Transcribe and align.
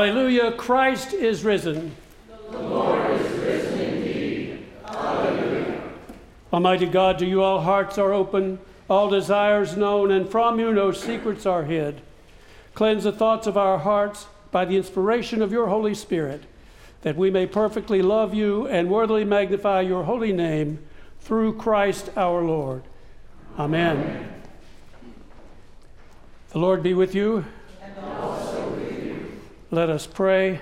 Hallelujah, 0.00 0.52
Christ 0.52 1.12
is 1.12 1.44
risen. 1.44 1.94
The 2.50 2.58
Lord 2.58 3.10
is 3.10 3.38
risen 3.40 3.80
indeed. 3.80 4.64
Hallelujah. 4.86 5.82
Almighty 6.50 6.86
God, 6.86 7.18
to 7.18 7.26
you 7.26 7.42
all 7.42 7.60
hearts 7.60 7.98
are 7.98 8.10
open, 8.10 8.58
all 8.88 9.10
desires 9.10 9.76
known, 9.76 10.10
and 10.10 10.26
from 10.26 10.58
you 10.58 10.72
no 10.72 10.90
secrets 10.90 11.44
are 11.44 11.64
hid. 11.64 12.00
Cleanse 12.72 13.04
the 13.04 13.12
thoughts 13.12 13.46
of 13.46 13.58
our 13.58 13.76
hearts 13.76 14.26
by 14.50 14.64
the 14.64 14.78
inspiration 14.78 15.42
of 15.42 15.52
your 15.52 15.66
Holy 15.66 15.92
Spirit, 15.94 16.44
that 17.02 17.16
we 17.16 17.30
may 17.30 17.46
perfectly 17.46 18.00
love 18.00 18.32
you 18.32 18.66
and 18.68 18.88
worthily 18.88 19.26
magnify 19.26 19.82
your 19.82 20.04
holy 20.04 20.32
name 20.32 20.78
through 21.20 21.58
Christ 21.58 22.08
our 22.16 22.42
Lord. 22.42 22.84
Amen. 23.58 23.98
Amen. 23.98 24.42
The 26.52 26.58
Lord 26.58 26.82
be 26.82 26.94
with 26.94 27.14
you. 27.14 27.44
And 27.82 27.98
also 28.16 28.66
with 28.70 28.80
you. 28.80 29.00
Let 29.70 29.88
us 29.88 30.06
pray. 30.06 30.60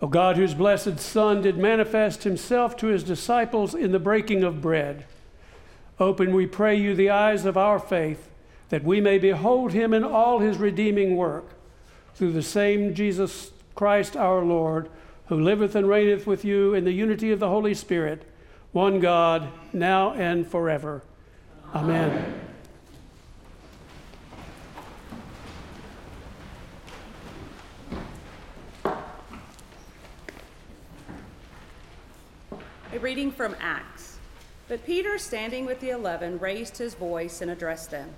O 0.00 0.06
God, 0.06 0.36
whose 0.36 0.54
blessed 0.54 1.00
Son 1.00 1.42
did 1.42 1.56
manifest 1.56 2.24
himself 2.24 2.76
to 2.76 2.88
his 2.88 3.02
disciples 3.02 3.74
in 3.74 3.90
the 3.90 3.98
breaking 3.98 4.44
of 4.44 4.60
bread, 4.60 5.06
open, 5.98 6.34
we 6.34 6.46
pray 6.46 6.76
you, 6.76 6.94
the 6.94 7.10
eyes 7.10 7.44
of 7.44 7.56
our 7.56 7.78
faith, 7.78 8.28
that 8.68 8.84
we 8.84 9.00
may 9.00 9.18
behold 9.18 9.72
him 9.72 9.92
in 9.92 10.04
all 10.04 10.40
his 10.40 10.58
redeeming 10.58 11.16
work, 11.16 11.46
through 12.14 12.32
the 12.32 12.42
same 12.42 12.94
Jesus 12.94 13.50
Christ 13.74 14.16
our 14.16 14.44
Lord, 14.44 14.88
who 15.26 15.40
liveth 15.40 15.74
and 15.74 15.88
reigneth 15.88 16.26
with 16.26 16.44
you 16.44 16.74
in 16.74 16.84
the 16.84 16.92
unity 16.92 17.32
of 17.32 17.40
the 17.40 17.48
Holy 17.48 17.74
Spirit, 17.74 18.22
one 18.72 19.00
God, 19.00 19.48
now 19.72 20.12
and 20.12 20.46
forever. 20.46 21.02
Amen. 21.74 22.10
Amen. 22.10 22.40
A 32.94 32.98
reading 33.00 33.32
from 33.32 33.56
Acts. 33.58 34.18
But 34.68 34.86
Peter, 34.86 35.18
standing 35.18 35.66
with 35.66 35.80
the 35.80 35.90
eleven, 35.90 36.38
raised 36.38 36.78
his 36.78 36.94
voice 36.94 37.40
and 37.40 37.50
addressed 37.50 37.90
them. 37.90 38.10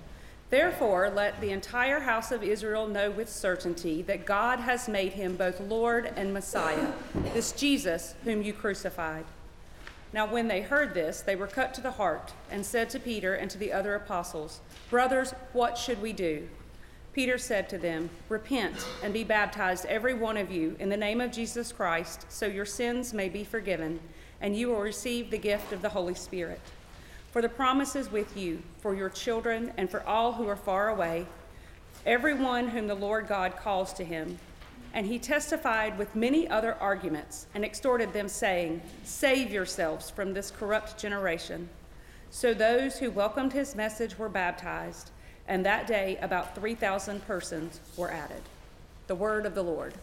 Therefore, 0.51 1.09
let 1.09 1.41
the 1.41 1.49
entire 1.49 2.01
house 2.01 2.31
of 2.31 2.43
Israel 2.43 2.85
know 2.85 3.09
with 3.09 3.27
certainty 3.27 4.03
that 4.03 4.27
God 4.27 4.59
has 4.59 4.87
made 4.87 5.13
him 5.13 5.35
both 5.35 5.59
Lord 5.59 6.13
and 6.15 6.31
Messiah, 6.31 6.91
this 7.33 7.53
Jesus 7.53 8.13
whom 8.23 8.43
you 8.43 8.53
crucified. 8.53 9.25
Now, 10.13 10.27
when 10.27 10.47
they 10.47 10.61
heard 10.61 10.93
this, 10.93 11.21
they 11.21 11.35
were 11.35 11.47
cut 11.47 11.73
to 11.73 11.81
the 11.81 11.89
heart 11.89 12.33
and 12.51 12.63
said 12.63 12.91
to 12.91 12.99
Peter 12.99 13.33
and 13.33 13.49
to 13.49 13.57
the 13.57 13.73
other 13.73 13.95
apostles, 13.95 14.59
Brothers, 14.91 15.33
what 15.53 15.75
should 15.75 16.03
we 16.03 16.13
do? 16.13 16.47
Peter 17.13 17.39
said 17.39 17.67
to 17.69 17.79
them, 17.79 18.11
Repent 18.29 18.85
and 19.01 19.11
be 19.11 19.23
baptized, 19.23 19.87
every 19.87 20.13
one 20.13 20.37
of 20.37 20.51
you, 20.51 20.75
in 20.77 20.89
the 20.89 20.95
name 20.95 21.19
of 21.19 21.31
Jesus 21.31 21.71
Christ, 21.71 22.27
so 22.29 22.45
your 22.45 22.63
sins 22.63 23.11
may 23.11 23.27
be 23.27 23.43
forgiven 23.43 23.99
and 24.41 24.55
you 24.55 24.69
will 24.69 24.81
receive 24.81 25.29
the 25.29 25.37
gift 25.37 25.73
of 25.73 25.81
the 25.81 25.89
Holy 25.89 26.15
Spirit. 26.15 26.61
For 27.31 27.41
the 27.41 27.49
promise 27.49 27.95
is 27.95 28.11
with 28.11 28.35
you, 28.37 28.61
for 28.79 28.95
your 28.95 29.09
children, 29.09 29.71
and 29.77 29.89
for 29.89 30.01
all 30.03 30.33
who 30.33 30.47
are 30.47 30.55
far 30.55 30.89
away, 30.89 31.25
everyone 32.05 32.69
whom 32.69 32.87
the 32.87 32.95
Lord 32.95 33.27
God 33.27 33.55
calls 33.57 33.93
to 33.93 34.03
him. 34.03 34.39
And 34.93 35.05
he 35.05 35.19
testified 35.19 35.97
with 35.97 36.15
many 36.15 36.47
other 36.47 36.75
arguments 36.75 37.45
and 37.53 37.63
exhorted 37.63 38.13
them, 38.13 38.27
saying, 38.27 38.81
Save 39.03 39.51
yourselves 39.51 40.09
from 40.09 40.33
this 40.33 40.49
corrupt 40.49 40.97
generation. 40.97 41.69
So 42.31 42.53
those 42.53 42.97
who 42.97 43.11
welcomed 43.11 43.53
his 43.53 43.75
message 43.75 44.17
were 44.17 44.29
baptized, 44.29 45.11
and 45.47 45.65
that 45.65 45.87
day 45.87 46.17
about 46.21 46.55
3,000 46.55 47.25
persons 47.27 47.79
were 47.95 48.11
added. 48.11 48.41
The 49.07 49.15
word 49.15 49.45
of 49.45 49.55
the 49.55 49.63
Lord. 49.63 49.93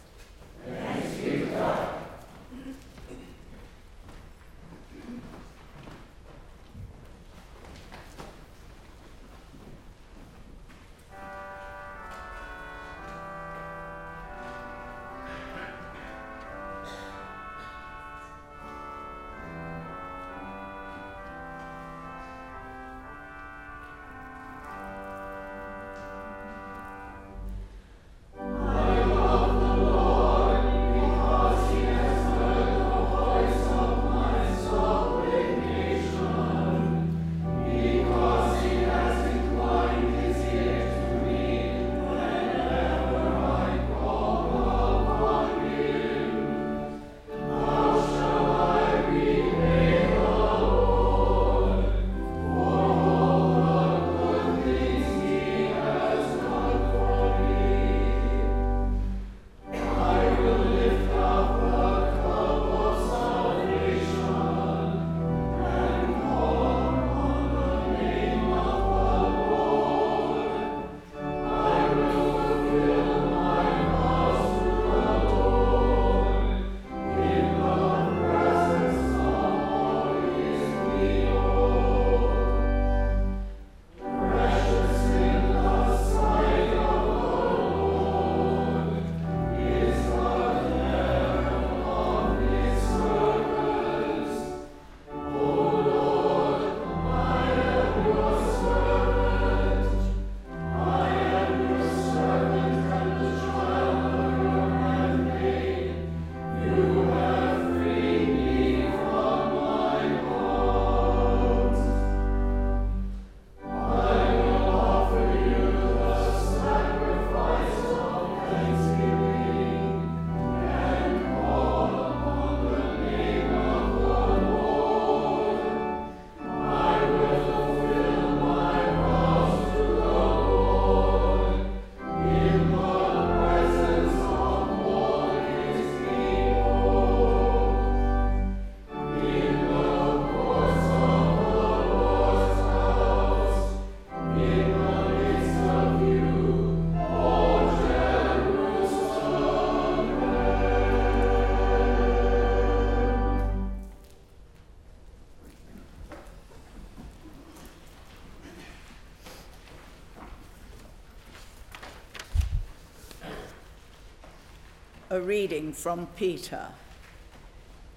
A 165.15 165.21
reading 165.21 165.73
from 165.73 166.09
Peter. 166.17 166.67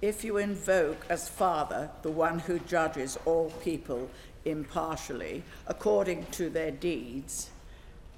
If 0.00 0.22
you 0.22 0.36
invoke 0.36 1.04
as 1.08 1.28
Father 1.28 1.90
the 2.02 2.12
one 2.12 2.38
who 2.38 2.60
judges 2.60 3.18
all 3.24 3.50
people 3.60 4.08
impartially 4.44 5.42
according 5.66 6.26
to 6.26 6.48
their 6.48 6.70
deeds, 6.70 7.50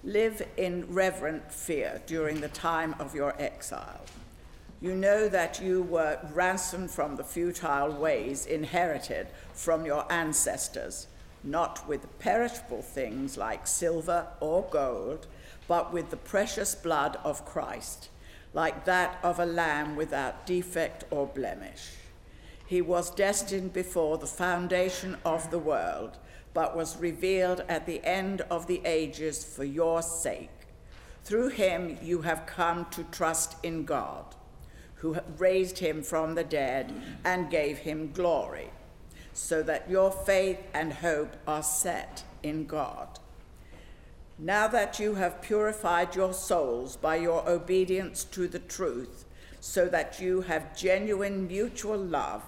Live 0.05 0.47
in 0.59 0.85
reverent 0.93 1.51
fear 1.51 2.03
during 2.05 2.43
the 2.43 2.49
time 2.51 2.95
of 2.99 3.15
your 3.15 3.35
exile. 3.41 4.03
You 4.83 4.95
know 4.95 5.31
that 5.31 5.63
you 5.63 5.81
were 5.81 6.19
ransomed 6.35 6.91
from 6.91 7.17
the 7.17 7.25
futile 7.25 7.93
ways 7.93 8.45
inherited 8.45 9.29
from 9.55 9.87
your 9.87 10.05
ancestors, 10.13 11.07
not 11.43 11.89
with 11.89 12.19
perishable 12.19 12.83
things 12.83 13.39
like 13.39 13.67
silver 13.67 14.27
or 14.41 14.63
gold, 14.71 15.27
but 15.67 15.91
with 15.91 16.11
the 16.11 16.19
precious 16.19 16.75
blood 16.75 17.17
of 17.25 17.47
Christ, 17.47 18.11
like 18.53 18.85
that 18.85 19.19
of 19.23 19.39
a 19.39 19.47
lamb 19.47 19.97
without 19.97 20.47
defect 20.47 21.05
or 21.11 21.27
blemish. 21.27 21.93
He 22.67 22.81
was 22.81 23.15
destined 23.15 23.73
before 23.73 24.19
the 24.19 24.27
foundation 24.27 25.17
of 25.25 25.51
the 25.51 25.59
world, 25.59 26.19
but 26.55 26.77
was 26.77 26.97
revealed 26.97 27.65
at 27.69 27.87
the 27.87 28.05
end 28.05 28.43
of 28.43 28.67
the 28.67 28.81
ages 28.85 29.45
for 29.45 29.65
your 29.65 30.03
sake. 30.03 30.51
Through 31.25 31.49
him 31.49 31.99
you 32.03 32.23
have 32.23 32.47
come 32.47 32.87
to 32.93 33.05
trust 33.05 33.57
in 33.63 33.85
God, 33.85 34.35
who 34.97 35.17
raised 35.39 35.79
him 35.79 36.03
from 36.03 36.35
the 36.35 36.45
dead 36.45 36.93
and 37.25 37.51
gave 37.51 37.79
him 37.79 38.13
glory, 38.13 38.71
so 39.33 39.63
that 39.63 39.89
your 39.89 40.11
faith 40.11 40.59
and 40.75 40.93
hope 40.93 41.37
are 41.47 41.63
set 41.63 42.25
in 42.43 42.67
God. 42.67 43.19
Now 44.41 44.67
that 44.69 44.99
you 44.99 45.15
have 45.15 45.43
purified 45.43 46.17
your 46.17 46.33
souls 46.33 46.97
by 46.97 47.17
your 47.17 47.49
obedience 47.49 48.25
to 48.25 48.49
the 48.49 48.59
truth, 48.59 49.27
so 49.61 49.87
that 49.89 50.21
you 50.21 50.41
have 50.41 50.77
genuine 50.77 51.47
mutual 51.47 51.99
love, 51.99 52.43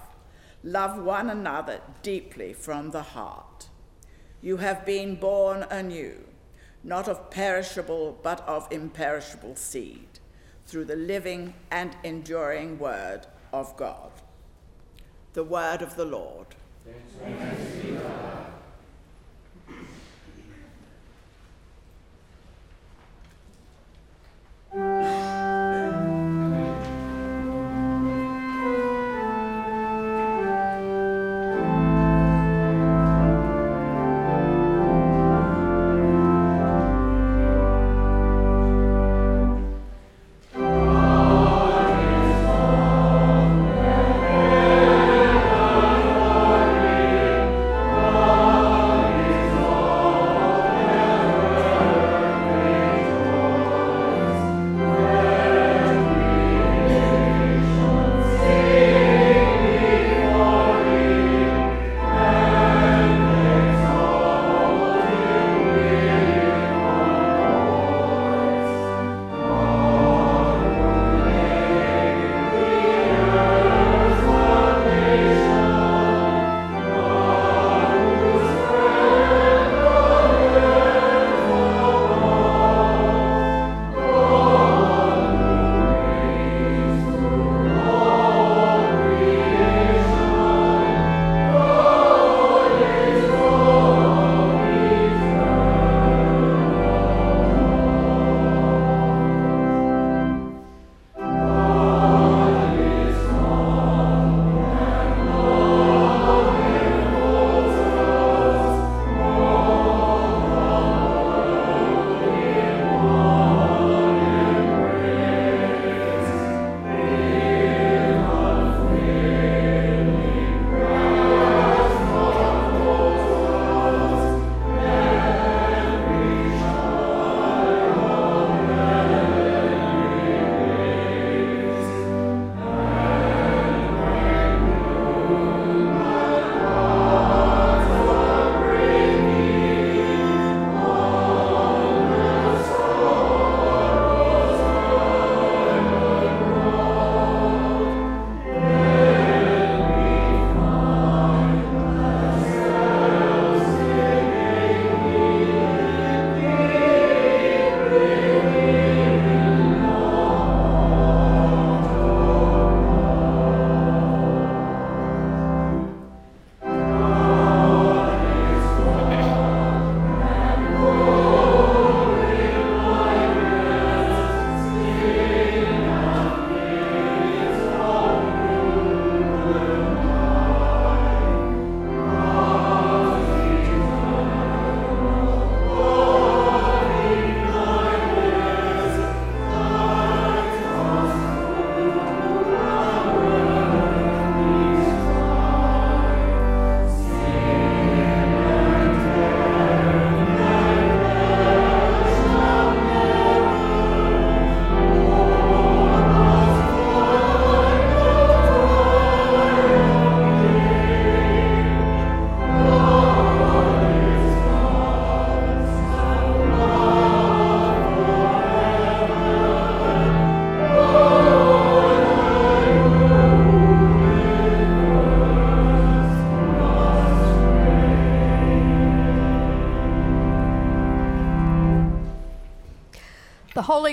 Love 0.65 0.97
one 0.97 1.29
another 1.29 1.81
deeply 2.03 2.53
from 2.53 2.91
the 2.91 3.01
heart. 3.01 3.67
You 4.41 4.57
have 4.57 4.85
been 4.85 5.15
born 5.15 5.65
anew, 5.69 6.23
not 6.85 7.09
of 7.09 7.29
perishable, 7.29 8.17
but 8.23 8.39
of 8.47 8.71
imperishable 8.71 9.57
seed, 9.57 10.07
through 10.65 10.85
the 10.85 10.95
living 10.95 11.53
and 11.69 11.97
enduring 12.05 12.79
word 12.79 13.27
of 13.51 13.75
God. 13.75 14.11
The 15.33 15.43
word 15.43 15.81
of 15.81 15.97
the 15.97 16.05
Lord. 16.05 16.47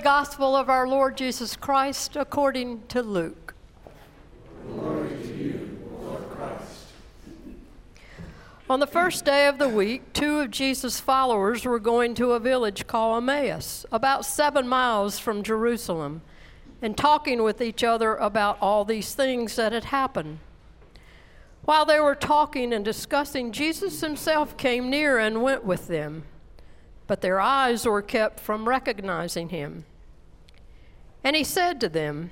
Gospel 0.01 0.57
of 0.57 0.71
our 0.71 0.89
Lord 0.89 1.17
Jesus 1.17 1.57
Christ 1.57 2.17
according 2.17 2.87
to 2.89 3.03
Luke. 3.03 3.55
Glory 4.67 5.11
to 5.11 5.35
you, 5.35 5.79
Lord 6.01 6.31
Christ. 6.31 6.87
On 8.71 8.81
the 8.81 8.87
first 8.87 9.27
day 9.27 9.47
of 9.47 9.59
the 9.59 9.69
week, 9.69 10.13
two 10.15 10.41
of 10.41 10.51
Jesus' 10.51 11.01
followers 11.01 11.67
were 11.67 11.79
going 11.79 12.15
to 12.15 12.33
a 12.33 12.41
village 12.41 12.87
called 12.87 13.23
Emmaus, 13.23 13.85
about 13.93 14.25
seven 14.25 14.67
miles 14.67 15.19
from 15.19 15.43
Jerusalem, 15.43 16.23
and 16.81 16.97
talking 16.97 17.43
with 17.43 17.61
each 17.61 17.85
other 17.85 18.15
about 18.17 18.57
all 18.63 18.87
these 18.87 19.15
things 19.15 19.57
that 19.57 19.73
had 19.73 19.85
happened. 19.85 20.39
While 21.65 21.85
they 21.85 22.01
were 22.01 22.15
talking 22.15 22.73
and 22.73 22.85
discussing, 22.85 23.53
Jesus 23.53 24.01
himself 24.01 24.57
came 24.57 24.89
near 24.89 25.19
and 25.19 25.43
went 25.43 25.65
with 25.65 25.89
them, 25.89 26.23
but 27.07 27.21
their 27.21 27.39
eyes 27.39 27.85
were 27.85 28.01
kept 28.01 28.41
from 28.41 28.67
recognizing 28.67 29.51
him. 29.51 29.85
And 31.23 31.37
he 31.37 31.45
said 31.45 31.81
to 31.81 31.89
them, 31.89 32.31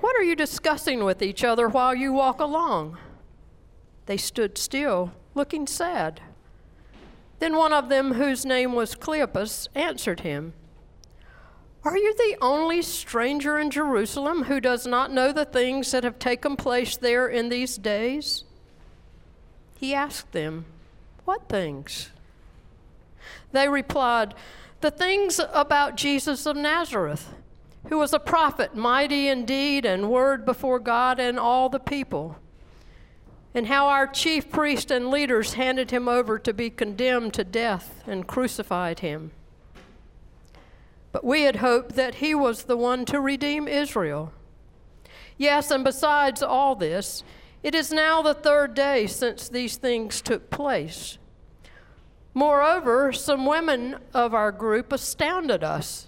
What 0.00 0.16
are 0.16 0.22
you 0.22 0.34
discussing 0.34 1.04
with 1.04 1.22
each 1.22 1.44
other 1.44 1.68
while 1.68 1.94
you 1.94 2.12
walk 2.12 2.40
along? 2.40 2.98
They 4.06 4.16
stood 4.16 4.58
still, 4.58 5.12
looking 5.34 5.66
sad. 5.66 6.20
Then 7.38 7.56
one 7.56 7.72
of 7.72 7.88
them, 7.88 8.14
whose 8.14 8.44
name 8.44 8.74
was 8.74 8.94
Cleopas, 8.94 9.68
answered 9.74 10.20
him 10.20 10.54
Are 11.84 11.96
you 11.96 12.14
the 12.14 12.36
only 12.40 12.82
stranger 12.82 13.58
in 13.58 13.70
Jerusalem 13.70 14.44
who 14.44 14.60
does 14.60 14.86
not 14.86 15.12
know 15.12 15.32
the 15.32 15.44
things 15.44 15.92
that 15.92 16.04
have 16.04 16.18
taken 16.18 16.56
place 16.56 16.96
there 16.96 17.28
in 17.28 17.48
these 17.48 17.76
days? 17.76 18.44
He 19.78 19.94
asked 19.94 20.32
them, 20.32 20.64
What 21.24 21.48
things? 21.48 22.10
They 23.52 23.68
replied, 23.68 24.34
The 24.80 24.90
things 24.90 25.40
about 25.52 25.96
Jesus 25.96 26.44
of 26.44 26.56
Nazareth, 26.56 27.34
who 27.88 27.98
was 27.98 28.12
a 28.12 28.18
prophet, 28.18 28.74
mighty 28.74 29.28
in 29.28 29.44
deed 29.44 29.84
and 29.84 30.10
word 30.10 30.44
before 30.44 30.78
God 30.78 31.18
and 31.18 31.38
all 31.38 31.68
the 31.68 31.78
people 31.78 32.36
and 33.54 33.66
how 33.66 33.88
our 33.88 34.06
chief 34.06 34.50
priests 34.50 34.90
and 34.90 35.10
leaders 35.10 35.54
handed 35.54 35.90
him 35.90 36.08
over 36.08 36.38
to 36.38 36.52
be 36.52 36.70
condemned 36.70 37.34
to 37.34 37.44
death 37.44 38.02
and 38.06 38.26
crucified 38.26 39.00
him. 39.00 39.30
But 41.12 41.24
we 41.24 41.42
had 41.42 41.56
hoped 41.56 41.94
that 41.96 42.16
he 42.16 42.34
was 42.34 42.64
the 42.64 42.76
one 42.76 43.04
to 43.06 43.20
redeem 43.20 43.66
Israel. 43.66 44.32
Yes, 45.38 45.70
and 45.70 45.82
besides 45.82 46.42
all 46.42 46.74
this, 46.74 47.24
it 47.62 47.74
is 47.74 47.90
now 47.90 48.22
the 48.22 48.34
third 48.34 48.74
day 48.74 49.06
since 49.06 49.48
these 49.48 49.76
things 49.76 50.20
took 50.20 50.50
place. 50.50 51.18
Moreover, 52.34 53.12
some 53.12 53.46
women 53.46 53.96
of 54.12 54.34
our 54.34 54.52
group 54.52 54.92
astounded 54.92 55.64
us. 55.64 56.07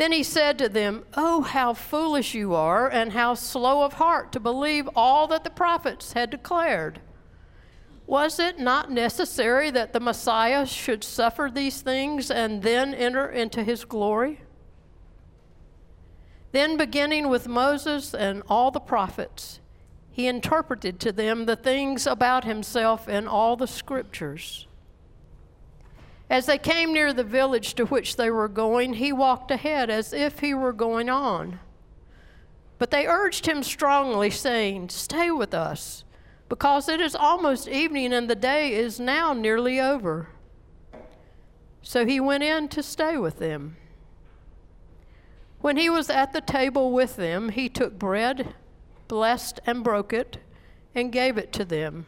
Then 0.00 0.12
he 0.12 0.22
said 0.22 0.56
to 0.56 0.70
them, 0.70 1.04
Oh, 1.12 1.42
how 1.42 1.74
foolish 1.74 2.34
you 2.34 2.54
are, 2.54 2.88
and 2.88 3.12
how 3.12 3.34
slow 3.34 3.82
of 3.82 3.92
heart 3.92 4.32
to 4.32 4.40
believe 4.40 4.88
all 4.96 5.26
that 5.26 5.44
the 5.44 5.50
prophets 5.50 6.14
had 6.14 6.30
declared. 6.30 7.02
Was 8.06 8.38
it 8.38 8.58
not 8.58 8.90
necessary 8.90 9.70
that 9.70 9.92
the 9.92 10.00
Messiah 10.00 10.64
should 10.64 11.04
suffer 11.04 11.50
these 11.52 11.82
things 11.82 12.30
and 12.30 12.62
then 12.62 12.94
enter 12.94 13.28
into 13.28 13.62
his 13.62 13.84
glory? 13.84 14.40
Then, 16.52 16.78
beginning 16.78 17.28
with 17.28 17.46
Moses 17.46 18.14
and 18.14 18.42
all 18.48 18.70
the 18.70 18.80
prophets, 18.80 19.60
he 20.10 20.26
interpreted 20.26 20.98
to 21.00 21.12
them 21.12 21.44
the 21.44 21.56
things 21.56 22.06
about 22.06 22.44
himself 22.44 23.06
in 23.06 23.28
all 23.28 23.54
the 23.54 23.66
scriptures. 23.66 24.66
As 26.30 26.46
they 26.46 26.58
came 26.58 26.92
near 26.92 27.12
the 27.12 27.24
village 27.24 27.74
to 27.74 27.86
which 27.86 28.14
they 28.14 28.30
were 28.30 28.48
going, 28.48 28.94
he 28.94 29.12
walked 29.12 29.50
ahead 29.50 29.90
as 29.90 30.12
if 30.12 30.38
he 30.38 30.54
were 30.54 30.72
going 30.72 31.10
on. 31.10 31.58
But 32.78 32.92
they 32.92 33.08
urged 33.08 33.46
him 33.46 33.64
strongly, 33.64 34.30
saying, 34.30 34.90
Stay 34.90 35.32
with 35.32 35.52
us 35.52 36.04
because 36.48 36.88
it 36.88 37.00
is 37.00 37.16
almost 37.16 37.68
evening 37.68 38.12
and 38.12 38.30
the 38.30 38.36
day 38.36 38.72
is 38.72 39.00
now 39.00 39.32
nearly 39.32 39.80
over. 39.80 40.28
So 41.82 42.06
he 42.06 42.20
went 42.20 42.44
in 42.44 42.68
to 42.68 42.82
stay 42.82 43.16
with 43.16 43.38
them. 43.38 43.76
When 45.60 45.76
he 45.76 45.90
was 45.90 46.10
at 46.10 46.32
the 46.32 46.40
table 46.40 46.92
with 46.92 47.16
them, 47.16 47.50
he 47.50 47.68
took 47.68 47.98
bread, 47.98 48.54
blessed 49.08 49.60
and 49.66 49.82
broke 49.82 50.12
it, 50.12 50.38
and 50.94 51.12
gave 51.12 51.36
it 51.36 51.52
to 51.54 51.64
them. 51.64 52.06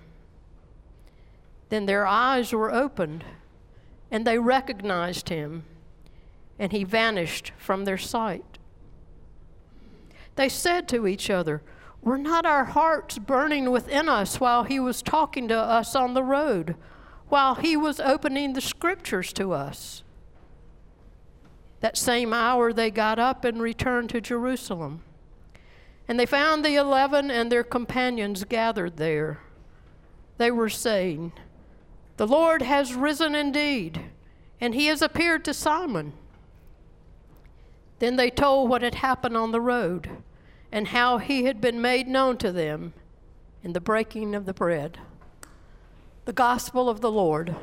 Then 1.69 1.87
their 1.87 2.07
eyes 2.07 2.53
were 2.53 2.73
opened, 2.73 3.25
and 4.13 4.27
they 4.27 4.39
recognized 4.39 5.31
him, 5.31 5.65
and 6.59 6.71
he 6.71 6.85
vanished 6.85 7.51
from 7.57 7.87
their 7.87 7.97
sight. 7.97 8.59
They 10.37 10.51
said 10.51 10.87
to 10.89 11.07
each 11.07 11.31
other, 11.31 11.63
were 12.03 12.19
not 12.19 12.45
our 12.45 12.67
hearts 12.67 13.19
burning 13.19 13.71
within 13.71 14.09
us 14.09 14.39
while 14.39 14.65
he 14.65 14.79
was 14.79 15.03
talking 15.03 15.49
to 15.49 15.57
us 15.57 15.97
on 15.97 16.13
the 16.13 16.23
road, 16.23 16.77
while 17.29 17.55
he 17.55 17.77
was 17.77 18.01
opening 18.01 18.53
the 18.53 18.61
scriptures 18.61 19.33
to 19.33 19.53
us? 19.53 20.03
That 21.81 21.97
same 21.97 22.35
hour 22.35 22.73
they 22.73 22.91
got 22.91 23.19
up 23.19 23.45
and 23.47 23.63
returned 23.63 24.11
to 24.11 24.21
Jerusalem. 24.21 25.03
And 26.07 26.21
they 26.21 26.27
found 26.27 26.65
the 26.65 26.77
eleven 26.77 27.31
and 27.31 27.51
their 27.51 27.65
companions 27.65 28.45
gathered 28.45 28.99
there. 28.99 29.41
They 30.37 30.51
were 30.51 30.69
saying, 30.69 31.33
The 32.23 32.29
Lord 32.29 32.63
has 32.63 32.95
risen 32.95 33.35
indeed, 33.35 34.01
and 34.61 34.77
he 34.77 34.87
has 34.87 35.03
appeared 35.03 35.45
to 35.45 35.53
Simon. 35.53 36.13
Then 37.99 38.15
they 38.15 38.31
told 38.31 38.71
what 38.71 38.83
had 38.83 38.95
happened 38.95 39.37
on 39.37 39.51
the 39.51 39.61
road 39.61 40.09
and 40.71 40.87
how 40.87 41.19
he 41.19 41.47
had 41.47 41.61
been 41.61 41.83
made 41.83 42.07
known 42.07 42.37
to 42.37 42.53
them 42.53 42.93
in 43.65 43.73
the 43.73 43.81
breaking 43.81 44.37
of 44.37 44.47
the 44.47 44.55
bread. 44.55 44.99
The 46.25 46.33
gospel 46.33 46.89
of 46.89 47.01
the 47.01 47.11
Lord. 47.11 47.57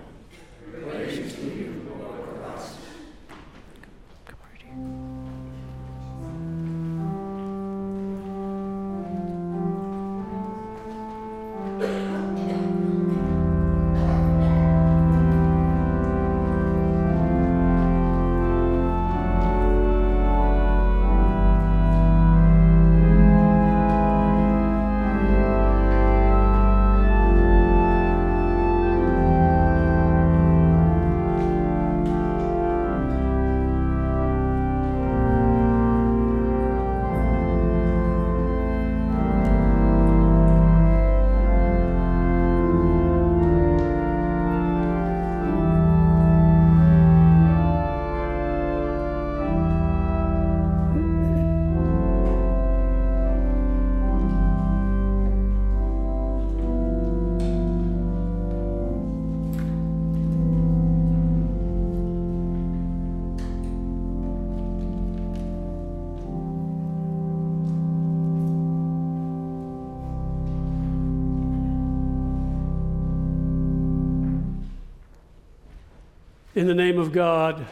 In 76.60 76.68
the 76.68 76.76
name 76.76 77.00
of 77.00 77.14
God, 77.14 77.66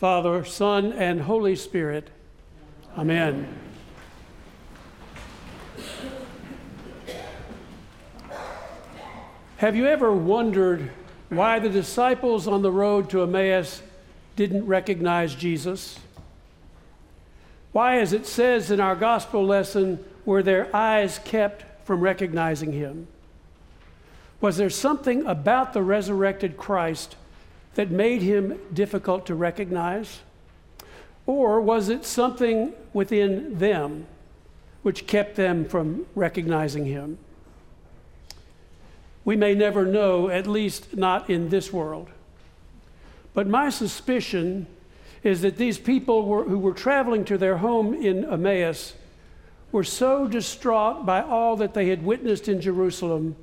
Father, 0.00 0.42
Son, 0.42 0.90
and 0.94 1.20
Holy 1.20 1.54
Spirit. 1.54 2.08
Amen. 2.96 3.46
Have 9.58 9.76
you 9.76 9.86
ever 9.86 10.10
wondered 10.10 10.90
why 11.28 11.58
the 11.58 11.68
disciples 11.68 12.48
on 12.48 12.62
the 12.62 12.72
road 12.72 13.10
to 13.10 13.22
Emmaus 13.22 13.82
didn't 14.34 14.64
recognize 14.64 15.34
Jesus? 15.34 15.98
Why, 17.72 17.98
as 17.98 18.14
it 18.14 18.26
says 18.26 18.70
in 18.70 18.80
our 18.80 18.96
gospel 18.96 19.44
lesson, 19.44 20.02
were 20.24 20.42
their 20.42 20.74
eyes 20.74 21.20
kept 21.22 21.86
from 21.86 22.00
recognizing 22.00 22.72
him? 22.72 23.08
Was 24.40 24.56
there 24.56 24.70
something 24.70 25.26
about 25.26 25.74
the 25.74 25.82
resurrected 25.82 26.56
Christ 26.56 27.16
that 27.74 27.90
made 27.90 28.22
him 28.22 28.58
difficult 28.72 29.26
to 29.26 29.34
recognize? 29.34 30.20
Or 31.26 31.60
was 31.60 31.88
it 31.88 32.04
something 32.04 32.72
within 32.92 33.58
them 33.58 34.06
which 34.82 35.06
kept 35.06 35.36
them 35.36 35.64
from 35.64 36.06
recognizing 36.14 36.86
him? 36.86 37.18
We 39.24 39.36
may 39.36 39.54
never 39.54 39.86
know, 39.86 40.28
at 40.28 40.46
least 40.46 40.96
not 40.96 41.30
in 41.30 41.48
this 41.48 41.72
world. 41.72 42.08
But 43.34 43.46
my 43.46 43.70
suspicion 43.70 44.66
is 45.22 45.42
that 45.42 45.56
these 45.56 45.78
people 45.78 46.26
were, 46.26 46.44
who 46.44 46.58
were 46.58 46.72
traveling 46.72 47.24
to 47.26 47.38
their 47.38 47.58
home 47.58 47.94
in 47.94 48.24
Emmaus 48.24 48.94
were 49.70 49.84
so 49.84 50.26
distraught 50.26 51.06
by 51.06 51.22
all 51.22 51.56
that 51.56 51.72
they 51.72 51.88
had 51.88 52.04
witnessed 52.04 52.48
in 52.48 52.60
Jerusalem 52.60 53.36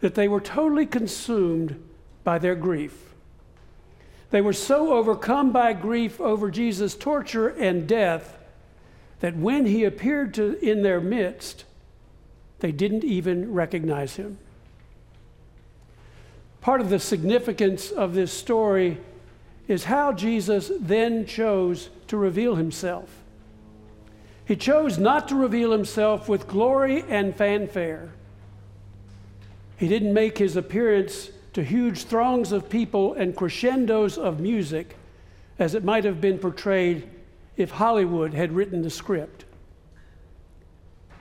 that 0.00 0.14
they 0.14 0.28
were 0.28 0.40
totally 0.40 0.86
consumed 0.86 1.82
by 2.22 2.38
their 2.38 2.54
grief. 2.54 3.13
They 4.30 4.40
were 4.40 4.52
so 4.52 4.92
overcome 4.94 5.52
by 5.52 5.72
grief 5.72 6.20
over 6.20 6.50
Jesus' 6.50 6.94
torture 6.94 7.48
and 7.48 7.86
death 7.86 8.38
that 9.20 9.36
when 9.36 9.66
he 9.66 9.84
appeared 9.84 10.34
to, 10.34 10.58
in 10.58 10.82
their 10.82 11.00
midst, 11.00 11.64
they 12.58 12.72
didn't 12.72 13.04
even 13.04 13.52
recognize 13.52 14.16
him. 14.16 14.38
Part 16.60 16.80
of 16.80 16.90
the 16.90 16.98
significance 16.98 17.90
of 17.90 18.14
this 18.14 18.32
story 18.32 18.98
is 19.68 19.84
how 19.84 20.12
Jesus 20.12 20.70
then 20.80 21.26
chose 21.26 21.90
to 22.08 22.16
reveal 22.16 22.56
himself. 22.56 23.08
He 24.46 24.56
chose 24.56 24.98
not 24.98 25.28
to 25.28 25.34
reveal 25.34 25.72
himself 25.72 26.28
with 26.28 26.48
glory 26.48 27.02
and 27.08 27.34
fanfare. 27.34 28.10
He 29.76 29.88
didn't 29.88 30.12
make 30.12 30.38
his 30.38 30.56
appearance 30.56 31.30
to 31.54 31.64
huge 31.64 32.04
throngs 32.04 32.52
of 32.52 32.68
people 32.68 33.14
and 33.14 33.34
crescendos 33.34 34.18
of 34.18 34.40
music 34.40 34.96
as 35.58 35.74
it 35.74 35.84
might 35.84 36.04
have 36.04 36.20
been 36.20 36.38
portrayed 36.38 37.08
if 37.56 37.70
Hollywood 37.70 38.34
had 38.34 38.52
written 38.52 38.82
the 38.82 38.90
script. 38.90 39.44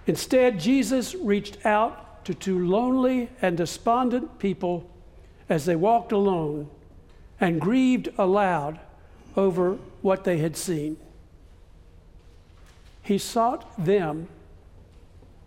Instead, 0.08 0.60
Jesus 0.60 1.16
reached 1.16 1.66
out 1.66 2.26
to 2.26 2.34
two 2.34 2.68
lonely 2.68 3.30
and 3.42 3.56
despondent 3.56 4.40
people 4.40 4.90
as 5.48 5.66
they 5.66 5.76
walked 5.76 6.12
alone 6.12 6.70
and 7.40 7.62
grieved 7.62 8.10
aloud 8.18 8.80
over 9.36 9.78
what 10.02 10.24
they 10.24 10.40
had 10.40 10.58
seen. 10.58 10.98
He 13.04 13.18
sought 13.18 13.84
them 13.84 14.28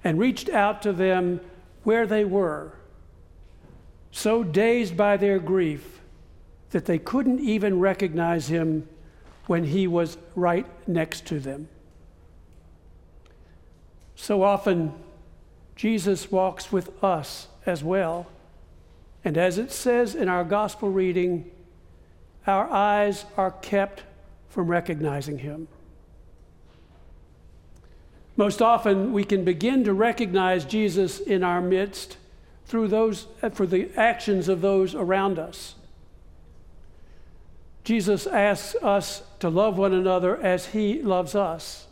and 0.04 0.18
reached 0.18 0.48
out 0.48 0.82
to 0.82 0.92
them 0.92 1.40
where 1.82 2.06
they 2.06 2.24
were, 2.24 2.72
so 4.16 4.42
dazed 4.42 4.96
by 4.96 5.14
their 5.18 5.38
grief 5.38 6.00
that 6.70 6.86
they 6.86 6.98
couldn't 6.98 7.38
even 7.38 7.78
recognize 7.78 8.48
him 8.48 8.88
when 9.46 9.62
he 9.62 9.86
was 9.86 10.16
right 10.34 10.64
next 10.88 11.26
to 11.26 11.38
them. 11.38 11.68
So 14.14 14.42
often, 14.42 14.94
Jesus 15.76 16.32
walks 16.32 16.72
with 16.72 17.04
us 17.04 17.48
as 17.66 17.84
well. 17.84 18.26
And 19.22 19.36
as 19.36 19.58
it 19.58 19.70
says 19.70 20.14
in 20.14 20.30
our 20.30 20.44
gospel 20.44 20.88
reading, 20.90 21.50
our 22.46 22.70
eyes 22.70 23.26
are 23.36 23.50
kept 23.50 24.02
from 24.48 24.68
recognizing 24.68 25.40
him. 25.40 25.68
Most 28.34 28.62
often, 28.62 29.12
we 29.12 29.24
can 29.24 29.44
begin 29.44 29.84
to 29.84 29.92
recognize 29.92 30.64
Jesus 30.64 31.20
in 31.20 31.44
our 31.44 31.60
midst 31.60 32.16
through 32.66 32.88
those, 32.88 33.26
uh, 33.42 33.50
for 33.50 33.66
the 33.66 33.90
actions 33.96 34.48
of 34.48 34.60
those 34.60 34.94
around 34.94 35.38
us. 35.38 35.74
Jesus 37.84 38.26
asks 38.26 38.74
us 38.82 39.22
to 39.38 39.48
love 39.48 39.78
one 39.78 39.92
another 39.94 40.36
as 40.36 40.66
he 40.66 41.00
loves 41.00 41.34
us. 41.34 41.86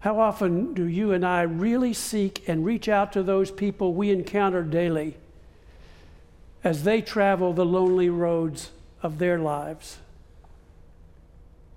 How 0.00 0.20
often 0.20 0.74
do 0.74 0.84
you 0.84 1.12
and 1.12 1.24
I 1.26 1.42
really 1.42 1.92
seek 1.92 2.46
and 2.48 2.64
reach 2.64 2.88
out 2.88 3.12
to 3.14 3.22
those 3.22 3.50
people 3.50 3.94
we 3.94 4.10
encounter 4.10 4.62
daily? 4.62 5.16
as 6.64 6.84
they 6.84 7.00
travel 7.00 7.52
the 7.52 7.64
lonely 7.64 8.08
roads 8.08 8.70
of 9.02 9.18
their 9.18 9.38
lives? 9.38 9.98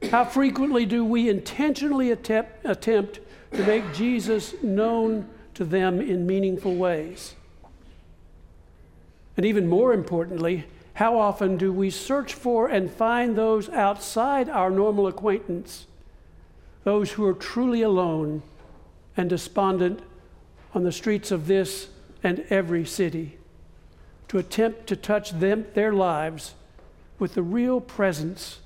How 0.09 0.25
frequently 0.25 0.85
do 0.85 1.05
we 1.05 1.29
intentionally 1.29 2.11
attempt, 2.11 2.65
attempt 2.65 3.19
to 3.53 3.63
make 3.63 3.93
Jesus 3.93 4.55
known 4.63 5.29
to 5.61 5.65
them 5.65 6.01
in 6.01 6.25
meaningful 6.25 6.73
ways? 6.73 7.35
And 9.37 9.45
even 9.45 9.69
more 9.69 9.93
importantly, 9.93 10.65
how 10.95 11.19
often 11.19 11.55
do 11.57 11.71
we 11.71 11.89
search 11.89 12.33
for 12.33 12.67
and 12.67 12.89
find 12.89 13.35
those 13.35 13.69
outside 13.69 14.49
our 14.49 14.71
normal 14.71 15.05
acquaintance, 15.05 15.85
those 16.83 17.11
who 17.11 17.25
are 17.25 17.33
truly 17.33 17.83
alone 17.83 18.41
and 19.15 19.29
despondent 19.29 20.01
on 20.73 20.83
the 20.83 20.91
streets 20.91 21.31
of 21.31 21.47
this 21.47 21.89
and 22.23 22.45
every 22.49 22.85
city? 22.85 23.37
to 24.31 24.37
attempt 24.37 24.87
to 24.87 24.95
touch 24.95 25.31
them, 25.31 25.65
their 25.73 25.91
lives 25.91 26.55
with 27.19 27.33
the 27.33 27.43
real 27.43 27.81
presence 27.81 28.59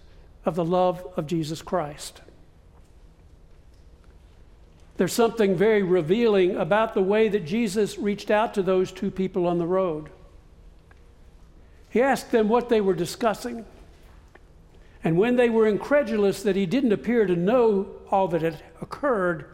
of 0.46 0.54
the 0.54 0.64
love 0.64 1.04
of 1.18 1.26
Jesus 1.26 1.64
Christ. 1.64 2.22
There's 4.98 5.14
something 5.14 5.56
very 5.56 5.84
revealing 5.84 6.56
about 6.56 6.94
the 6.94 7.02
way 7.02 7.28
that 7.28 7.46
Jesus 7.46 7.98
reached 7.98 8.32
out 8.32 8.54
to 8.54 8.64
those 8.64 8.92
two 8.92 9.12
people 9.12 9.46
on 9.46 9.58
the 9.58 9.68
road. 9.68 10.10
He 11.90 12.02
asked 12.02 12.32
them 12.32 12.48
what 12.48 12.70
they 12.70 12.82
were 12.82 12.94
discussing. 12.94 13.66
And 15.04 15.18
when 15.18 15.36
they 15.36 15.50
were 15.50 15.68
incredulous 15.68 16.44
that 16.44 16.56
he 16.56 16.66
didn't 16.66 16.92
appear 16.92 17.26
to 17.26 17.36
know 17.36 17.88
all 18.10 18.28
that 18.30 18.42
had 18.42 18.64
occurred, 18.82 19.46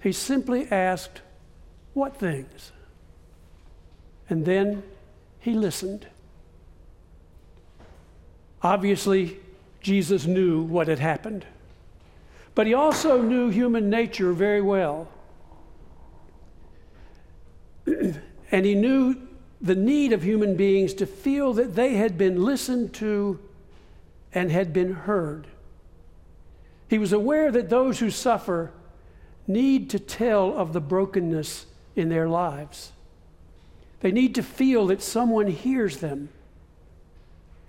he 0.00 0.12
simply 0.12 0.70
asked, 0.70 1.22
What 1.92 2.16
things? 2.16 2.72
And 4.28 4.44
then 4.44 4.82
he 5.40 5.54
listened. 5.54 6.06
Obviously, 8.62 9.38
Jesus 9.80 10.26
knew 10.26 10.62
what 10.62 10.88
had 10.88 10.98
happened, 10.98 11.44
but 12.54 12.66
he 12.66 12.74
also 12.74 13.20
knew 13.20 13.48
human 13.48 13.90
nature 13.90 14.32
very 14.32 14.60
well. 14.62 15.08
and 17.86 18.64
he 18.64 18.74
knew 18.74 19.16
the 19.60 19.74
need 19.74 20.12
of 20.12 20.22
human 20.22 20.56
beings 20.56 20.94
to 20.94 21.06
feel 21.06 21.52
that 21.54 21.74
they 21.74 21.94
had 21.94 22.18
been 22.18 22.42
listened 22.44 22.92
to 22.94 23.40
and 24.32 24.52
had 24.52 24.72
been 24.72 24.92
heard. 24.92 25.46
He 26.88 26.98
was 26.98 27.12
aware 27.12 27.50
that 27.50 27.70
those 27.70 27.98
who 27.98 28.10
suffer 28.10 28.72
need 29.46 29.90
to 29.90 29.98
tell 29.98 30.56
of 30.56 30.72
the 30.72 30.80
brokenness 30.80 31.66
in 31.96 32.08
their 32.08 32.28
lives. 32.28 32.92
They 34.00 34.12
need 34.12 34.34
to 34.34 34.42
feel 34.42 34.86
that 34.88 35.02
someone 35.02 35.46
hears 35.46 35.98
them 35.98 36.28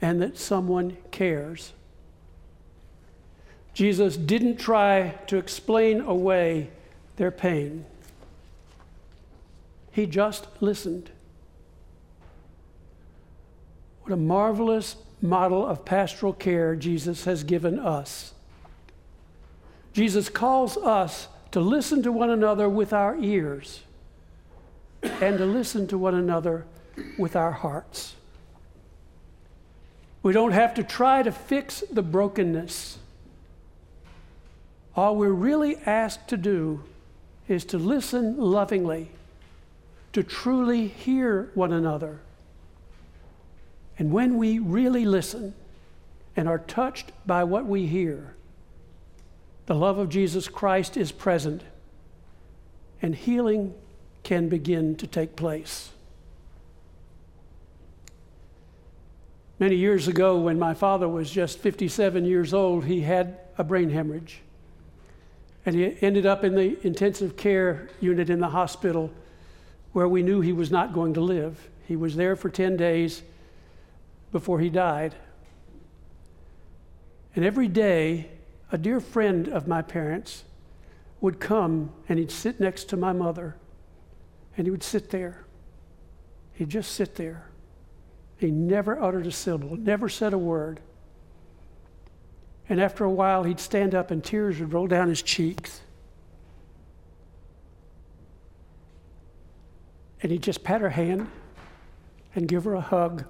and 0.02 0.22
that 0.22 0.38
someone 0.38 0.98
cares. 1.12 1.74
Jesus 3.76 4.16
didn't 4.16 4.56
try 4.56 5.16
to 5.28 5.38
explain 5.38 6.00
away 6.00 6.70
their 7.18 7.30
pain, 7.30 7.86
he 9.92 10.06
just 10.06 10.48
listened. 10.62 11.12
What 14.04 14.14
a 14.14 14.18
marvelous 14.18 14.96
model 15.22 15.66
of 15.66 15.84
pastoral 15.84 16.34
care 16.34 16.76
Jesus 16.76 17.26
has 17.26 17.44
given 17.44 17.78
us. 17.78 18.34
Jesus 19.94 20.30
calls 20.30 20.78
us 20.78 21.28
to 21.52 21.60
listen 21.60 22.04
to 22.04 22.12
one 22.12 22.30
another 22.30 22.70
with 22.70 22.94
our 22.94 23.18
ears 23.18 23.82
and 25.02 25.38
to 25.38 25.46
listen 25.46 25.88
to 25.88 25.98
one 25.98 26.16
another 26.16 26.66
with 27.18 27.36
our 27.36 27.52
hearts. 27.52 28.16
We 30.24 30.34
don't 30.34 30.52
have 30.52 30.74
to 30.76 30.84
try 30.84 31.24
to 31.24 31.32
fix 31.32 31.84
the 31.92 32.02
brokenness. 32.02 33.00
All 34.96 35.16
we're 35.16 35.30
really 35.30 35.76
asked 35.86 36.30
to 36.30 36.38
do 36.38 36.84
is 37.48 37.66
to 37.66 37.78
listen 37.78 38.38
lovingly, 38.38 39.12
to 40.14 40.24
truly 40.24 40.88
hear 40.88 41.52
one 41.54 41.74
another. 41.74 42.20
And 44.00 44.12
when 44.12 44.38
we 44.38 44.60
really 44.60 45.06
listen 45.06 45.54
and 46.36 46.48
are 46.48 46.60
touched 46.60 47.12
by 47.26 47.44
what 47.44 47.66
we 47.66 47.88
hear, 47.88 48.36
the 49.66 49.76
love 49.76 49.98
of 49.98 50.10
Jesus 50.10 50.48
Christ 50.48 50.96
is 50.96 51.12
present 51.12 51.62
and 53.02 53.16
healing 53.16 53.74
can 54.24 54.50
begin 54.50 54.96
to 54.98 55.08
take 55.08 55.36
place. 55.36 55.92
Many 59.60 59.76
years 59.76 60.08
ago, 60.08 60.38
when 60.40 60.60
my 60.60 60.74
father 60.74 61.08
was 61.08 61.32
just 61.32 61.60
57 61.60 62.26
years 62.26 62.54
old, 62.54 62.86
he 62.86 63.02
had 63.02 63.38
a 63.58 63.64
brain 63.64 63.90
hemorrhage. 63.90 64.42
And 65.66 65.76
he 65.76 65.98
ended 66.02 66.26
up 66.26 66.44
in 66.44 66.56
the 66.56 66.78
intensive 66.86 67.38
care 67.38 67.90
unit 68.00 68.30
in 68.30 68.40
the 68.40 68.50
hospital 68.50 69.12
where 69.94 70.08
we 70.08 70.22
knew 70.22 70.42
he 70.42 70.54
was 70.54 70.70
not 70.70 70.94
going 70.94 71.14
to 71.16 71.22
live. 71.22 71.70
He 71.88 71.96
was 71.96 72.16
there 72.16 72.36
for 72.36 72.50
10 72.50 72.78
days 72.78 73.24
before 74.32 74.60
he 74.60 74.70
died. 74.70 75.16
And 77.36 77.44
every 77.44 77.68
day, 77.68 78.30
a 78.72 78.78
dear 78.78 79.00
friend 79.00 79.48
of 79.48 79.68
my 79.68 79.82
parents 79.82 80.44
would 81.22 81.40
come 81.40 81.92
and 82.08 82.20
he'd 82.20 82.32
sit 82.32 82.60
next 82.60 82.86
to 82.90 82.98
my 82.98 83.14
mother 83.14 83.56
and 84.58 84.68
he 84.68 84.72
would 84.72 84.84
sit 84.84 85.10
there. 85.10 85.46
He'd 86.54 86.70
just 86.70 86.92
sit 86.92 87.16
there. 87.16 87.50
He 88.38 88.52
never 88.52 89.02
uttered 89.02 89.28
a 89.28 89.32
syllable, 89.32 89.76
never 89.78 90.10
said 90.10 90.34
a 90.34 90.38
word. 90.38 90.80
And 92.68 92.82
after 92.82 93.04
a 93.04 93.12
while, 93.12 93.44
he'd 93.44 93.60
stand 93.60 93.94
up 93.94 94.12
and 94.12 94.24
tears 94.24 94.60
would 94.60 94.74
roll 94.74 94.88
down 94.88 95.10
his 95.10 95.22
cheeks. 95.22 95.82
And 100.22 100.32
he'd 100.32 100.42
just 100.42 100.64
pat 100.64 100.82
her 100.82 100.90
hand 100.90 101.30
and 102.34 102.48
give 102.48 102.64
her 102.64 102.74
a 102.74 102.82
hug 102.82 103.26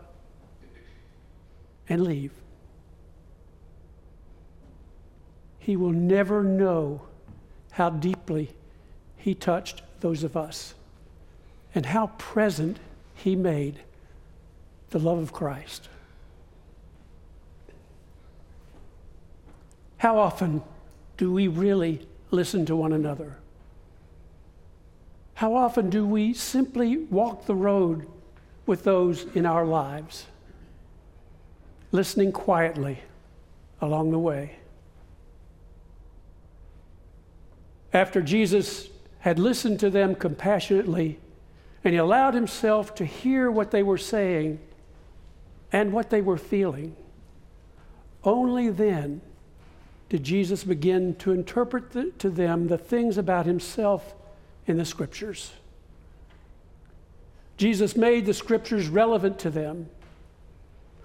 and 1.89 2.03
leave. 2.03 2.31
He 5.59 5.75
will 5.75 5.91
never 5.91 6.43
know 6.43 7.01
how 7.71 7.89
deeply 7.89 8.51
he 9.17 9.33
touched 9.33 9.81
those 9.99 10.23
of 10.23 10.37
us 10.37 10.75
and 11.73 11.87
how 11.87 12.07
present 12.17 12.77
he 13.15 13.35
made 13.35 13.79
the 14.91 14.99
love 14.99 15.17
of 15.17 15.33
Christ. 15.33 15.89
How 19.97 20.17
often 20.17 20.61
do 21.17 21.31
we 21.31 21.47
really 21.47 22.07
listen 22.31 22.65
to 22.65 22.75
one 22.75 22.93
another? 22.93 23.37
How 25.35 25.55
often 25.55 25.89
do 25.89 26.05
we 26.05 26.33
simply 26.33 26.97
walk 26.97 27.45
the 27.45 27.55
road 27.55 28.07
with 28.65 28.83
those 28.83 29.25
in 29.35 29.45
our 29.45 29.65
lives, 29.65 30.25
listening 31.91 32.31
quietly 32.31 32.99
along 33.81 34.11
the 34.11 34.19
way? 34.19 34.57
After 37.93 38.21
Jesus 38.21 38.89
had 39.19 39.39
listened 39.39 39.79
to 39.79 39.89
them 39.89 40.15
compassionately 40.15 41.19
and 41.83 41.93
he 41.93 41.97
allowed 41.97 42.33
himself 42.33 42.95
to 42.95 43.05
hear 43.05 43.49
what 43.49 43.71
they 43.71 43.83
were 43.83 43.97
saying 43.97 44.59
and 45.71 45.93
what 45.93 46.09
they 46.09 46.21
were 46.21 46.37
feeling, 46.37 46.95
only 48.23 48.69
then 48.69 49.21
did 50.15 50.23
Jesus 50.23 50.63
begin 50.63 51.13
to 51.15 51.33
interpret 51.33 51.91
the, 51.91 52.05
to 52.19 52.29
them 52.29 52.69
the 52.69 52.77
things 52.77 53.17
about 53.17 53.45
himself 53.45 54.13
in 54.65 54.77
the 54.77 54.85
scriptures. 54.85 55.51
Jesus 57.57 57.97
made 57.97 58.25
the 58.25 58.33
scriptures 58.33 58.87
relevant 58.87 59.39
to 59.39 59.49
them. 59.49 59.89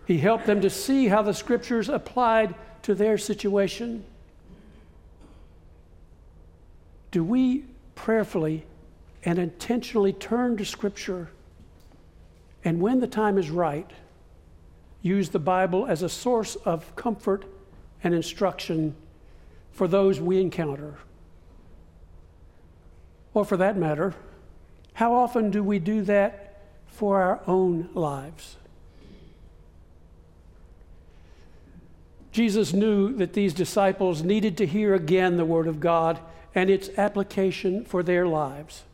He 0.06 0.18
helped 0.18 0.46
them 0.46 0.60
to 0.60 0.70
see 0.70 1.08
how 1.08 1.22
the 1.22 1.34
scriptures 1.34 1.88
applied 1.88 2.54
to 2.82 2.94
their 2.94 3.18
situation. 3.18 4.04
Do 7.10 7.24
we 7.24 7.64
prayerfully 7.96 8.64
and 9.24 9.40
intentionally 9.40 10.12
turn 10.12 10.56
to 10.56 10.64
scripture 10.64 11.30
and 12.64 12.80
when 12.80 13.00
the 13.00 13.08
time 13.08 13.38
is 13.38 13.50
right, 13.50 13.90
use 15.02 15.30
the 15.30 15.40
Bible 15.40 15.84
as 15.84 16.02
a 16.02 16.08
source 16.08 16.54
of 16.54 16.94
comfort 16.94 17.44
and 18.02 18.14
instruction 18.14 18.94
for 19.72 19.88
those 19.88 20.20
we 20.20 20.40
encounter? 20.40 20.98
Or 23.34 23.44
for 23.44 23.56
that 23.56 23.76
matter, 23.76 24.14
how 24.94 25.14
often 25.14 25.50
do 25.50 25.62
we 25.62 25.78
do 25.78 26.02
that 26.02 26.62
for 26.86 27.22
our 27.22 27.40
own 27.46 27.88
lives? 27.94 28.56
Jesus 32.32 32.72
knew 32.72 33.12
that 33.16 33.32
these 33.32 33.52
disciples 33.52 34.22
needed 34.22 34.56
to 34.58 34.66
hear 34.66 34.94
again 34.94 35.36
the 35.36 35.44
Word 35.44 35.66
of 35.66 35.80
God 35.80 36.20
and 36.54 36.70
its 36.70 36.88
application 36.96 37.84
for 37.84 38.02
their 38.02 38.26
lives, 38.26 38.84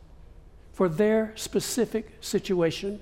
for 0.73 0.89
their 0.89 1.33
specific 1.35 2.17
situation. 2.21 2.99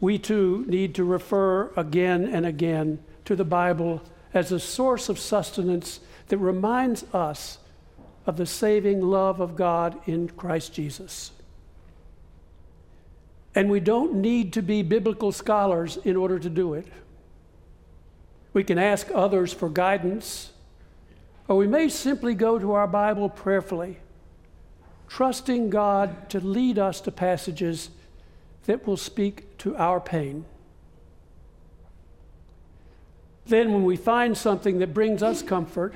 We 0.00 0.18
too 0.18 0.64
need 0.68 0.94
to 0.94 1.04
refer 1.04 1.72
again 1.76 2.24
and 2.26 2.46
again 2.46 3.00
to 3.28 3.36
the 3.36 3.44
Bible 3.44 4.02
as 4.32 4.52
a 4.52 4.58
source 4.58 5.10
of 5.10 5.18
sustenance 5.18 6.00
that 6.28 6.38
reminds 6.38 7.04
us 7.12 7.58
of 8.24 8.38
the 8.38 8.46
saving 8.46 9.02
love 9.02 9.38
of 9.38 9.54
God 9.54 9.98
in 10.06 10.30
Christ 10.30 10.72
Jesus. 10.72 11.30
And 13.54 13.70
we 13.70 13.80
don't 13.80 14.14
need 14.14 14.54
to 14.54 14.62
be 14.62 14.80
biblical 14.80 15.30
scholars 15.30 15.98
in 16.04 16.16
order 16.16 16.38
to 16.38 16.48
do 16.48 16.72
it. 16.72 16.86
We 18.54 18.64
can 18.64 18.78
ask 18.78 19.08
others 19.14 19.52
for 19.52 19.68
guidance, 19.68 20.52
or 21.48 21.56
we 21.56 21.66
may 21.66 21.90
simply 21.90 22.32
go 22.32 22.58
to 22.58 22.72
our 22.72 22.86
Bible 22.86 23.28
prayerfully, 23.28 23.98
trusting 25.06 25.68
God 25.68 26.30
to 26.30 26.40
lead 26.40 26.78
us 26.78 27.02
to 27.02 27.10
passages 27.10 27.90
that 28.64 28.86
will 28.86 28.96
speak 28.96 29.58
to 29.58 29.76
our 29.76 30.00
pain. 30.00 30.46
Then, 33.48 33.72
when 33.72 33.84
we 33.84 33.96
find 33.96 34.36
something 34.36 34.78
that 34.78 34.92
brings 34.92 35.22
us 35.22 35.42
comfort, 35.42 35.94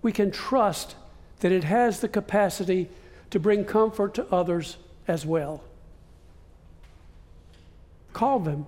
we 0.00 0.12
can 0.12 0.30
trust 0.30 0.96
that 1.40 1.52
it 1.52 1.64
has 1.64 2.00
the 2.00 2.08
capacity 2.08 2.88
to 3.30 3.38
bring 3.38 3.64
comfort 3.64 4.14
to 4.14 4.26
others 4.32 4.78
as 5.06 5.26
well. 5.26 5.62
Call 8.14 8.38
them, 8.38 8.66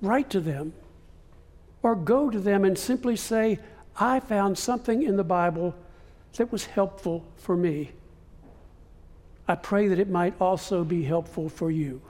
write 0.00 0.30
to 0.30 0.40
them, 0.40 0.74
or 1.82 1.96
go 1.96 2.30
to 2.30 2.38
them 2.38 2.64
and 2.64 2.78
simply 2.78 3.16
say, 3.16 3.58
I 3.96 4.20
found 4.20 4.58
something 4.58 5.02
in 5.02 5.16
the 5.16 5.24
Bible 5.24 5.74
that 6.34 6.52
was 6.52 6.66
helpful 6.66 7.24
for 7.36 7.56
me. 7.56 7.90
I 9.48 9.56
pray 9.56 9.88
that 9.88 9.98
it 9.98 10.08
might 10.08 10.40
also 10.40 10.84
be 10.84 11.02
helpful 11.02 11.48
for 11.48 11.70
you. 11.70 12.00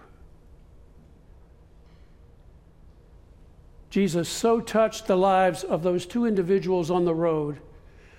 Jesus 3.90 4.28
so 4.28 4.60
touched 4.60 5.06
the 5.06 5.16
lives 5.16 5.64
of 5.64 5.82
those 5.82 6.04
two 6.04 6.26
individuals 6.26 6.90
on 6.90 7.04
the 7.04 7.14
road 7.14 7.58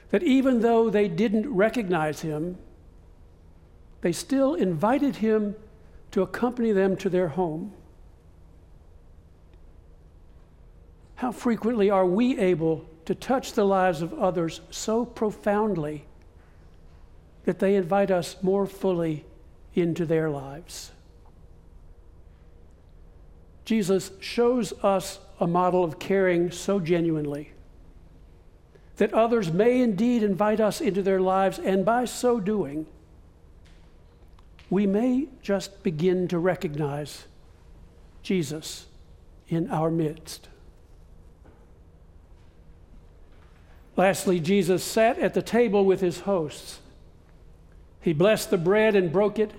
that 0.09 0.24
even 0.24 0.61
though 0.61 0.89
they 0.89 1.07
didn't 1.07 1.53
recognize 1.53 2.22
him, 2.22 2.57
they 4.01 4.11
still 4.11 4.55
invited 4.55 5.17
him 5.17 5.55
to 6.11 6.24
accompany 6.24 6.72
them 6.72 6.97
to 6.97 7.09
their 7.09 7.28
home. 7.28 7.72
How 11.15 11.32
frequently 11.32 11.89
are 11.89 12.05
we 12.05 12.39
able 12.39 12.86
to 13.05 13.13
touch 13.13 13.53
the 13.53 13.65
lives 13.65 14.01
of 14.01 14.13
others 14.13 14.61
so 14.72 15.05
profoundly 15.05 16.05
that 17.45 17.59
they 17.59 17.76
invite 17.76 18.09
us 18.09 18.38
more 18.41 18.65
fully 18.65 19.26
into 19.76 20.05
their 20.05 20.30
lives? 20.30 20.91
Jesus 23.65 24.11
shows 24.20 24.74
us 24.82 25.20
a 25.39 25.47
model 25.47 25.83
of 25.83 25.99
caring 25.99 26.51
so 26.51 26.79
genuinely 26.79 27.53
that 28.97 29.13
others 29.13 29.51
may 29.51 29.81
indeed 29.81 30.21
invite 30.21 30.59
us 30.59 30.81
into 30.81 31.01
their 31.01 31.21
lives, 31.21 31.57
and 31.57 31.85
by 31.85 32.03
so 32.03 32.37
doing, 32.37 32.85
we 34.69 34.85
may 34.85 35.27
just 35.41 35.81
begin 35.83 36.27
to 36.27 36.37
recognize 36.37 37.25
Jesus 38.21 38.87
in 39.47 39.71
our 39.71 39.89
midst. 39.89 40.49
Lastly, 43.95 44.41
Jesus 44.41 44.83
sat 44.83 45.17
at 45.17 45.33
the 45.33 45.41
table 45.41 45.85
with 45.85 46.01
his 46.01 46.21
hosts. 46.21 46.79
He 48.01 48.11
blessed 48.11 48.49
the 48.49 48.57
bread 48.57 48.97
and 48.97 49.13
broke 49.13 49.39
it 49.39 49.51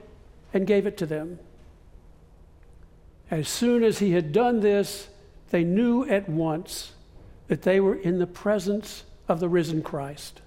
and 0.52 0.66
gave 0.66 0.86
it 0.86 0.98
to 0.98 1.06
them. 1.06 1.38
As 3.30 3.48
soon 3.48 3.82
as 3.82 4.00
he 4.00 4.12
had 4.12 4.32
done 4.32 4.60
this, 4.60 5.08
they 5.50 5.64
knew 5.64 6.04
at 6.04 6.28
once 6.28 6.92
that 7.48 7.62
they 7.62 7.80
were 7.80 7.96
in 7.96 8.18
the 8.18 8.26
presence 8.26 9.04
of 9.28 9.40
the 9.40 9.48
risen 9.48 9.82
Christ. 9.82 10.40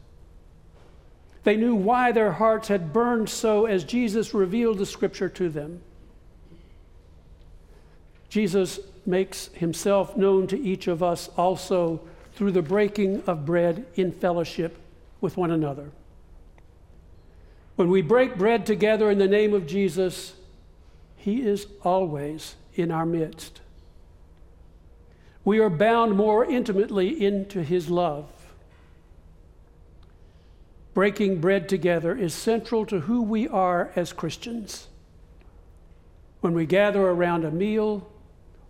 They 1.44 1.58
knew 1.58 1.76
why 1.76 2.12
their 2.12 2.32
hearts 2.32 2.70
had 2.70 2.94
burned 2.94 3.30
so 3.30 3.66
as 3.66 3.84
Jesus 3.84 4.34
revealed 4.34 4.78
the 4.78 4.86
scripture 4.86 5.30
to 5.30 5.50
them. 5.50 5.82
Jesus 8.30 8.80
makes 9.06 9.48
himself 9.54 10.16
known 10.16 10.48
to 10.48 10.60
each 10.60 10.88
of 10.88 11.04
us 11.04 11.30
also 11.38 12.02
through 12.34 12.52
the 12.52 12.62
breaking 12.62 13.22
of 13.28 13.46
bread 13.46 13.86
in 13.96 14.12
fellowship 14.12 14.78
with 15.20 15.38
one 15.38 15.52
another. 15.52 15.92
When 17.76 17.90
we 17.90 18.02
break 18.02 18.38
bread 18.38 18.66
together 18.66 19.12
in 19.12 19.18
the 19.18 19.28
name 19.28 19.54
of 19.54 19.68
Jesus, 19.68 20.34
he 21.18 21.42
is 21.42 21.68
always 21.84 22.56
in 22.76 22.92
our 22.92 23.06
midst. 23.06 23.62
We 25.46 25.60
are 25.60 25.70
bound 25.70 26.16
more 26.16 26.46
intimately 26.46 27.24
into 27.24 27.64
his 27.64 27.90
love. 27.90 28.26
Breaking 30.94 31.42
bread 31.42 31.68
together 31.68 32.16
is 32.16 32.34
central 32.34 32.86
to 32.86 33.02
who 33.02 33.22
we 33.22 33.48
are 33.48 33.92
as 33.96 34.14
Christians. 34.14 34.88
When 36.42 36.54
we 36.54 36.66
gather 36.66 37.02
around 37.02 37.46
a 37.46 37.52
meal, 37.52 38.10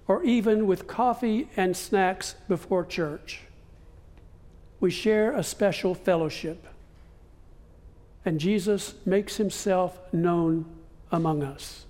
or 0.07 0.23
even 0.23 0.67
with 0.67 0.87
coffee 0.87 1.49
and 1.55 1.75
snacks 1.75 2.35
before 2.47 2.85
church, 2.85 3.41
we 4.79 4.91
share 4.91 5.31
a 5.31 5.43
special 5.43 5.95
fellowship. 5.95 6.67
And 8.25 8.39
Jesus 8.39 8.95
makes 9.05 9.37
himself 9.37 9.99
known 10.13 10.65
among 11.11 11.43
us. 11.43 11.85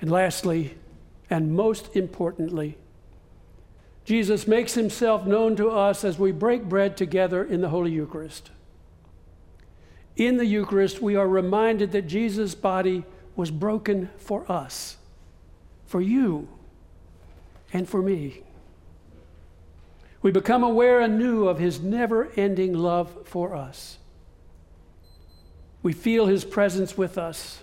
And 0.00 0.10
lastly, 0.10 0.74
and 1.30 1.54
most 1.54 1.94
importantly, 1.96 2.76
Jesus 4.04 4.46
makes 4.46 4.74
himself 4.74 5.26
known 5.26 5.56
to 5.56 5.70
us 5.70 6.04
as 6.04 6.18
we 6.18 6.30
break 6.30 6.64
bread 6.64 6.96
together 6.96 7.42
in 7.42 7.60
the 7.62 7.70
Holy 7.70 7.90
Eucharist. 7.90 8.50
In 10.16 10.36
the 10.36 10.46
Eucharist, 10.46 11.00
we 11.00 11.16
are 11.16 11.26
reminded 11.26 11.92
that 11.92 12.02
Jesus' 12.02 12.54
body 12.54 13.04
was 13.34 13.50
broken 13.50 14.10
for 14.16 14.50
us, 14.50 14.98
for 15.86 16.00
you, 16.00 16.48
and 17.72 17.88
for 17.88 18.02
me. 18.02 18.42
We 20.22 20.30
become 20.30 20.62
aware 20.62 21.00
anew 21.00 21.48
of 21.48 21.58
his 21.58 21.80
never 21.80 22.30
ending 22.36 22.74
love 22.74 23.26
for 23.26 23.54
us. 23.54 23.98
We 25.82 25.92
feel 25.92 26.26
his 26.26 26.44
presence 26.44 26.96
with 26.96 27.18
us, 27.18 27.60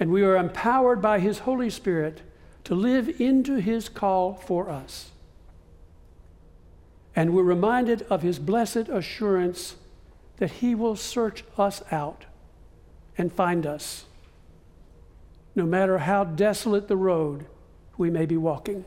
and 0.00 0.10
we 0.10 0.22
are 0.22 0.36
empowered 0.36 1.02
by 1.02 1.18
his 1.18 1.40
Holy 1.40 1.70
Spirit 1.70 2.22
to 2.66 2.74
live 2.74 3.20
into 3.20 3.60
his 3.60 3.88
call 3.88 4.34
for 4.34 4.68
us. 4.68 5.12
And 7.14 7.32
we're 7.32 7.44
reminded 7.44 8.02
of 8.10 8.22
his 8.22 8.40
blessed 8.40 8.88
assurance 8.88 9.76
that 10.38 10.50
he 10.50 10.74
will 10.74 10.96
search 10.96 11.44
us 11.56 11.80
out 11.92 12.24
and 13.16 13.32
find 13.32 13.66
us, 13.66 14.06
no 15.54 15.64
matter 15.64 15.98
how 15.98 16.24
desolate 16.24 16.88
the 16.88 16.96
road 16.96 17.46
we 17.96 18.10
may 18.10 18.26
be 18.26 18.36
walking. 18.36 18.84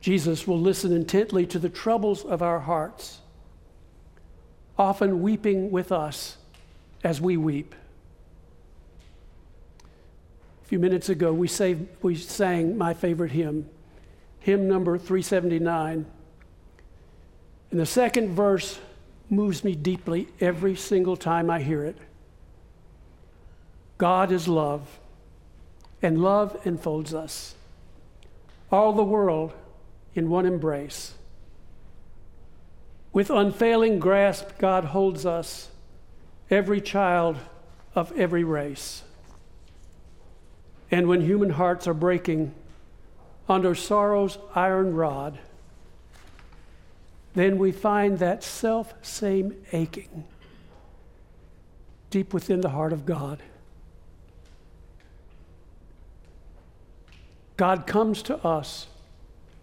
Jesus 0.00 0.46
will 0.46 0.60
listen 0.60 0.92
intently 0.92 1.46
to 1.46 1.58
the 1.58 1.68
troubles 1.68 2.24
of 2.24 2.42
our 2.42 2.60
hearts, 2.60 3.18
often 4.78 5.20
weeping 5.20 5.72
with 5.72 5.90
us 5.90 6.36
as 7.02 7.20
we 7.20 7.36
weep. 7.36 7.74
Few 10.70 10.78
minutes 10.78 11.08
ago, 11.08 11.32
we, 11.32 11.48
saved, 11.48 11.88
we 12.00 12.14
sang 12.14 12.78
my 12.78 12.94
favorite 12.94 13.32
hymn 13.32 13.68
hymn 14.38 14.68
number 14.68 14.96
379. 14.96 16.06
And 17.72 17.80
the 17.80 17.84
second 17.84 18.36
verse 18.36 18.78
moves 19.28 19.64
me 19.64 19.74
deeply 19.74 20.28
every 20.40 20.76
single 20.76 21.16
time 21.16 21.50
I 21.50 21.60
hear 21.60 21.82
it. 21.84 21.96
God 23.98 24.30
is 24.30 24.46
love, 24.46 25.00
and 26.02 26.22
love 26.22 26.56
enfolds 26.64 27.12
us. 27.14 27.56
All 28.70 28.92
the 28.92 29.02
world 29.02 29.52
in 30.14 30.30
one 30.30 30.46
embrace. 30.46 31.14
With 33.12 33.28
unfailing 33.28 33.98
grasp, 33.98 34.50
God 34.56 34.84
holds 34.84 35.26
us, 35.26 35.70
every 36.48 36.80
child 36.80 37.38
of 37.96 38.16
every 38.16 38.44
race. 38.44 39.02
And 40.90 41.08
when 41.08 41.20
human 41.20 41.50
hearts 41.50 41.86
are 41.86 41.94
breaking, 41.94 42.54
under 43.48 43.74
sorrow's 43.74 44.38
iron 44.54 44.94
rod, 44.94 45.38
then 47.34 47.58
we 47.58 47.72
find 47.72 48.18
that 48.18 48.42
self 48.42 48.94
same 49.02 49.54
aching 49.72 50.24
deep 52.10 52.34
within 52.34 52.60
the 52.60 52.70
heart 52.70 52.92
of 52.92 53.06
God. 53.06 53.42
God 57.56 57.86
comes 57.86 58.22
to 58.22 58.36
us 58.44 58.88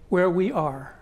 where 0.09 0.29
we 0.29 0.51
are. 0.51 0.93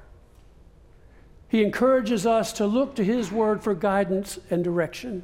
He 1.48 1.64
encourages 1.64 2.26
us 2.26 2.52
to 2.54 2.66
look 2.66 2.96
to 2.96 3.04
His 3.04 3.32
Word 3.32 3.64
for 3.64 3.76
guidance 3.76 4.40
and 4.50 4.64
direction. 4.64 5.24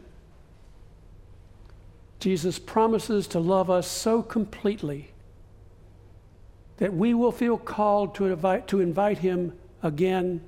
Jesus 2.21 2.59
promises 2.59 3.25
to 3.29 3.39
love 3.39 3.71
us 3.71 3.87
so 3.87 4.21
completely 4.21 5.11
that 6.77 6.93
we 6.93 7.15
will 7.15 7.31
feel 7.31 7.57
called 7.57 8.13
to 8.15 8.27
invite, 8.27 8.67
to 8.67 8.79
invite 8.79 9.17
Him 9.17 9.53
again 9.81 10.39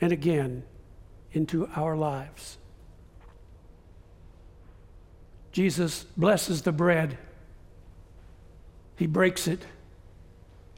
and 0.00 0.12
again 0.12 0.62
into 1.32 1.68
our 1.74 1.96
lives. 1.96 2.56
Jesus 5.50 6.04
blesses 6.16 6.62
the 6.62 6.72
bread, 6.72 7.18
He 8.94 9.08
breaks 9.08 9.48
it, 9.48 9.66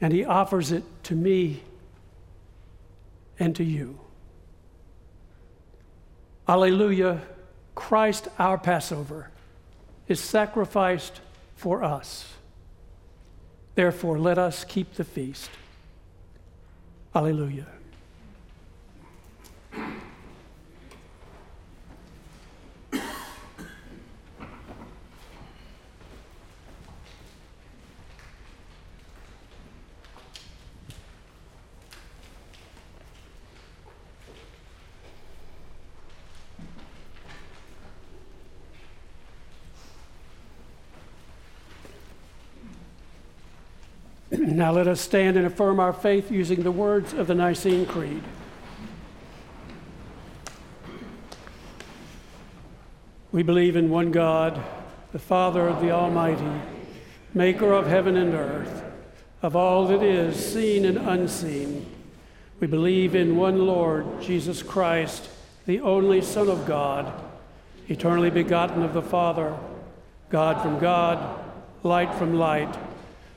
and 0.01 0.11
He 0.11 0.25
offers 0.25 0.71
it 0.71 0.83
to 1.03 1.13
me 1.13 1.61
and 3.37 3.55
to 3.55 3.63
you. 3.63 3.99
Alleluia, 6.47 7.21
Christ 7.75 8.27
our 8.39 8.57
Passover 8.57 9.29
is 10.07 10.19
sacrificed 10.19 11.21
for 11.55 11.83
us. 11.83 12.33
Therefore, 13.75 14.17
let 14.17 14.37
us 14.37 14.63
keep 14.63 14.93
the 14.93 15.03
feast. 15.03 15.49
Alleluia. 17.13 17.67
Now 44.39 44.71
let 44.71 44.87
us 44.87 44.99
stand 44.99 45.37
and 45.37 45.45
affirm 45.45 45.79
our 45.79 45.93
faith 45.93 46.31
using 46.31 46.63
the 46.63 46.71
words 46.71 47.13
of 47.13 47.27
the 47.27 47.35
Nicene 47.35 47.85
Creed. 47.85 48.21
We 53.31 53.43
believe 53.43 53.75
in 53.75 53.89
one 53.89 54.11
God, 54.11 54.61
the 55.11 55.19
Father 55.19 55.67
of 55.67 55.81
the 55.81 55.91
Almighty, 55.91 56.61
maker 57.33 57.71
of 57.71 57.87
heaven 57.87 58.17
and 58.17 58.33
earth, 58.33 58.83
of 59.41 59.55
all 59.55 59.87
that 59.87 60.03
is 60.03 60.35
seen 60.35 60.85
and 60.85 60.97
unseen. 60.97 61.85
We 62.59 62.67
believe 62.67 63.15
in 63.15 63.37
one 63.37 63.65
Lord, 63.65 64.21
Jesus 64.21 64.63
Christ, 64.63 65.29
the 65.65 65.79
only 65.81 66.21
Son 66.21 66.49
of 66.49 66.65
God, 66.65 67.11
eternally 67.87 68.29
begotten 68.29 68.83
of 68.83 68.93
the 68.93 69.01
Father, 69.01 69.57
God 70.29 70.61
from 70.61 70.79
God, 70.79 71.39
light 71.83 72.13
from 72.15 72.33
light 72.33 72.75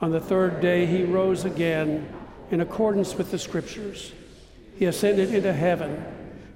On 0.00 0.10
the 0.10 0.20
third 0.20 0.60
day, 0.60 0.84
he 0.86 1.04
rose 1.04 1.44
again 1.44 2.08
in 2.50 2.60
accordance 2.60 3.14
with 3.14 3.30
the 3.30 3.38
Scriptures. 3.38 4.12
He 4.78 4.84
ascended 4.84 5.34
into 5.34 5.52
heaven 5.52 6.04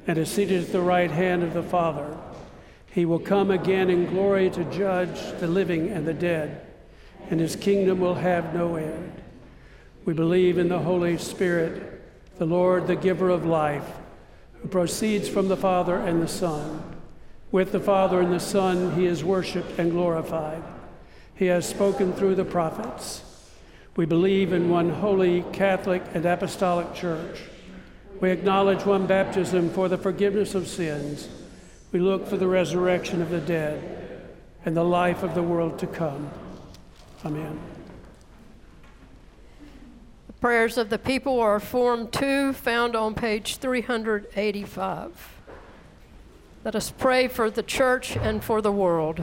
and 0.06 0.18
is 0.18 0.30
seated 0.30 0.64
at 0.64 0.72
the 0.72 0.80
right 0.80 1.10
hand 1.10 1.42
of 1.42 1.54
the 1.54 1.62
Father. 1.62 2.16
He 2.92 3.04
will 3.04 3.18
come 3.18 3.50
again 3.50 3.88
in 3.88 4.10
glory 4.10 4.50
to 4.50 4.64
judge 4.64 5.38
the 5.40 5.46
living 5.46 5.88
and 5.88 6.06
the 6.06 6.14
dead, 6.14 6.66
and 7.30 7.40
his 7.40 7.56
kingdom 7.56 8.00
will 8.00 8.16
have 8.16 8.52
no 8.52 8.76
end. 8.76 9.12
We 10.04 10.12
believe 10.12 10.58
in 10.58 10.68
the 10.68 10.80
Holy 10.80 11.16
Spirit, 11.16 12.02
the 12.38 12.46
Lord, 12.46 12.86
the 12.86 12.96
giver 12.96 13.30
of 13.30 13.46
life, 13.46 13.86
who 14.60 14.68
proceeds 14.68 15.28
from 15.28 15.48
the 15.48 15.56
Father 15.56 15.96
and 15.96 16.22
the 16.22 16.28
Son. 16.28 16.82
With 17.52 17.72
the 17.72 17.80
Father 17.80 18.20
and 18.20 18.32
the 18.32 18.40
Son, 18.40 18.94
he 18.96 19.06
is 19.06 19.24
worshiped 19.24 19.78
and 19.78 19.92
glorified. 19.92 20.62
he 21.36 21.46
has 21.46 21.66
spoken 21.66 22.12
through 22.12 22.34
the 22.34 22.44
prophets. 22.44 23.22
We 24.00 24.06
believe 24.06 24.54
in 24.54 24.70
one 24.70 24.88
holy, 24.88 25.44
Catholic, 25.52 26.02
and 26.14 26.24
Apostolic 26.24 26.94
Church. 26.94 27.42
We 28.18 28.30
acknowledge 28.30 28.86
one 28.86 29.06
baptism 29.06 29.68
for 29.68 29.90
the 29.90 29.98
forgiveness 29.98 30.54
of 30.54 30.68
sins. 30.68 31.28
We 31.92 32.00
look 32.00 32.26
for 32.26 32.38
the 32.38 32.46
resurrection 32.46 33.20
of 33.20 33.28
the 33.28 33.40
dead 33.40 34.24
and 34.64 34.74
the 34.74 34.84
life 34.84 35.22
of 35.22 35.34
the 35.34 35.42
world 35.42 35.78
to 35.80 35.86
come. 35.86 36.30
Amen. 37.26 37.60
The 40.28 40.32
prayers 40.32 40.78
of 40.78 40.88
the 40.88 40.98
people 40.98 41.38
are 41.38 41.60
Form 41.60 42.08
2, 42.08 42.54
found 42.54 42.96
on 42.96 43.14
page 43.14 43.58
385. 43.58 45.36
Let 46.64 46.74
us 46.74 46.90
pray 46.90 47.28
for 47.28 47.50
the 47.50 47.62
church 47.62 48.16
and 48.16 48.42
for 48.42 48.62
the 48.62 48.72
world. 48.72 49.22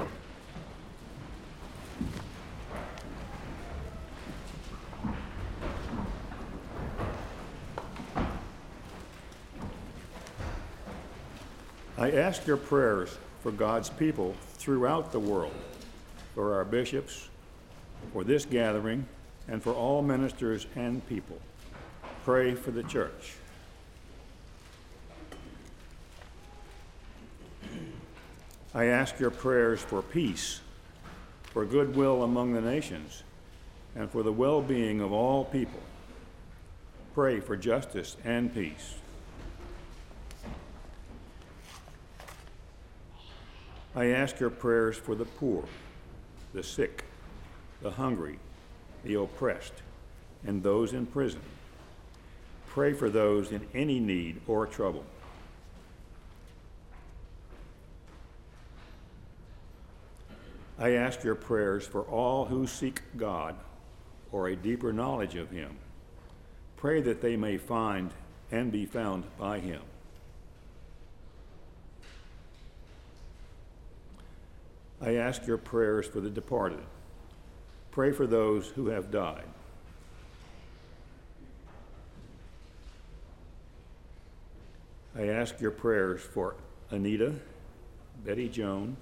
I 11.99 12.11
ask 12.11 12.45
your 12.45 12.57
prayers 12.57 13.17
for 13.41 13.51
God's 13.51 13.89
people 13.89 14.35
throughout 14.53 15.11
the 15.11 15.19
world, 15.19 15.55
for 16.35 16.53
our 16.53 16.63
bishops, 16.63 17.27
for 18.13 18.23
this 18.23 18.45
gathering, 18.45 19.07
and 19.47 19.63
for 19.63 19.73
all 19.73 20.03
ministers 20.03 20.67
and 20.75 21.07
people. 21.07 21.39
Pray 22.23 22.53
for 22.53 22.69
the 22.69 22.83
church. 22.83 23.33
I 28.75 28.85
ask 28.85 29.19
your 29.19 29.31
prayers 29.31 29.81
for 29.81 30.03
peace, 30.03 30.59
for 31.51 31.65
goodwill 31.65 32.21
among 32.21 32.53
the 32.53 32.61
nations, 32.61 33.23
and 33.95 34.07
for 34.11 34.21
the 34.21 34.31
well 34.31 34.61
being 34.61 35.01
of 35.01 35.11
all 35.11 35.45
people. 35.45 35.79
Pray 37.15 37.39
for 37.39 37.57
justice 37.57 38.17
and 38.23 38.53
peace. 38.53 38.96
I 43.97 44.09
ask 44.11 44.39
your 44.39 44.51
prayers 44.51 44.95
for 44.95 45.15
the 45.15 45.25
poor, 45.25 45.63
the 46.53 46.61
sick, 46.61 47.03
the 47.81 47.89
hungry, 47.89 48.37
the 49.03 49.15
oppressed, 49.15 49.73
and 50.45 50.61
those 50.61 50.93
in 50.93 51.07
prison. 51.07 51.41
Pray 52.67 52.93
for 52.93 53.09
those 53.09 53.51
in 53.51 53.65
any 53.73 53.99
need 53.99 54.39
or 54.45 54.67
trouble. 54.67 55.03
I 60.77 60.91
ask 60.91 61.23
your 61.23 61.33
prayers 61.33 61.87
for 61.87 62.03
all 62.03 62.45
who 62.45 62.67
seek 62.67 63.01
God 63.17 63.55
or 64.31 64.47
a 64.47 64.55
deeper 64.55 64.93
knowledge 64.93 65.33
of 65.33 65.49
Him. 65.49 65.75
Pray 66.75 67.01
that 67.01 67.19
they 67.19 67.35
may 67.35 67.57
find 67.57 68.11
and 68.51 68.71
be 68.71 68.85
found 68.85 69.23
by 69.39 69.57
Him. 69.57 69.81
I 75.01 75.15
ask 75.15 75.45
your 75.45 75.57
prayers 75.57 76.07
for 76.07 76.21
the 76.21 76.29
departed. 76.29 76.79
Pray 77.91 78.11
for 78.11 78.27
those 78.27 78.67
who 78.67 78.87
have 78.87 79.11
died. 79.11 79.45
I 85.15 85.27
ask 85.29 85.59
your 85.59 85.71
prayers 85.71 86.21
for 86.21 86.55
Anita, 86.91 87.33
Betty 88.23 88.49
Joan, 88.49 88.97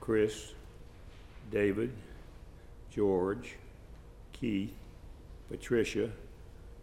Chris, 0.00 0.52
David, 1.50 1.92
George, 2.90 3.56
Keith, 4.32 4.74
Patricia, 5.50 6.10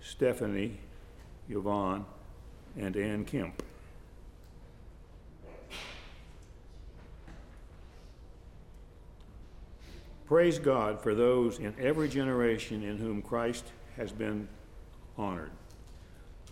Stephanie, 0.02 0.78
Yvonne, 1.50 2.06
and 2.78 2.96
Ann 2.96 3.26
Kemp. 3.26 3.64
Praise 10.32 10.59
God 10.59 11.01
for 11.01 11.13
those 11.13 11.59
in 11.59 11.75
every 11.77 12.07
generation 12.07 12.84
in 12.84 12.97
whom 12.97 13.21
Christ 13.21 13.65
has 13.97 14.13
been 14.13 14.47
honored. 15.17 15.51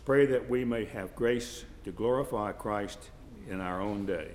Pray 0.03 0.25
that 0.25 0.49
we 0.49 0.65
may 0.65 0.83
have 0.83 1.15
grace 1.15 1.63
to 1.85 1.93
glorify 1.93 2.51
Christ 2.51 2.99
in 3.49 3.61
our 3.61 3.79
own 3.79 4.05
day. 4.05 4.31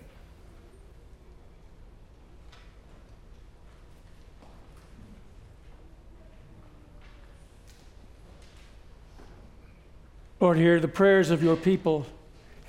Lord, 10.40 10.56
hear 10.56 10.80
the 10.80 10.88
prayers 10.88 11.28
of 11.28 11.42
your 11.42 11.56
people, 11.56 12.06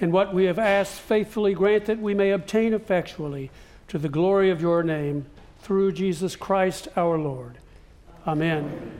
and 0.01 0.11
what 0.11 0.33
we 0.33 0.43
have 0.43 0.59
asked 0.59 0.99
faithfully 0.99 1.53
grant 1.53 1.85
that 1.85 1.99
we 1.99 2.13
may 2.13 2.31
obtain 2.31 2.73
effectually 2.73 3.49
to 3.87 3.97
the 3.97 4.09
glory 4.09 4.49
of 4.49 4.59
your 4.59 4.83
name 4.83 5.25
through 5.65 5.91
Jesus 5.91 6.35
Christ 6.35 6.87
our 6.95 7.17
Lord. 7.17 7.57
Amen. 8.27 8.91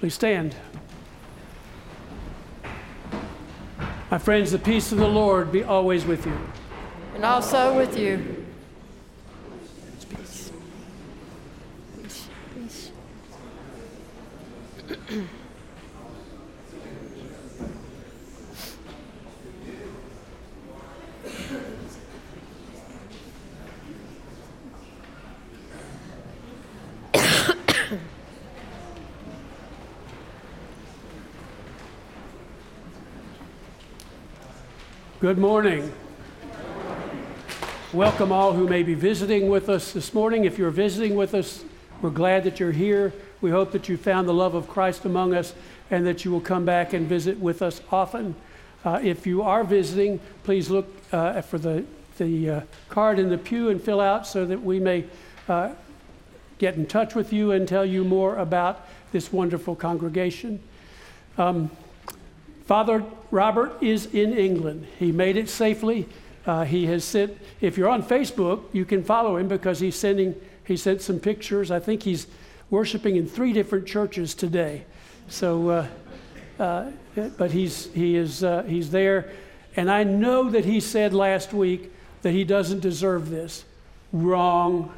Please 0.00 0.14
stand. 0.14 0.56
My 4.10 4.16
friends, 4.16 4.52
the 4.52 4.58
peace 4.58 4.92
of 4.92 4.96
the 4.96 5.06
Lord 5.06 5.52
be 5.52 5.62
always 5.62 6.06
with 6.06 6.24
you. 6.24 6.38
And 7.14 7.22
also 7.22 7.76
with 7.76 7.98
you. 7.98 8.47
Good 35.20 35.36
morning. 35.36 35.92
Welcome 37.92 38.30
all 38.30 38.52
who 38.52 38.68
may 38.68 38.84
be 38.84 38.94
visiting 38.94 39.48
with 39.48 39.68
us 39.68 39.90
this 39.90 40.14
morning. 40.14 40.44
If 40.44 40.58
you're 40.58 40.70
visiting 40.70 41.16
with 41.16 41.34
us, 41.34 41.64
we're 42.00 42.10
glad 42.10 42.44
that 42.44 42.60
you're 42.60 42.70
here. 42.70 43.12
We 43.40 43.50
hope 43.50 43.72
that 43.72 43.88
you 43.88 43.96
found 43.96 44.28
the 44.28 44.32
love 44.32 44.54
of 44.54 44.68
Christ 44.68 45.04
among 45.04 45.34
us 45.34 45.54
and 45.90 46.06
that 46.06 46.24
you 46.24 46.30
will 46.30 46.40
come 46.40 46.64
back 46.64 46.92
and 46.92 47.08
visit 47.08 47.40
with 47.40 47.62
us 47.62 47.80
often. 47.90 48.36
Uh, 48.84 49.00
if 49.02 49.26
you 49.26 49.42
are 49.42 49.64
visiting, 49.64 50.20
please 50.44 50.70
look 50.70 50.86
uh, 51.10 51.42
for 51.42 51.58
the, 51.58 51.84
the 52.18 52.50
uh, 52.50 52.60
card 52.88 53.18
in 53.18 53.28
the 53.28 53.38
pew 53.38 53.70
and 53.70 53.82
fill 53.82 54.00
out 54.00 54.24
so 54.24 54.46
that 54.46 54.62
we 54.62 54.78
may 54.78 55.04
uh, 55.48 55.70
get 56.58 56.76
in 56.76 56.86
touch 56.86 57.16
with 57.16 57.32
you 57.32 57.50
and 57.50 57.66
tell 57.66 57.84
you 57.84 58.04
more 58.04 58.36
about 58.36 58.86
this 59.10 59.32
wonderful 59.32 59.74
congregation. 59.74 60.60
Um, 61.36 61.72
Father 62.68 63.02
Robert 63.30 63.82
is 63.82 64.04
in 64.12 64.36
England. 64.36 64.86
He 64.98 65.10
made 65.10 65.38
it 65.38 65.48
safely. 65.48 66.06
Uh, 66.44 66.64
he 66.64 66.84
has 66.84 67.02
sent, 67.02 67.34
if 67.62 67.78
you're 67.78 67.88
on 67.88 68.02
Facebook, 68.02 68.64
you 68.74 68.84
can 68.84 69.02
follow 69.02 69.38
him 69.38 69.48
because 69.48 69.80
he's 69.80 69.96
sending, 69.96 70.34
he 70.64 70.76
sent 70.76 71.00
some 71.00 71.18
pictures. 71.18 71.70
I 71.70 71.80
think 71.80 72.02
he's 72.02 72.26
worshiping 72.68 73.16
in 73.16 73.26
three 73.26 73.54
different 73.54 73.86
churches 73.86 74.34
today. 74.34 74.84
So, 75.28 75.70
uh, 75.70 75.86
uh, 76.58 76.90
but 77.38 77.52
he's, 77.52 77.86
he 77.94 78.16
is, 78.16 78.44
uh, 78.44 78.64
he's 78.64 78.90
there. 78.90 79.32
And 79.74 79.90
I 79.90 80.04
know 80.04 80.50
that 80.50 80.66
he 80.66 80.80
said 80.80 81.14
last 81.14 81.54
week 81.54 81.90
that 82.20 82.32
he 82.32 82.44
doesn't 82.44 82.80
deserve 82.80 83.30
this. 83.30 83.64
Wrong. 84.12 84.92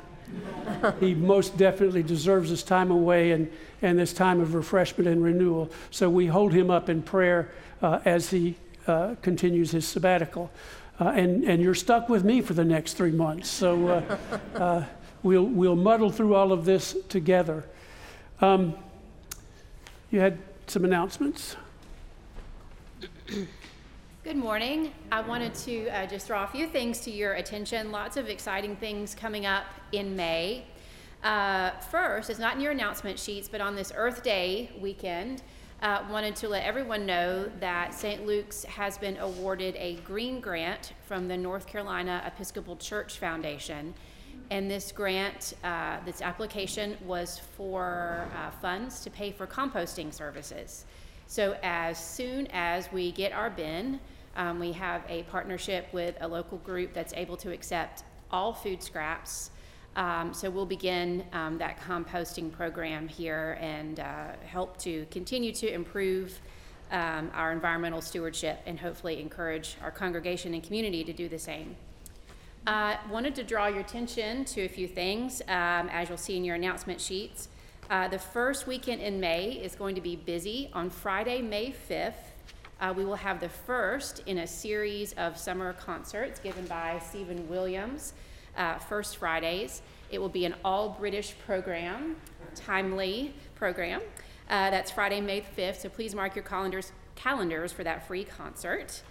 he 0.99 1.15
most 1.15 1.57
definitely 1.57 2.03
deserves 2.03 2.51
his 2.51 2.65
time 2.65 2.91
away 2.91 3.31
and, 3.31 3.49
and 3.83 3.99
this 3.99 4.13
time 4.13 4.41
of 4.41 4.55
refreshment 4.55 5.09
and 5.09 5.23
renewal. 5.23 5.71
So 5.91 6.09
we 6.11 6.27
hold 6.27 6.53
him 6.53 6.71
up 6.71 6.89
in 6.89 7.03
prayer 7.03 7.51
uh, 7.83 8.01
as 8.05 8.31
he 8.31 8.57
uh, 8.87 9.15
continues 9.23 9.71
his 9.71 9.87
sabbatical. 9.87 10.51
Uh, 11.01 11.09
and, 11.09 11.45
and 11.45 11.63
you're 11.63 11.75
stuck 11.75 12.09
with 12.09 12.25
me 12.25 12.43
for 12.43 12.53
the 12.55 12.65
next 12.65 12.95
three 12.95 13.11
months. 13.11 13.49
So 13.49 13.89
uh, 13.89 14.19
uh, 14.55 14.85
we'll, 15.23 15.47
we'll 15.47 15.77
muddle 15.77 16.11
through 16.11 16.35
all 16.35 16.53
of 16.53 16.65
this 16.65 16.95
together. 17.09 17.65
Um, 18.41 18.75
you 20.11 20.21
had 20.21 20.39
some 20.67 20.85
announcements. 20.85 21.57
Good 24.23 24.37
morning. 24.37 24.93
I 25.11 25.23
wanted 25.23 25.55
to 25.55 25.89
uh, 25.89 26.07
just 26.07 26.27
draw 26.27 26.45
a 26.45 26.47
few 26.47 26.67
things 26.67 27.01
to 27.01 27.11
your 27.11 27.35
attention. 27.35 27.91
Lots 27.91 28.19
of 28.19 28.29
exciting 28.29 28.77
things 28.77 29.15
coming 29.15 29.47
up 29.47 29.65
in 29.93 30.15
May. 30.15 30.67
Uh, 31.23 31.71
first, 31.91 32.31
it's 32.31 32.39
not 32.39 32.55
in 32.55 32.61
your 32.61 32.73
announcement 32.73 33.19
sheets, 33.19 33.49
but 33.49 33.61
on 33.61 33.77
this 33.77 33.93
Earth 33.95 34.23
Day 34.23 34.71
weekend, 34.81 35.43
uh, 35.83 36.03
wanted 36.11 36.35
to 36.37 36.49
let 36.49 36.65
everyone 36.65 37.07
know 37.07 37.51
that 37.61 37.95
St. 37.95 38.27
Luke's 38.27 38.65
has 38.65 38.99
been 38.99 39.17
awarded 39.19 39.77
a 39.77 39.97
green 39.97 40.41
grant 40.41 40.93
from 41.07 41.29
the 41.29 41.37
North 41.37 41.67
Carolina 41.67 42.23
Episcopal 42.27 42.77
Church 42.77 43.19
Foundation. 43.19 43.95
And 44.51 44.71
this 44.71 44.93
grant, 44.93 45.55
uh, 45.63 45.99
this 46.05 46.23
application 46.23 46.97
was 47.07 47.39
for 47.57 48.29
uh, 48.35 48.51
funds 48.51 49.01
to 49.01 49.11
pay 49.11 49.31
for 49.31 49.47
composting 49.47 50.13
services. 50.13 50.87
So 51.27 51.57
as 51.63 52.03
soon 52.03 52.49
as 52.53 52.91
we 52.93 53.13
get 53.13 53.33
our 53.33 53.51
bin, 53.51 54.01
um, 54.37 54.59
we 54.59 54.73
have 54.73 55.03
a 55.09 55.23
partnership 55.25 55.87
with 55.93 56.17
a 56.21 56.29
local 56.29 56.59
group 56.59 56.93
that's 56.93 57.13
able 57.15 57.37
to 57.39 57.53
accept 57.53 58.05
all 58.31 58.53
food 58.53 58.83
scraps. 58.83 59.51
Um, 59.97 60.33
so 60.33 60.49
we'll 60.51 60.67
begin 60.67 61.25
um, 61.33 61.59
that 61.59 61.81
composting 61.81 62.53
program 62.53 63.09
here 63.09 63.59
and 63.61 64.01
uh, 64.01 64.29
help 64.47 64.79
to 64.79 65.07
continue 65.11 65.53
to 65.53 65.73
improve 65.73 66.41
um, 66.93 67.31
our 67.35 67.53
environmental 67.53 68.01
stewardship 68.01 68.61
and 68.67 68.79
hopefully 68.79 69.21
encourage 69.21 69.77
our 69.83 69.91
congregation 69.91 70.55
and 70.55 70.63
community 70.63 71.05
to 71.05 71.13
do 71.13 71.29
the 71.29 71.39
same. 71.39 71.77
Uh, 72.67 72.97
wanted 73.11 73.35
to 73.35 73.43
draw 73.43 73.67
your 73.67 73.81
attention 73.81 74.45
to 74.45 74.63
a 74.63 74.69
few 74.69 74.87
things 74.87 75.41
um, 75.49 75.89
as 75.91 76.09
you'll 76.09 76.19
see 76.19 76.37
in 76.37 76.45
your 76.45 76.57
announcement 76.57 77.01
sheets. 77.01 77.49
Uh, 77.89 78.07
the 78.07 78.19
first 78.19 78.67
weekend 78.67 79.01
in 79.01 79.19
May 79.19 79.53
is 79.53 79.75
going 79.75 79.95
to 79.95 80.01
be 80.01 80.15
busy. 80.15 80.71
On 80.75 80.91
Friday, 80.91 81.43
May 81.43 81.73
5th, 81.73 82.15
uh, 82.81 82.95
we 82.97 83.05
will 83.05 83.17
have 83.17 83.41
the 83.41 83.49
first 83.49 84.23
in 84.27 84.39
a 84.39 84.47
series 84.47 85.13
of 85.15 85.37
summer 85.37 85.73
concerts 85.73 86.39
given 86.39 86.65
by 86.67 87.01
Stephen 87.09 87.49
Williams 87.49 88.13
uh, 88.57 88.79
First 88.79 89.17
Fridays. 89.19 89.83
It 90.11 90.19
will 90.19 90.29
be 90.29 90.45
an 90.45 90.55
all 90.65 90.91
British 90.99 91.35
program, 91.47 92.17
timely 92.55 93.35
program. 93.55 94.01
Uh, 94.49 94.71
that's 94.71 94.91
Friday, 94.91 95.21
May 95.21 95.41
5th, 95.41 95.83
so 95.83 95.89
please 95.89 96.15
mark 96.15 96.35
your 96.35 96.45
calendars, 96.45 96.93
calendars 97.15 97.73
for 97.73 97.85
that 97.85 98.07
free 98.09 98.25
concert. 98.25 99.03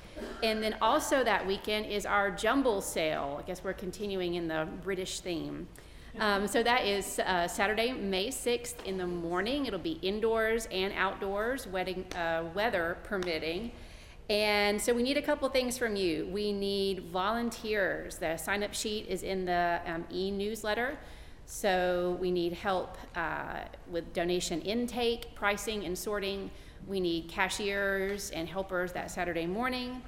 And 0.43 0.61
then 0.61 0.75
also 0.81 1.23
that 1.23 1.47
weekend 1.47 1.85
is 1.85 2.05
our 2.05 2.29
jumble 2.29 2.81
sale. 2.81 3.39
I 3.41 3.47
guess 3.47 3.63
we're 3.63 3.73
continuing 3.73 4.35
in 4.35 4.49
the 4.49 4.67
British 4.83 5.21
theme. 5.21 5.67
Um, 6.19 6.47
so 6.47 6.63
that 6.63 6.85
is 6.85 7.19
uh, 7.19 7.47
Saturday, 7.47 7.93
May 7.93 8.29
6th 8.29 8.83
in 8.83 8.97
the 8.97 9.07
morning. 9.07 9.67
It'll 9.67 9.79
be 9.79 9.99
indoors 10.01 10.67
and 10.71 10.91
outdoors, 10.93 11.67
wedding, 11.67 12.05
uh, 12.13 12.45
weather 12.53 12.97
permitting. 13.03 13.71
And 14.29 14.79
so 14.79 14.93
we 14.93 15.01
need 15.01 15.17
a 15.17 15.23
couple 15.23 15.49
things 15.49 15.77
from 15.77 15.95
you. 15.95 16.27
We 16.31 16.53
need 16.53 17.05
volunteers. 17.05 18.17
The 18.17 18.37
sign 18.37 18.61
up 18.61 18.75
sheet 18.75 19.07
is 19.07 19.23
in 19.23 19.45
the 19.45 19.81
um, 19.87 20.05
e 20.11 20.29
newsletter. 20.29 20.97
So 21.47 22.15
we 22.21 22.29
need 22.29 22.53
help 22.53 22.95
uh, 23.15 23.61
with 23.89 24.13
donation 24.13 24.61
intake, 24.61 25.33
pricing, 25.33 25.85
and 25.85 25.97
sorting. 25.97 26.51
We 26.87 26.99
need 26.99 27.27
cashiers 27.27 28.29
and 28.29 28.47
helpers 28.47 28.91
that 28.91 29.09
Saturday 29.09 29.47
morning. 29.47 30.03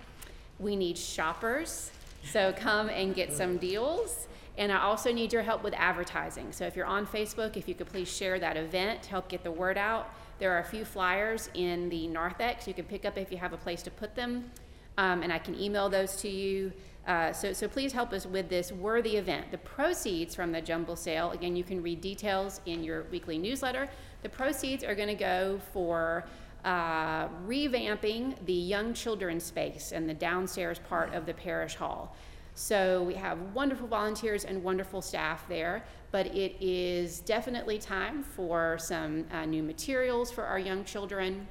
We 0.60 0.76
need 0.76 1.00
shoppers. 1.00 1.90
So 2.24 2.54
come 2.56 2.90
and 2.90 3.16
get 3.16 3.34
some 3.34 3.58
deals. 3.58 4.28
And 4.60 4.72
I 4.72 4.82
also 4.84 5.12
need 5.12 5.34
your 5.34 5.42
help 5.42 5.64
with 5.64 5.74
advertising. 5.76 6.52
So 6.52 6.66
if 6.66 6.76
you're 6.76 6.86
on 6.86 7.08
Facebook, 7.08 7.58
if 7.58 7.68
you 7.68 7.74
could 7.74 7.88
please 7.88 8.08
share 8.08 8.38
that 8.38 8.56
event, 8.56 9.02
to 9.04 9.10
help 9.10 9.28
get 9.28 9.44
the 9.44 9.52
word 9.52 9.80
out. 9.80 10.14
There 10.42 10.52
are 10.52 10.62
a 10.62 10.64
few 10.64 10.86
flyers 10.86 11.52
in 11.54 11.88
the 11.90 12.08
narthex 12.08 12.68
you 12.68 12.74
can 12.74 12.86
pick 12.86 13.06
up 13.06 13.16
if 13.16 13.32
you 13.32 13.38
have 13.38 13.54
a 13.54 13.58
place 13.58 13.84
to 13.84 13.92
put 13.92 14.16
them, 14.16 14.50
um, 14.98 15.22
and 15.22 15.32
I 15.32 15.38
can 15.38 15.54
email 15.54 15.88
those 15.88 16.16
to 16.16 16.30
you. 16.30 16.74
Uh, 17.06 17.32
so, 17.32 17.54
so 17.54 17.68
please 17.68 17.94
help 17.94 18.12
us 18.12 18.26
with 18.26 18.50
this 18.50 18.72
worthy 18.72 19.18
event. 19.18 19.52
The 19.52 19.60
proceeds 19.60 20.34
from 20.34 20.52
the 20.52 20.60
jumble 20.60 20.96
sale, 20.96 21.30
again, 21.30 21.56
you 21.56 21.64
can 21.64 21.84
read 21.84 22.02
details 22.02 22.60
in 22.66 22.84
your 22.84 23.04
weekly 23.12 23.38
newsletter. 23.38 23.88
The 24.24 24.30
proceeds 24.30 24.84
are 24.84 24.96
going 24.96 25.10
to 25.10 25.14
go 25.14 25.60
for 25.74 26.26
uh, 26.66 27.28
revamping 27.46 28.34
the 28.48 28.52
young 28.52 28.96
children's 28.96 29.44
space 29.44 29.92
and 29.92 30.10
the 30.10 30.16
downstairs 30.16 30.80
part 30.90 31.14
of 31.14 31.28
the 31.28 31.36
parish 31.36 31.76
hall. 31.76 32.16
So 32.56 33.04
we 33.04 33.14
have 33.14 33.40
wonderful 33.54 33.88
volunteers 33.88 34.44
and 34.44 34.64
wonderful 34.64 35.04
staff 35.04 35.48
there, 35.48 35.86
but 36.12 36.28
it 36.28 36.56
is 36.60 37.22
definitely 37.22 37.78
time 37.78 38.24
for 38.24 38.78
some 38.78 39.26
uh, 39.32 39.46
new 39.46 39.64
materials 39.64 40.32
for 40.32 40.44
our 40.44 40.60
young 40.60 40.84
children 40.84 41.48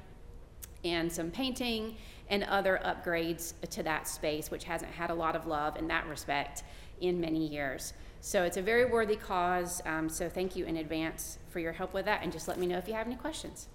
and 0.83 1.11
some 1.11 1.31
painting 1.31 1.95
and 2.29 2.43
other 2.43 2.79
upgrades 2.85 3.53
to 3.69 3.83
that 3.83 4.07
space, 4.07 4.49
which 4.49 4.63
hasn't 4.63 4.91
had 4.91 5.09
a 5.09 5.13
lot 5.13 5.35
of 5.35 5.47
love 5.47 5.77
in 5.77 5.87
that 5.87 6.07
respect 6.07 6.63
in 7.01 7.19
many 7.19 7.47
years. 7.47 7.93
So 8.21 8.43
it's 8.43 8.57
a 8.57 8.61
very 8.61 8.85
worthy 8.85 9.15
cause. 9.15 9.81
Um, 9.85 10.07
so 10.07 10.29
thank 10.29 10.55
you 10.55 10.65
in 10.65 10.77
advance 10.77 11.39
for 11.49 11.59
your 11.59 11.73
help 11.73 11.93
with 11.93 12.05
that, 12.05 12.21
and 12.23 12.31
just 12.31 12.47
let 12.47 12.59
me 12.59 12.67
know 12.67 12.77
if 12.77 12.87
you 12.87 12.93
have 12.93 13.07
any 13.07 13.15
questions. 13.15 13.67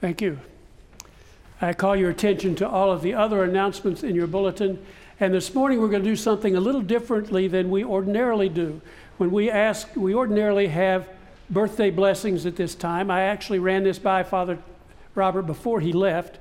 Thank 0.00 0.22
you. 0.22 0.38
I 1.60 1.72
call 1.72 1.96
your 1.96 2.10
attention 2.10 2.54
to 2.56 2.68
all 2.68 2.90
of 2.90 3.02
the 3.02 3.14
other 3.14 3.44
announcements 3.44 4.02
in 4.02 4.14
your 4.14 4.26
bulletin. 4.26 4.84
And 5.20 5.34
this 5.34 5.52
morning 5.54 5.80
we're 5.80 5.88
going 5.88 6.04
to 6.04 6.08
do 6.08 6.16
something 6.16 6.54
a 6.54 6.60
little 6.60 6.80
differently 6.80 7.48
than 7.48 7.68
we 7.70 7.84
ordinarily 7.84 8.48
do. 8.48 8.80
When 9.18 9.32
we 9.32 9.50
ask, 9.50 9.88
we 9.96 10.14
ordinarily 10.14 10.68
have 10.68 11.08
birthday 11.50 11.90
blessings 11.90 12.46
at 12.46 12.54
this 12.54 12.76
time. 12.76 13.10
I 13.10 13.22
actually 13.22 13.58
ran 13.58 13.82
this 13.82 13.98
by 13.98 14.22
Father 14.22 14.58
Robert 15.16 15.42
before 15.42 15.80
he 15.80 15.92
left. 15.92 16.38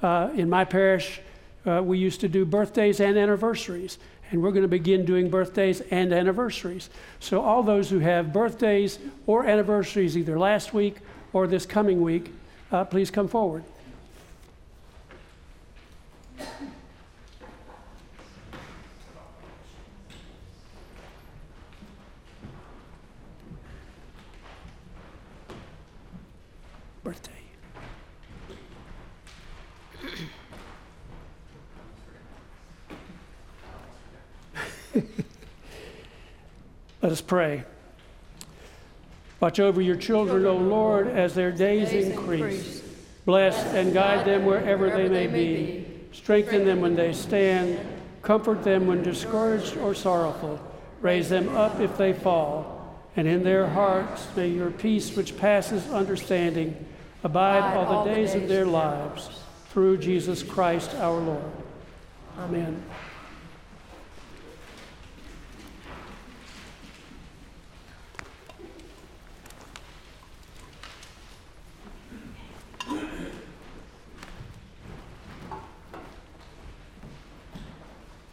Uh, 0.00 0.30
in 0.36 0.48
my 0.48 0.64
parish, 0.64 1.20
uh, 1.66 1.82
we 1.84 1.98
used 1.98 2.20
to 2.20 2.28
do 2.28 2.44
birthdays 2.44 3.00
and 3.00 3.18
anniversaries, 3.18 3.98
and 4.30 4.40
we're 4.40 4.52
going 4.52 4.62
to 4.62 4.68
begin 4.68 5.04
doing 5.04 5.28
birthdays 5.28 5.80
and 5.90 6.12
anniversaries. 6.12 6.88
So, 7.18 7.40
all 7.40 7.64
those 7.64 7.90
who 7.90 7.98
have 7.98 8.32
birthdays 8.32 9.00
or 9.26 9.44
anniversaries 9.44 10.16
either 10.16 10.38
last 10.38 10.72
week 10.72 10.98
or 11.32 11.48
this 11.48 11.66
coming 11.66 12.00
week, 12.00 12.32
uh, 12.70 12.84
please 12.84 13.10
come 13.10 13.26
forward. 13.26 13.64
birthday. 27.10 27.32
Let 37.02 37.12
us 37.12 37.20
pray. 37.20 37.64
Watch 39.40 39.58
over 39.58 39.80
your 39.80 39.96
children, 39.96 40.44
O 40.44 40.56
Lord, 40.56 41.08
as 41.08 41.34
their 41.34 41.50
days 41.50 41.92
increase. 41.92 42.82
Bless 43.24 43.64
and 43.74 43.94
guide 43.94 44.26
them 44.26 44.44
wherever 44.44 44.90
they 44.90 45.08
may 45.08 45.26
be. 45.26 45.86
Strengthen 46.12 46.66
them 46.66 46.80
when 46.80 46.94
they 46.94 47.12
stand. 47.12 47.80
Comfort 48.20 48.62
them 48.62 48.86
when 48.86 49.02
discouraged 49.02 49.78
or 49.78 49.94
sorrowful. 49.94 50.60
Raise 51.00 51.30
them 51.30 51.48
up 51.56 51.80
if 51.80 51.96
they 51.96 52.12
fall. 52.12 52.76
And 53.16 53.26
in 53.26 53.42
their 53.42 53.66
hearts 53.66 54.26
may 54.36 54.48
your 54.48 54.70
peace, 54.70 55.16
which 55.16 55.38
passes 55.38 55.88
understanding, 55.90 56.86
abide 57.24 57.74
all 57.74 58.04
the 58.04 58.14
days 58.14 58.34
of 58.34 58.46
their 58.46 58.66
lives 58.66 59.30
through 59.70 59.98
Jesus 59.98 60.42
Christ 60.42 60.94
our 60.96 61.18
Lord. 61.18 61.52
Amen. 62.38 62.82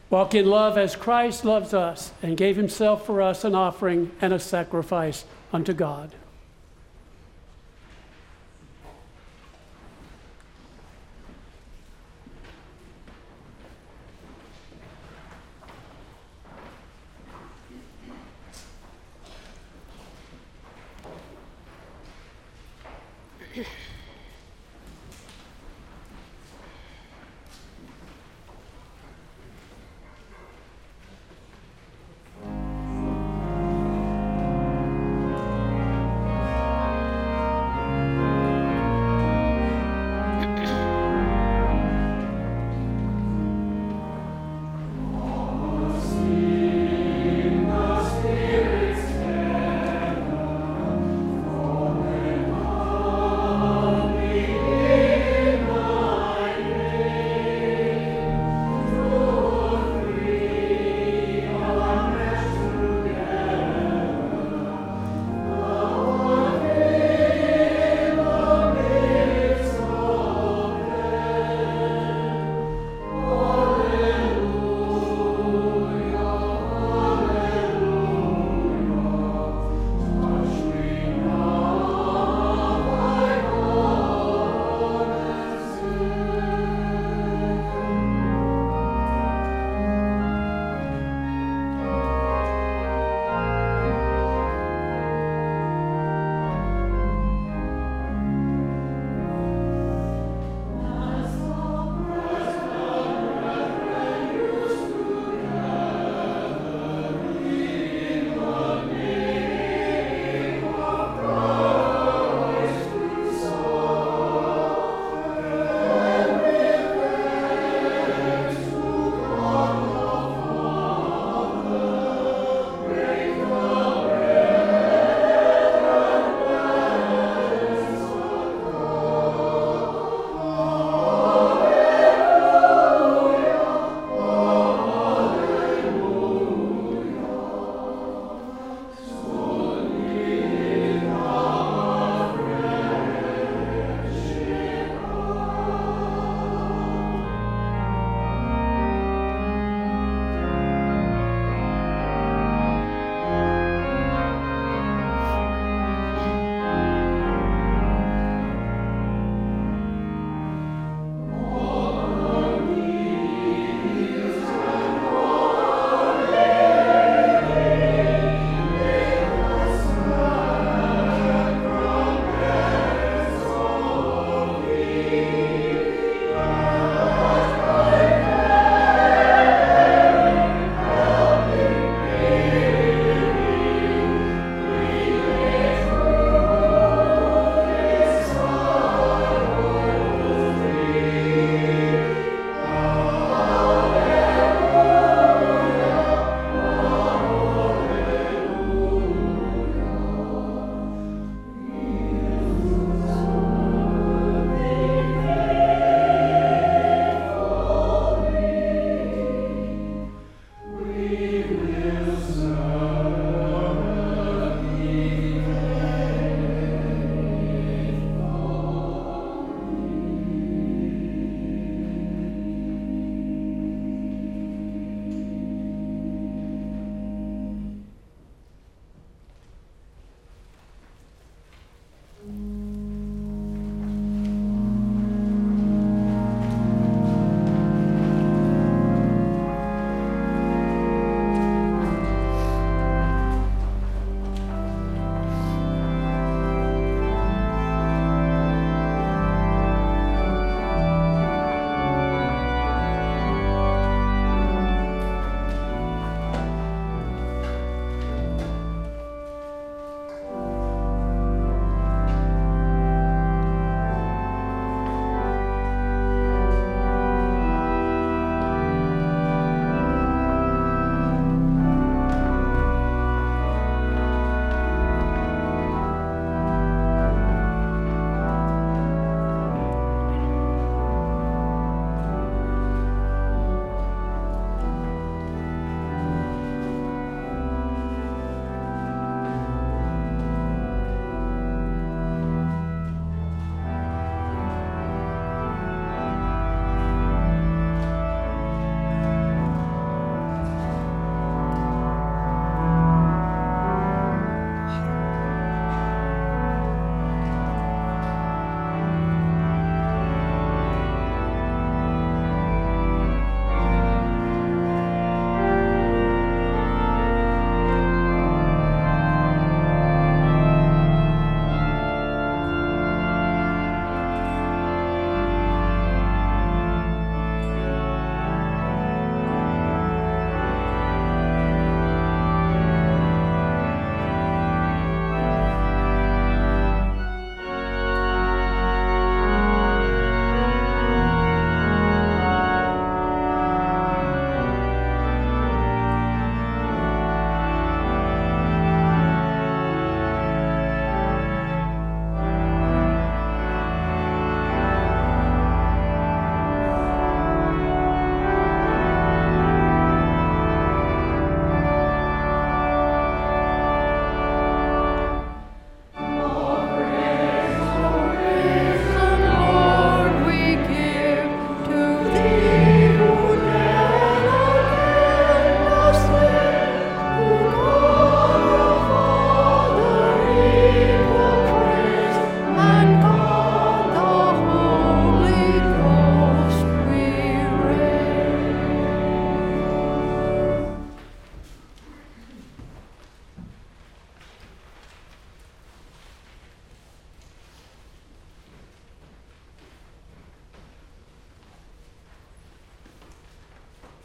Walk 0.09 0.33
in 0.33 0.45
love 0.45 0.77
as 0.77 0.95
Christ 0.95 1.43
loves 1.43 1.73
us 1.73 2.11
and 2.23 2.37
gave 2.37 2.55
himself 2.55 3.05
for 3.05 3.21
us 3.21 3.43
an 3.43 3.55
offering 3.55 4.11
and 4.21 4.33
a 4.33 4.39
sacrifice 4.39 5.25
unto 5.51 5.73
God. 5.73 6.11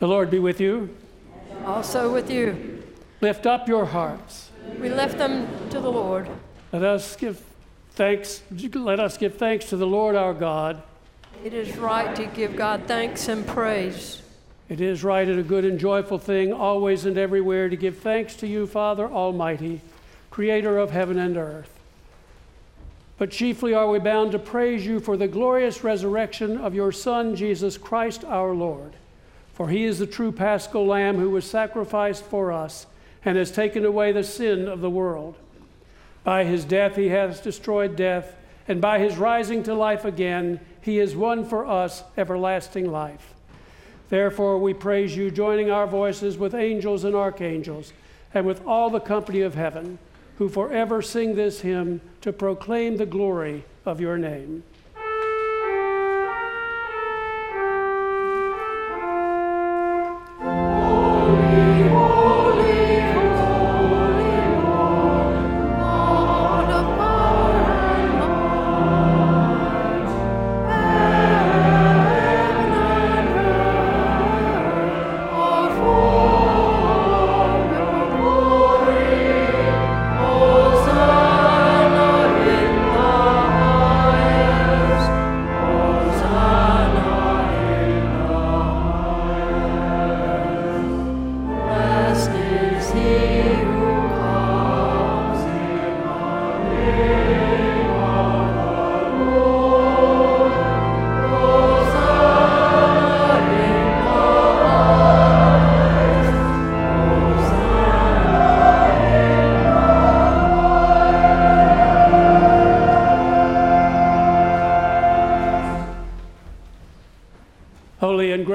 The 0.02 0.08
Lord 0.08 0.30
be 0.30 0.40
with 0.40 0.60
you. 0.60 0.92
Also 1.64 2.12
with 2.12 2.28
you. 2.28 2.82
Lift 3.20 3.46
up 3.46 3.68
your 3.68 3.86
hearts. 3.86 4.50
We 4.80 4.88
lift 4.88 5.16
them 5.16 5.46
to 5.70 5.78
the 5.78 5.92
Lord. 5.92 6.28
Let 6.72 6.82
us 6.82 7.14
give 7.14 7.40
thanks. 7.92 8.42
Let 8.50 8.98
us 8.98 9.16
give 9.16 9.36
thanks 9.36 9.66
to 9.66 9.76
the 9.76 9.86
Lord 9.86 10.16
our 10.16 10.34
God. 10.34 10.82
It 11.44 11.54
is 11.54 11.76
right 11.76 12.16
to 12.16 12.26
give 12.26 12.56
God 12.56 12.82
thanks 12.88 13.28
and 13.28 13.46
praise. 13.46 14.20
It 14.68 14.80
is 14.80 15.04
right 15.04 15.28
and 15.28 15.38
a 15.38 15.44
good 15.44 15.64
and 15.64 15.78
joyful 15.78 16.18
thing, 16.18 16.52
always 16.52 17.04
and 17.04 17.16
everywhere, 17.16 17.68
to 17.68 17.76
give 17.76 17.98
thanks 17.98 18.34
to 18.38 18.48
you, 18.48 18.66
Father 18.66 19.06
Almighty, 19.06 19.82
Creator 20.32 20.78
of 20.78 20.90
heaven 20.90 21.16
and 21.16 21.36
earth. 21.36 21.78
But 23.18 23.30
chiefly 23.30 23.72
are 23.72 23.88
we 23.88 24.00
bound 24.00 24.32
to 24.32 24.40
praise 24.40 24.84
you 24.84 24.98
for 24.98 25.16
the 25.16 25.28
glorious 25.28 25.84
resurrection 25.84 26.58
of 26.58 26.74
your 26.74 26.90
Son, 26.90 27.36
Jesus 27.36 27.78
Christ 27.78 28.24
our 28.24 28.52
Lord. 28.52 28.94
For 29.52 29.68
he 29.68 29.84
is 29.84 29.98
the 29.98 30.06
true 30.06 30.32
paschal 30.32 30.86
lamb 30.86 31.16
who 31.18 31.30
was 31.30 31.48
sacrificed 31.48 32.24
for 32.24 32.50
us 32.52 32.86
and 33.24 33.36
has 33.36 33.50
taken 33.50 33.84
away 33.84 34.12
the 34.12 34.24
sin 34.24 34.66
of 34.66 34.80
the 34.80 34.90
world. 34.90 35.36
By 36.24 36.44
his 36.44 36.64
death 36.64 36.96
he 36.96 37.08
has 37.08 37.40
destroyed 37.40 37.96
death, 37.96 38.36
and 38.68 38.80
by 38.80 38.98
his 38.98 39.16
rising 39.16 39.62
to 39.64 39.74
life 39.74 40.04
again, 40.04 40.60
he 40.80 40.96
has 40.98 41.16
won 41.16 41.44
for 41.44 41.66
us 41.66 42.04
everlasting 42.16 42.90
life. 42.90 43.34
Therefore, 44.08 44.58
we 44.58 44.74
praise 44.74 45.16
you, 45.16 45.30
joining 45.30 45.70
our 45.70 45.86
voices 45.86 46.36
with 46.36 46.54
angels 46.54 47.04
and 47.04 47.14
archangels, 47.14 47.92
and 48.34 48.46
with 48.46 48.64
all 48.66 48.90
the 48.90 49.00
company 49.00 49.40
of 49.40 49.54
heaven, 49.54 49.98
who 50.36 50.48
forever 50.48 51.02
sing 51.02 51.34
this 51.34 51.60
hymn 51.60 52.00
to 52.20 52.32
proclaim 52.32 52.96
the 52.96 53.06
glory 53.06 53.64
of 53.84 54.00
your 54.00 54.18
name. 54.18 54.64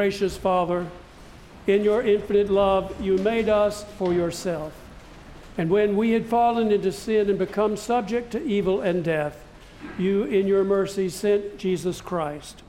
Gracious 0.08 0.38
Father, 0.38 0.88
in 1.68 1.84
your 1.84 2.02
infinite 2.02 2.50
love, 2.50 2.96
you 3.04 3.18
made 3.18 3.50
us 3.50 3.84
for 3.98 4.14
yourself. 4.14 4.72
And 5.58 5.70
when 5.70 5.98
we 5.98 6.12
had 6.12 6.26
fallen 6.26 6.72
into 6.72 6.94
sin 6.94 7.30
and 7.30 7.38
become 7.38 7.76
subject 7.76 8.32
to 8.32 8.42
evil 8.42 8.80
and 8.80 9.04
death, 9.04 9.44
you, 10.00 10.24
in 10.24 10.48
your 10.48 10.64
mercy, 10.64 11.10
sent 11.10 11.58
Jesus 11.58 12.00
Christ, 12.00 12.64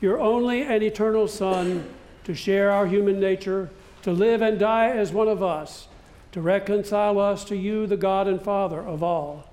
your 0.00 0.20
only 0.20 0.62
and 0.62 0.84
eternal 0.84 1.26
Son, 1.26 1.84
to 2.22 2.32
share 2.32 2.70
our 2.70 2.86
human 2.86 3.18
nature, 3.18 3.70
to 4.02 4.12
live 4.12 4.40
and 4.40 4.56
die 4.56 4.90
as 4.90 5.10
one 5.10 5.26
of 5.26 5.42
us, 5.42 5.88
to 6.30 6.40
reconcile 6.40 7.18
us 7.18 7.44
to 7.46 7.56
you, 7.56 7.88
the 7.88 7.96
God 7.96 8.28
and 8.28 8.40
Father 8.40 8.80
of 8.80 9.02
all. 9.02 9.52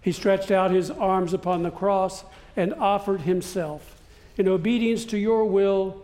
He 0.00 0.10
stretched 0.10 0.50
out 0.50 0.72
his 0.72 0.90
arms 0.90 1.32
upon 1.32 1.62
the 1.62 1.70
cross 1.70 2.24
and 2.56 2.74
offered 2.74 3.20
himself 3.20 4.00
in 4.36 4.48
obedience 4.48 5.04
to 5.04 5.16
your 5.16 5.44
will 5.44 6.03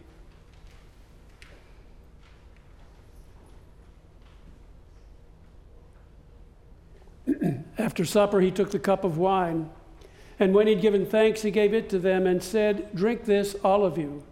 After 7.81 8.05
supper, 8.05 8.41
he 8.41 8.51
took 8.51 8.69
the 8.69 8.77
cup 8.77 9.03
of 9.03 9.17
wine, 9.17 9.67
and 10.39 10.53
when 10.53 10.67
he'd 10.67 10.81
given 10.81 11.03
thanks, 11.03 11.41
he 11.41 11.49
gave 11.49 11.73
it 11.73 11.89
to 11.89 11.97
them 11.97 12.27
and 12.27 12.43
said, 12.43 12.95
Drink 12.95 13.25
this, 13.25 13.55
all 13.63 13.83
of 13.83 13.97
you. 13.97 14.23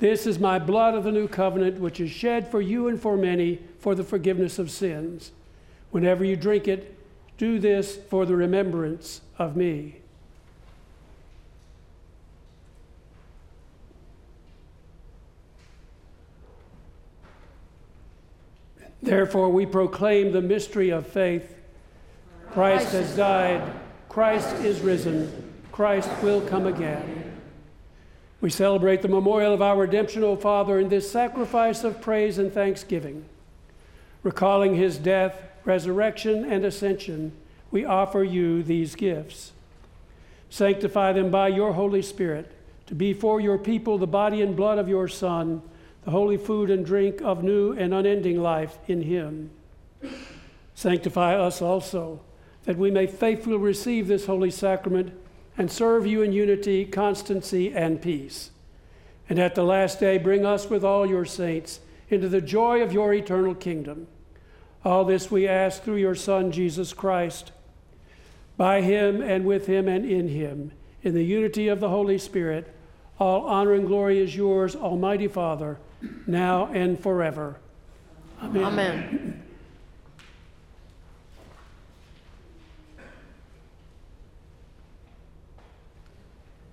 This 0.00 0.26
is 0.26 0.38
my 0.38 0.58
blood 0.58 0.94
of 0.94 1.02
the 1.02 1.10
new 1.10 1.28
covenant, 1.28 1.80
which 1.80 1.98
is 1.98 2.10
shed 2.10 2.50
for 2.50 2.60
you 2.60 2.86
and 2.86 3.00
for 3.00 3.16
many 3.16 3.60
for 3.78 3.94
the 3.94 4.04
forgiveness 4.04 4.58
of 4.58 4.70
sins. 4.70 5.32
Whenever 5.92 6.24
you 6.24 6.36
drink 6.36 6.68
it, 6.68 6.94
do 7.38 7.58
this 7.58 7.96
for 7.96 8.26
the 8.26 8.36
remembrance 8.36 9.22
of 9.38 9.56
me. 9.56 9.96
Therefore, 19.00 19.48
we 19.48 19.64
proclaim 19.64 20.32
the 20.32 20.42
mystery 20.42 20.90
of 20.90 21.06
faith. 21.06 21.57
Christ 22.58 22.90
has 22.90 23.14
died. 23.14 23.72
Christ 24.08 24.52
is 24.64 24.80
risen. 24.80 25.54
Christ 25.70 26.10
will 26.24 26.40
come 26.40 26.66
again. 26.66 27.32
We 28.40 28.50
celebrate 28.50 29.00
the 29.00 29.06
memorial 29.06 29.54
of 29.54 29.62
our 29.62 29.76
redemption, 29.76 30.24
O 30.24 30.34
Father, 30.34 30.80
in 30.80 30.88
this 30.88 31.08
sacrifice 31.08 31.84
of 31.84 32.00
praise 32.00 32.36
and 32.36 32.52
thanksgiving. 32.52 33.26
Recalling 34.24 34.74
his 34.74 34.98
death, 34.98 35.40
resurrection, 35.64 36.50
and 36.50 36.64
ascension, 36.64 37.30
we 37.70 37.84
offer 37.84 38.24
you 38.24 38.64
these 38.64 38.96
gifts. 38.96 39.52
Sanctify 40.50 41.12
them 41.12 41.30
by 41.30 41.46
your 41.46 41.74
Holy 41.74 42.02
Spirit 42.02 42.50
to 42.88 42.94
be 42.96 43.12
for 43.12 43.40
your 43.40 43.58
people 43.58 43.98
the 43.98 44.06
body 44.08 44.42
and 44.42 44.56
blood 44.56 44.78
of 44.78 44.88
your 44.88 45.06
Son, 45.06 45.62
the 46.04 46.10
holy 46.10 46.36
food 46.36 46.70
and 46.70 46.84
drink 46.84 47.22
of 47.22 47.44
new 47.44 47.70
and 47.74 47.94
unending 47.94 48.42
life 48.42 48.78
in 48.88 49.02
him. 49.02 49.50
Sanctify 50.74 51.36
us 51.36 51.62
also 51.62 52.18
that 52.68 52.76
we 52.76 52.90
may 52.90 53.06
faithfully 53.06 53.56
receive 53.56 54.08
this 54.08 54.26
holy 54.26 54.50
sacrament 54.50 55.10
and 55.56 55.70
serve 55.70 56.06
you 56.06 56.20
in 56.20 56.34
unity, 56.34 56.84
constancy, 56.84 57.72
and 57.72 58.02
peace. 58.02 58.50
And 59.26 59.38
at 59.38 59.54
the 59.54 59.62
last 59.62 60.00
day, 60.00 60.18
bring 60.18 60.44
us 60.44 60.68
with 60.68 60.84
all 60.84 61.06
your 61.06 61.24
saints 61.24 61.80
into 62.10 62.28
the 62.28 62.42
joy 62.42 62.82
of 62.82 62.92
your 62.92 63.14
eternal 63.14 63.54
kingdom. 63.54 64.06
All 64.84 65.06
this 65.06 65.30
we 65.30 65.48
ask 65.48 65.82
through 65.82 65.96
your 65.96 66.14
Son, 66.14 66.52
Jesus 66.52 66.92
Christ. 66.92 67.52
By 68.58 68.82
him 68.82 69.22
and 69.22 69.46
with 69.46 69.66
him 69.66 69.88
and 69.88 70.04
in 70.04 70.28
him, 70.28 70.72
in 71.02 71.14
the 71.14 71.24
unity 71.24 71.68
of 71.68 71.80
the 71.80 71.88
Holy 71.88 72.18
Spirit, 72.18 72.70
all 73.18 73.46
honor 73.46 73.72
and 73.72 73.86
glory 73.86 74.18
is 74.18 74.36
yours, 74.36 74.76
Almighty 74.76 75.26
Father, 75.26 75.78
now 76.26 76.66
and 76.66 77.00
forever. 77.00 77.60
Amen. 78.42 78.62
Amen. 78.62 79.42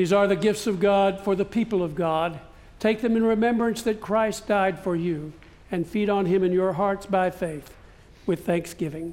These 0.00 0.14
are 0.14 0.26
the 0.26 0.34
gifts 0.34 0.66
of 0.66 0.80
God 0.80 1.20
for 1.20 1.36
the 1.36 1.44
people 1.44 1.82
of 1.82 1.94
God. 1.94 2.40
Take 2.78 3.02
them 3.02 3.18
in 3.18 3.22
remembrance 3.22 3.82
that 3.82 4.00
Christ 4.00 4.48
died 4.48 4.78
for 4.78 4.96
you, 4.96 5.34
and 5.70 5.86
feed 5.86 6.08
on 6.08 6.24
him 6.24 6.42
in 6.42 6.52
your 6.52 6.72
hearts 6.72 7.04
by 7.04 7.28
faith 7.28 7.76
with 8.24 8.46
thanksgiving. 8.46 9.12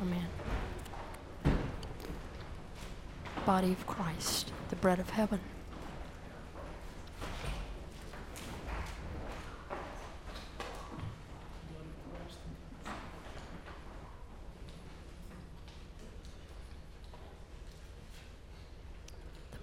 Amen. 0.00 0.26
Body 3.44 3.72
of 3.72 3.86
Christ, 3.86 4.50
the 4.70 4.76
bread 4.76 4.98
of 4.98 5.10
heaven. 5.10 5.40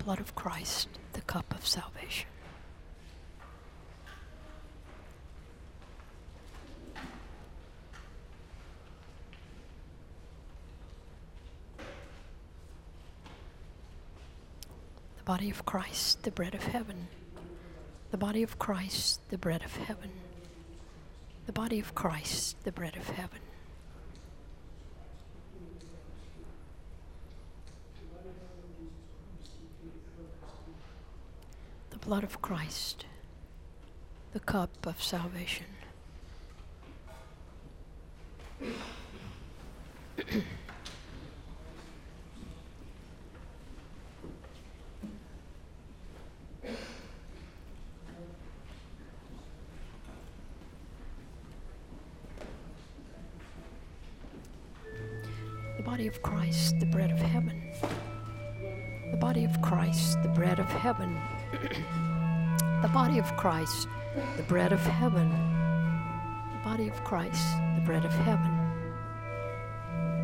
blood 0.08 0.22
of 0.22 0.34
Christ, 0.36 0.88
the 1.12 1.20
cup 1.20 1.54
of 1.54 1.68
salvation. 1.68 2.30
The 15.18 15.24
body 15.38 15.51
of 15.51 15.65
Christ, 15.67 16.23
the 16.23 16.31
bread 16.31 16.55
of 16.55 16.63
heaven. 16.63 17.09
The 18.09 18.17
body 18.17 18.41
of 18.41 18.57
Christ, 18.57 19.21
the 19.29 19.38
bread 19.38 19.61
of 19.61 19.75
heaven. 19.75 20.09
The 21.45 21.53
body 21.53 21.79
of 21.79 21.93
Christ, 21.93 22.63
the 22.63 22.71
bread 22.71 22.95
of 22.95 23.07
heaven. 23.07 23.38
The 31.91 31.99
blood 31.99 32.23
of 32.23 32.41
Christ, 32.41 33.05
the 34.33 34.39
cup 34.39 34.88
of 34.88 35.03
salvation. 35.03 35.76
Christ, 63.38 63.88
the 64.35 64.43
bread 64.43 64.73
of 64.73 64.79
heaven. 64.79 65.29
The 65.29 66.63
body 66.63 66.89
of 66.89 67.03
Christ, 67.03 67.45
the 67.75 67.81
bread 67.85 68.03
of 68.03 68.11
heaven. 68.11 68.51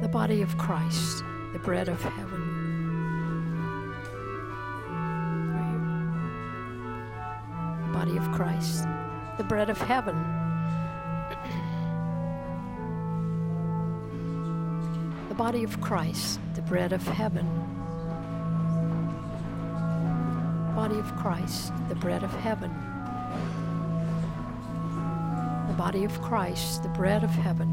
The 0.01 0.07
body 0.07 0.41
of 0.41 0.57
Christ, 0.57 1.23
the 1.53 1.59
bread 1.59 1.87
of 1.87 2.01
heaven. 2.01 2.41
The 7.85 7.93
body 7.93 8.17
of 8.17 8.31
Christ, 8.31 8.85
the 9.37 9.43
bread 9.43 9.69
of 9.69 9.77
heaven. 9.77 10.17
the 15.29 15.35
body 15.35 15.63
of 15.63 15.79
Christ, 15.81 16.39
the 16.55 16.61
bread 16.61 16.93
of 16.93 17.07
heaven. 17.07 17.47
body 20.75 20.97
of 20.97 21.15
Christ, 21.15 21.71
the 21.87 21.95
bread 21.95 22.23
of 22.23 22.31
heaven. 22.31 22.92
The 25.73 25.77
body 25.77 26.03
of 26.03 26.21
Christ, 26.21 26.83
the 26.83 26.89
bread 26.89 27.23
of 27.23 27.31
heaven. 27.31 27.67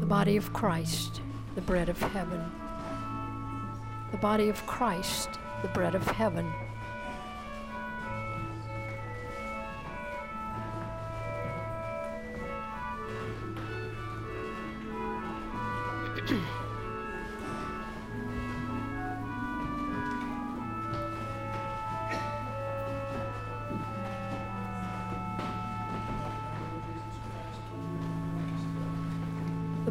the 0.00 0.06
body 0.06 0.36
of 0.36 0.52
Christ, 0.52 1.20
the 1.54 1.60
bread 1.60 1.88
of 1.88 2.00
heaven. 2.00 2.50
The 4.10 4.18
body 4.18 4.48
of 4.48 4.66
Christ, 4.66 5.28
the 5.62 5.68
bread 5.68 5.94
of 5.94 6.04
heaven. 6.04 6.52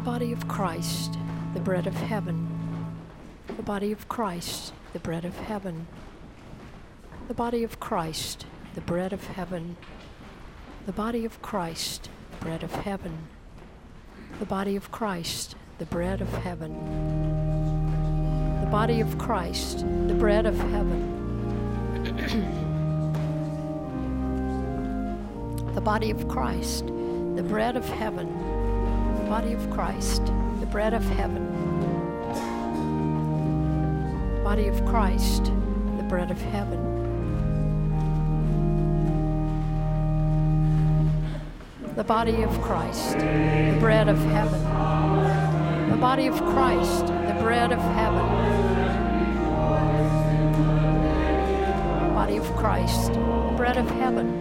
body 0.08 0.32
of 0.32 0.48
Christ, 0.48 1.18
the 1.52 1.60
bread 1.60 1.86
of 1.86 1.92
heaven. 1.92 2.48
The 3.46 3.62
body 3.62 3.92
of 3.92 4.08
Christ, 4.08 4.72
the 4.94 4.98
bread 4.98 5.26
of 5.26 5.36
heaven. 5.36 5.86
The 7.28 7.34
body 7.34 7.62
of 7.62 7.78
Christ, 7.78 8.46
the 8.74 8.80
bread 8.80 9.12
of 9.12 9.22
heaven. 9.26 9.76
The 10.86 10.92
body 10.92 11.26
of 11.26 11.42
Christ, 11.42 12.08
bread 12.40 12.62
of 12.62 12.72
heaven. 12.72 13.28
The 14.38 14.46
body 14.46 14.76
of 14.76 14.90
Christ, 14.90 15.56
the 15.76 15.84
bread 15.84 16.22
of 16.22 16.30
heaven. 16.30 16.72
The 18.62 18.70
body 18.70 19.02
of 19.02 19.18
Christ, 19.18 19.80
the 20.06 20.14
bread 20.14 20.46
of 20.46 20.56
heaven. 20.56 21.04
the 25.74 25.82
body 25.82 26.10
of 26.10 26.26
Christ, 26.28 26.86
the 26.86 27.44
bread 27.46 27.76
of 27.76 27.86
heaven 27.90 28.47
body 29.28 29.52
of 29.52 29.70
Christ, 29.70 30.24
the 30.58 30.66
bread 30.66 30.94
of 30.94 31.04
heaven. 31.04 31.44
Body 34.42 34.68
of 34.68 34.82
Christ, 34.86 35.44
the 35.98 36.02
bread 36.08 36.30
of 36.30 36.40
heaven. 36.40 36.80
The 41.94 42.04
body 42.04 42.42
of 42.42 42.58
Christ, 42.62 43.18
the 43.18 43.76
bread 43.78 44.08
of 44.08 44.18
heaven. 44.18 45.90
The 45.90 45.96
body 45.98 46.26
of 46.28 46.36
Christ, 46.36 47.06
the 47.06 47.36
bread 47.42 47.70
of 47.70 47.80
heaven. 47.80 48.26
Body 52.14 52.38
of 52.38 52.56
Christ, 52.56 53.12
the 53.12 53.54
bread 53.58 53.76
of 53.76 53.90
heaven. 53.90 54.38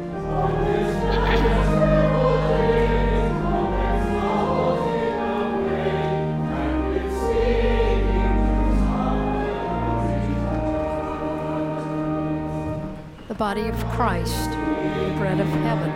Body 13.37 13.67
of 13.67 13.85
Christ, 13.89 14.49
the 14.49 15.13
bread 15.15 15.39
of 15.39 15.47
heaven. 15.47 15.91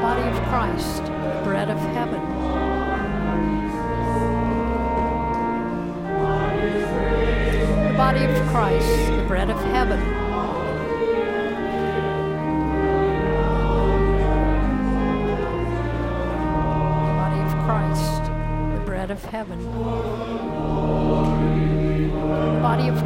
Body 0.00 0.22
of 0.22 0.36
Christ, 0.44 1.02
bread 1.42 1.68
of 1.68 1.78
heaven. 1.78 2.20
The 7.82 7.94
body 7.96 8.24
of 8.26 8.46
Christ, 8.48 9.10
the 9.10 9.24
bread 9.26 9.50
of 9.50 9.60
heaven. 9.72 10.00
Body 17.16 17.40
of 17.40 17.50
Christ, 17.64 18.22
bread 18.86 19.10
of 19.10 19.24
heaven. 19.24 19.58
The 22.56 22.62
body 22.62 22.88
of 22.88 23.05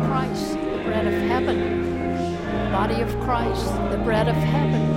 heaven. 1.44 2.72
Body 2.72 3.00
of 3.00 3.08
Christ, 3.20 3.66
the 3.90 3.98
bread 4.04 4.28
of 4.28 4.36
heaven. 4.36 4.88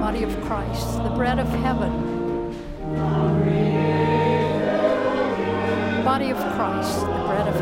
Body 0.00 0.22
of 0.22 0.40
Christ, 0.42 1.02
the 1.02 1.10
bread 1.10 1.38
of 1.38 1.48
heaven. 1.48 1.92
Body 6.04 6.30
of 6.30 6.36
Christ, 6.36 7.00
the 7.00 7.24
bread 7.26 7.48
of 7.48 7.53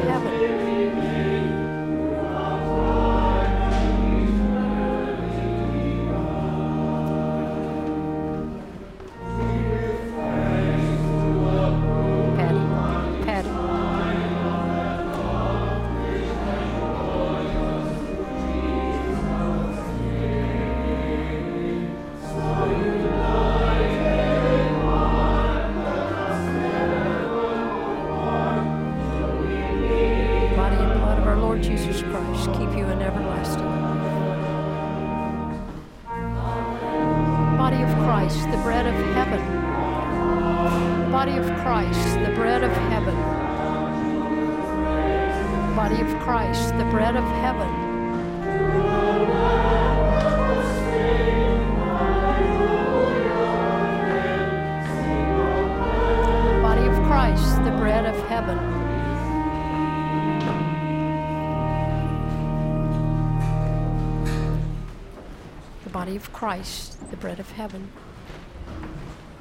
Christ, 66.43 66.99
the 67.09 67.17
bread 67.17 67.39
of 67.39 67.49
heaven. 67.53 67.93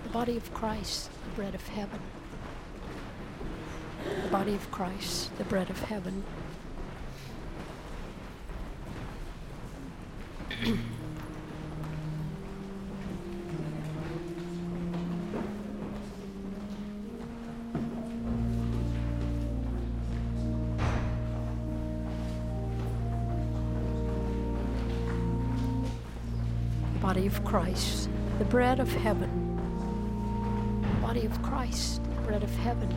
The 0.04 0.10
body 0.10 0.38
of 0.38 0.54
Christ, 0.54 1.10
the 1.24 1.36
bread 1.36 1.56
of 1.56 1.68
heaven. 1.70 2.00
The 4.22 4.30
body 4.30 4.54
of 4.54 4.70
Christ, 4.70 5.36
the 5.40 5.44
bread 5.46 5.72
of 5.72 5.80
heaven. 5.80 6.24
Body 27.02 27.26
of 27.26 27.44
Christ, 27.44 28.10
the 28.38 28.46
bread 28.46 28.80
of 28.80 28.94
heaven. 28.94 29.30
Body 31.02 31.26
of 31.26 31.42
Christ, 31.42 32.00
the 32.04 32.22
bread 32.22 32.44
of 32.44 32.56
heaven. 32.58 32.90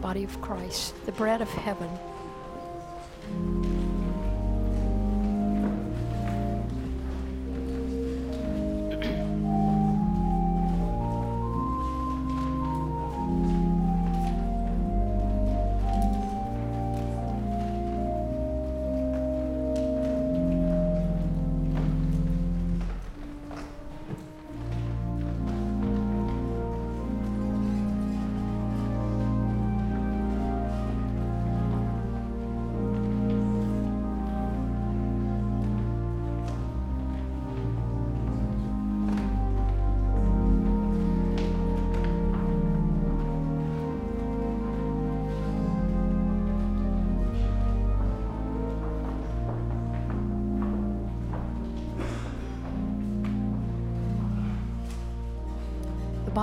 Body 0.00 0.24
of 0.24 0.40
Christ, 0.40 0.94
the 1.04 1.12
bread 1.12 1.42
of 1.42 1.50
heaven. 1.50 1.90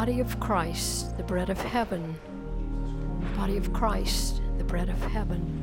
Body 0.09 0.21
of 0.21 0.39
Christ, 0.39 1.15
the 1.17 1.23
bread 1.23 1.51
of 1.51 1.61
heaven. 1.61 2.19
The 3.19 3.37
body 3.37 3.57
of 3.57 3.71
Christ, 3.73 4.41
the 4.57 4.63
bread 4.63 4.89
of 4.89 4.99
heaven. 5.03 5.58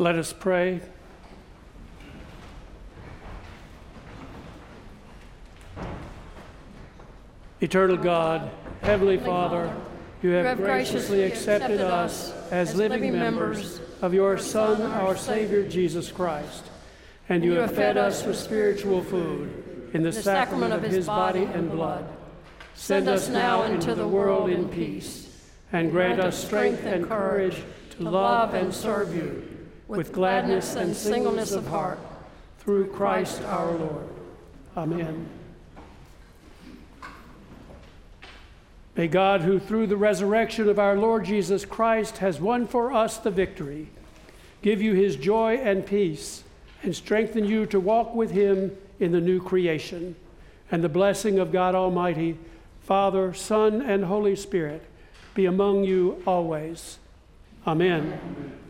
Let 0.00 0.14
us 0.14 0.32
pray. 0.32 0.80
Eternal 7.60 7.96
God, 7.96 8.48
Heavenly 8.82 9.18
Father, 9.18 9.74
you 10.22 10.30
have 10.30 10.56
graciously 10.58 11.24
accepted 11.24 11.80
us 11.80 12.32
as 12.52 12.76
living 12.76 13.12
members 13.12 13.80
of 14.00 14.14
your 14.14 14.38
Son, 14.38 14.80
our 14.82 15.16
Savior, 15.16 15.68
Jesus 15.68 16.12
Christ. 16.12 16.66
And 17.28 17.42
you 17.42 17.54
have 17.54 17.74
fed 17.74 17.96
us 17.96 18.24
with 18.24 18.36
spiritual 18.36 19.02
food 19.02 19.90
in 19.94 20.04
the 20.04 20.12
sacrament 20.12 20.72
of 20.72 20.84
his 20.84 21.06
body 21.06 21.42
and 21.42 21.72
blood. 21.72 22.06
Send 22.76 23.08
us 23.08 23.28
now 23.28 23.64
into 23.64 23.96
the 23.96 24.06
world 24.06 24.48
in 24.48 24.68
peace, 24.68 25.28
and 25.72 25.90
grant 25.90 26.20
us 26.20 26.38
strength 26.38 26.84
and 26.84 27.08
courage 27.08 27.64
to 27.90 28.04
love 28.04 28.54
and 28.54 28.72
serve 28.72 29.12
you 29.12 29.47
with 29.88 30.12
gladness 30.12 30.76
and 30.76 30.94
singleness 30.94 31.52
of 31.52 31.66
heart, 31.66 31.98
through 32.58 32.86
Christ 32.92 33.42
our 33.42 33.72
Lord. 33.72 34.08
Amen. 34.76 35.26
May 38.94 39.08
God, 39.08 39.40
who 39.40 39.58
through 39.58 39.86
the 39.86 39.96
resurrection 39.96 40.68
of 40.68 40.78
our 40.78 40.96
Lord 40.96 41.24
Jesus 41.24 41.64
Christ 41.64 42.18
has 42.18 42.40
won 42.40 42.66
for 42.66 42.92
us 42.92 43.16
the 43.16 43.30
victory, 43.30 43.88
give 44.60 44.82
you 44.82 44.92
his 44.92 45.16
joy 45.16 45.56
and 45.56 45.86
peace, 45.86 46.42
and 46.82 46.94
strengthen 46.94 47.44
you 47.44 47.64
to 47.66 47.80
walk 47.80 48.14
with 48.14 48.32
him 48.32 48.76
in 49.00 49.12
the 49.12 49.20
new 49.20 49.40
creation. 49.40 50.16
And 50.70 50.84
the 50.84 50.88
blessing 50.88 51.38
of 51.38 51.52
God 51.52 51.74
Almighty, 51.74 52.36
Father, 52.82 53.32
Son, 53.32 53.80
and 53.80 54.04
Holy 54.04 54.36
Spirit 54.36 54.82
be 55.34 55.46
among 55.46 55.84
you 55.84 56.22
always. 56.26 56.98
Amen. 57.66 58.20
Jesus 58.20 58.67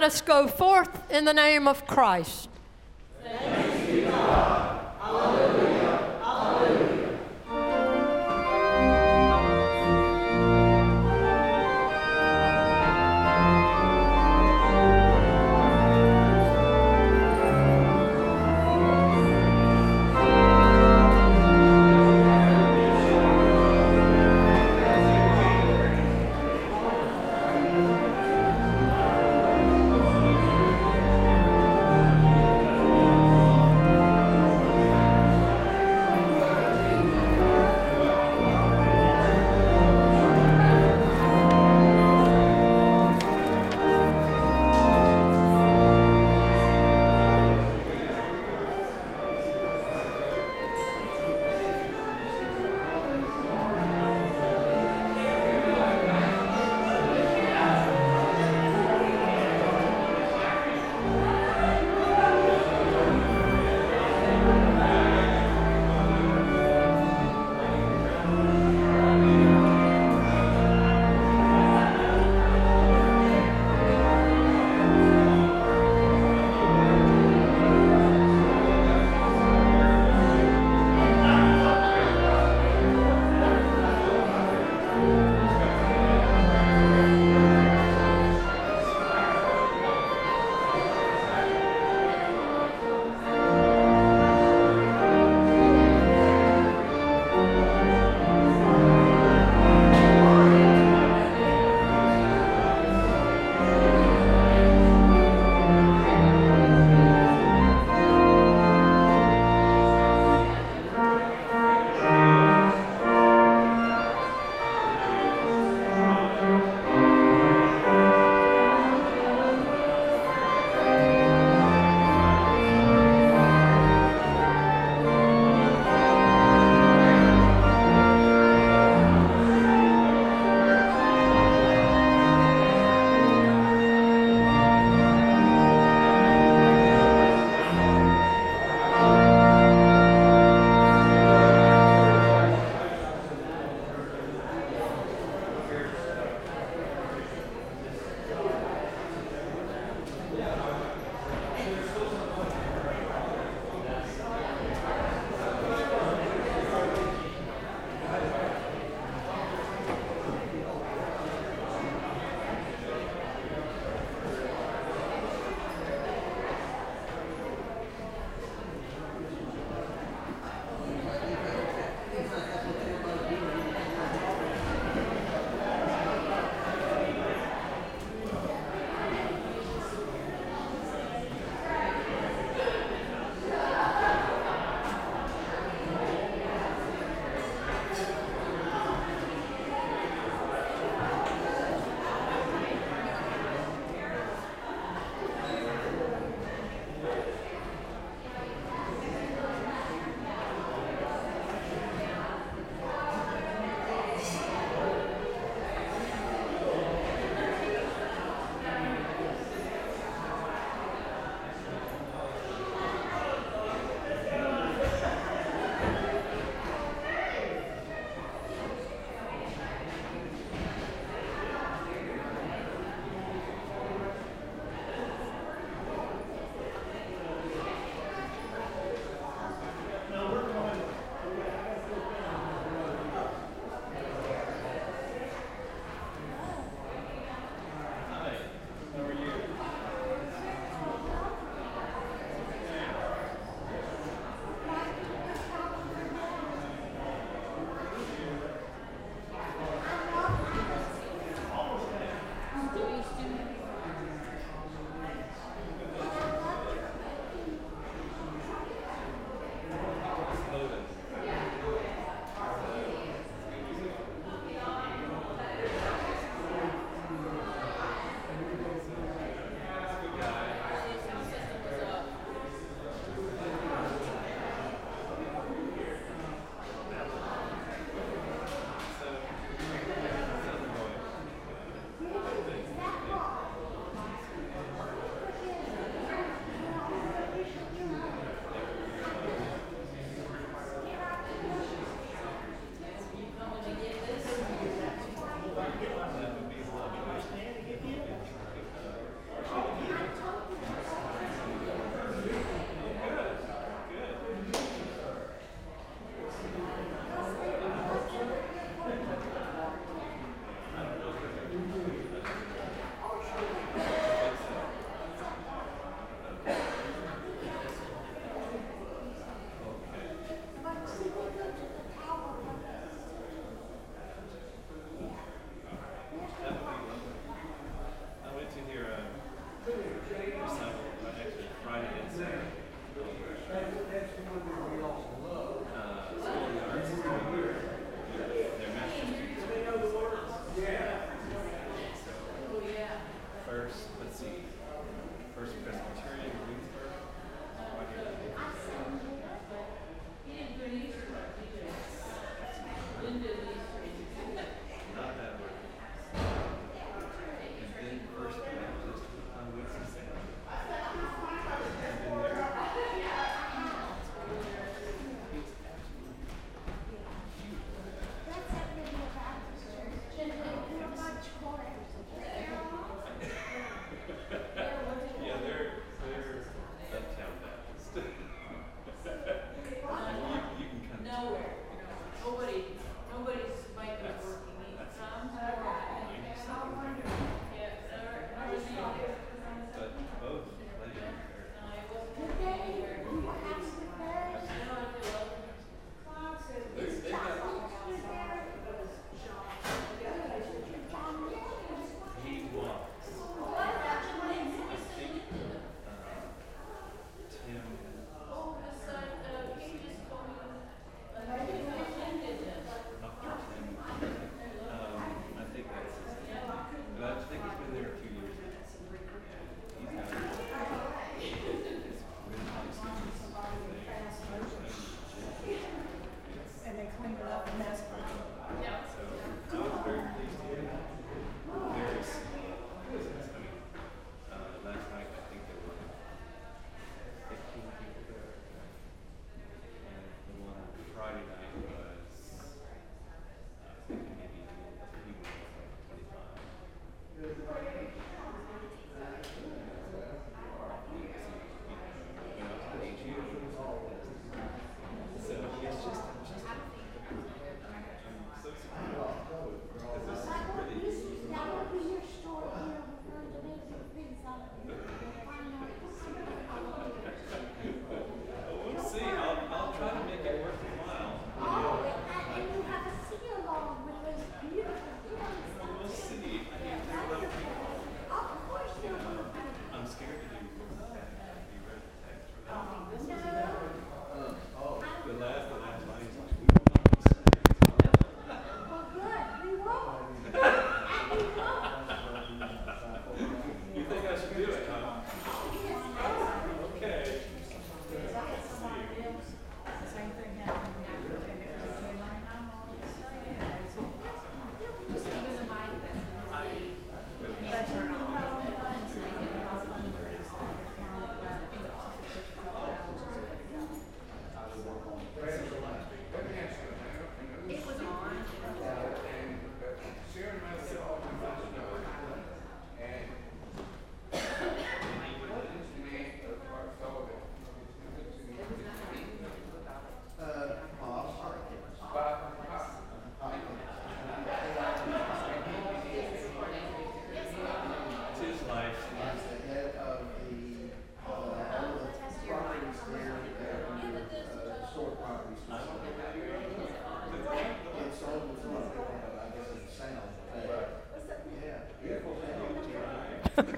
Let 0.00 0.12
us 0.12 0.22
go 0.22 0.48
forth 0.48 1.12
in 1.12 1.26
the 1.26 1.34
name 1.34 1.68
of 1.68 1.86
Christ. 1.86 2.39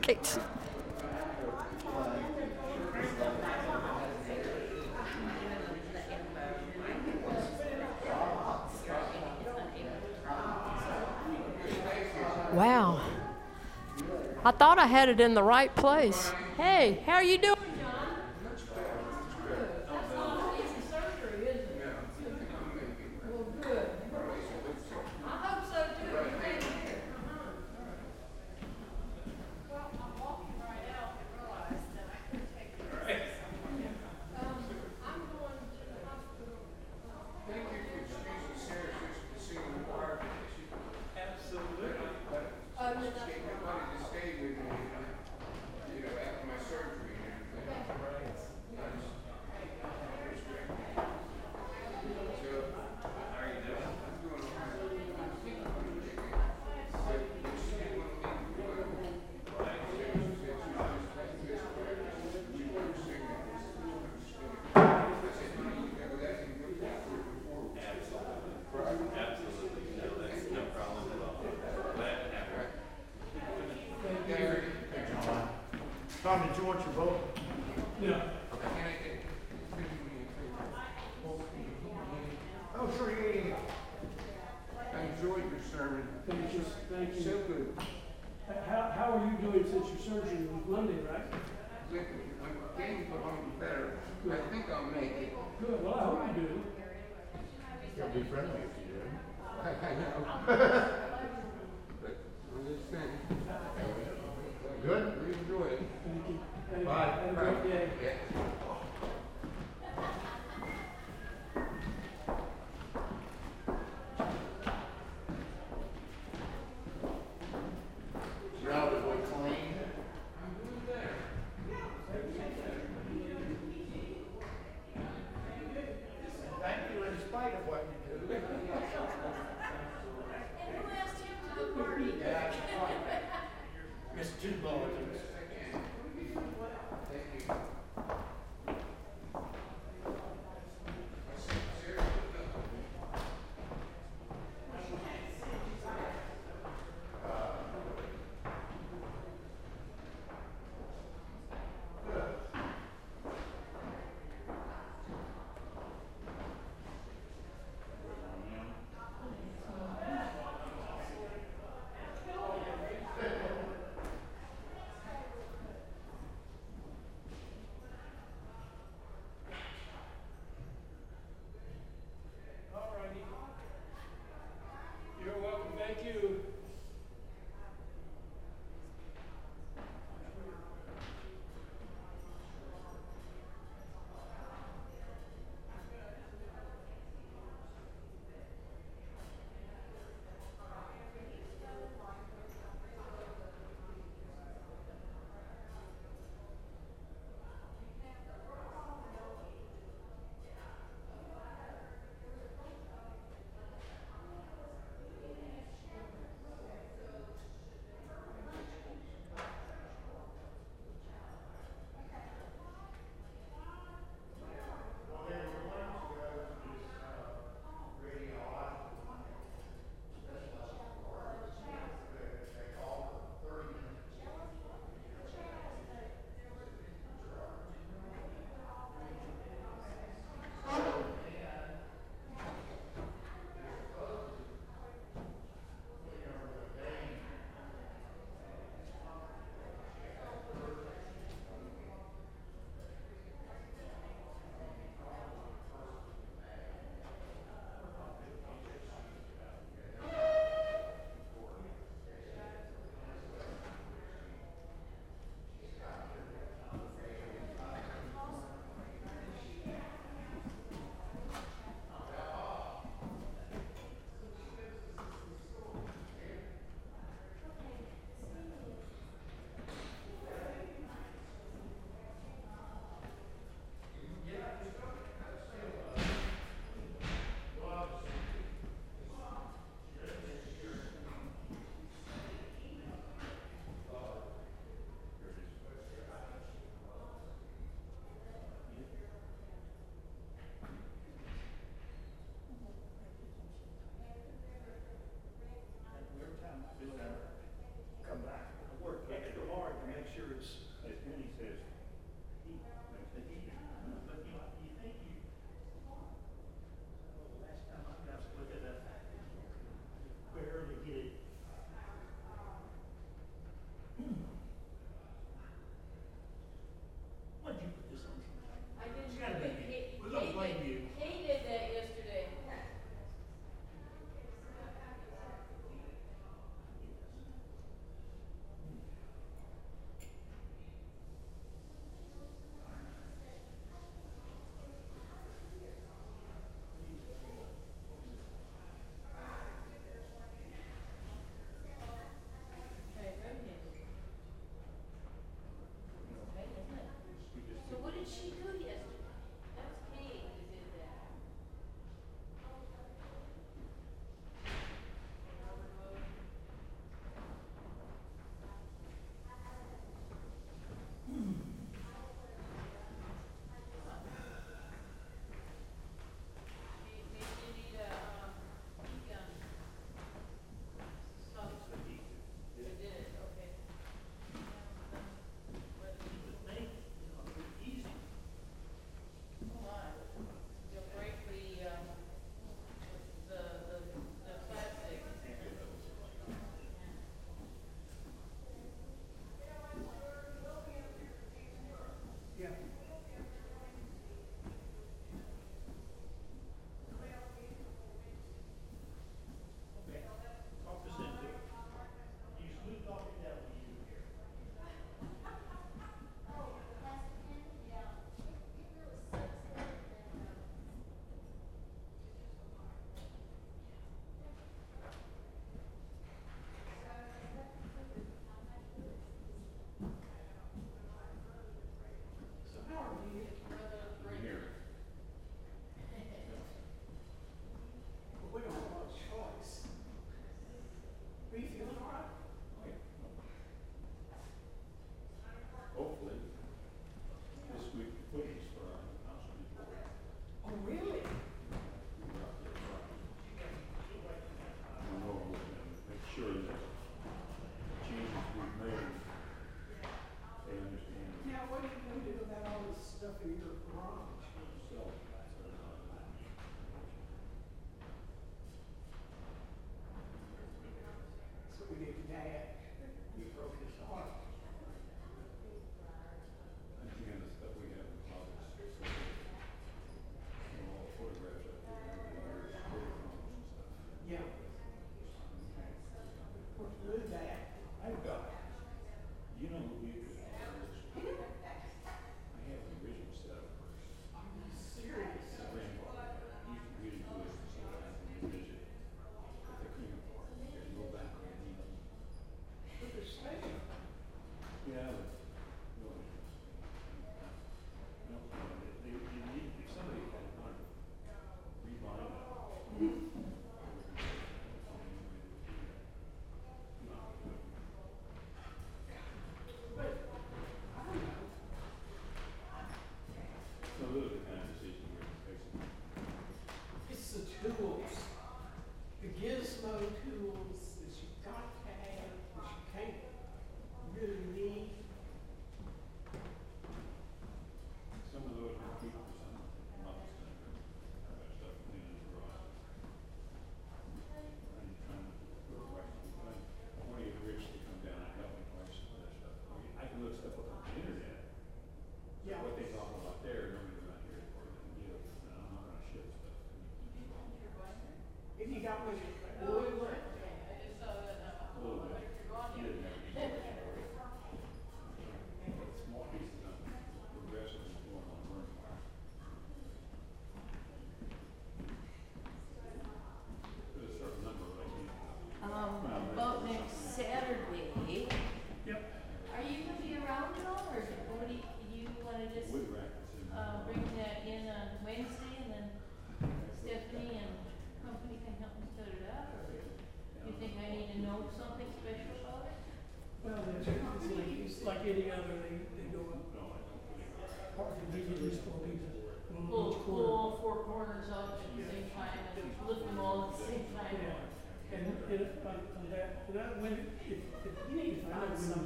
Great. 0.01 0.39
Wow. 12.53 13.01
I 14.45 14.51
thought 14.51 14.79
I 14.79 14.87
had 14.87 15.09
it 15.09 15.21
in 15.21 15.35
the 15.35 15.43
right 15.43 15.75
place. 15.75 16.33
Hey, 16.57 17.03
how 17.07 17.15
are 17.15 17.23
you 17.23 17.39
doing? 17.39 17.62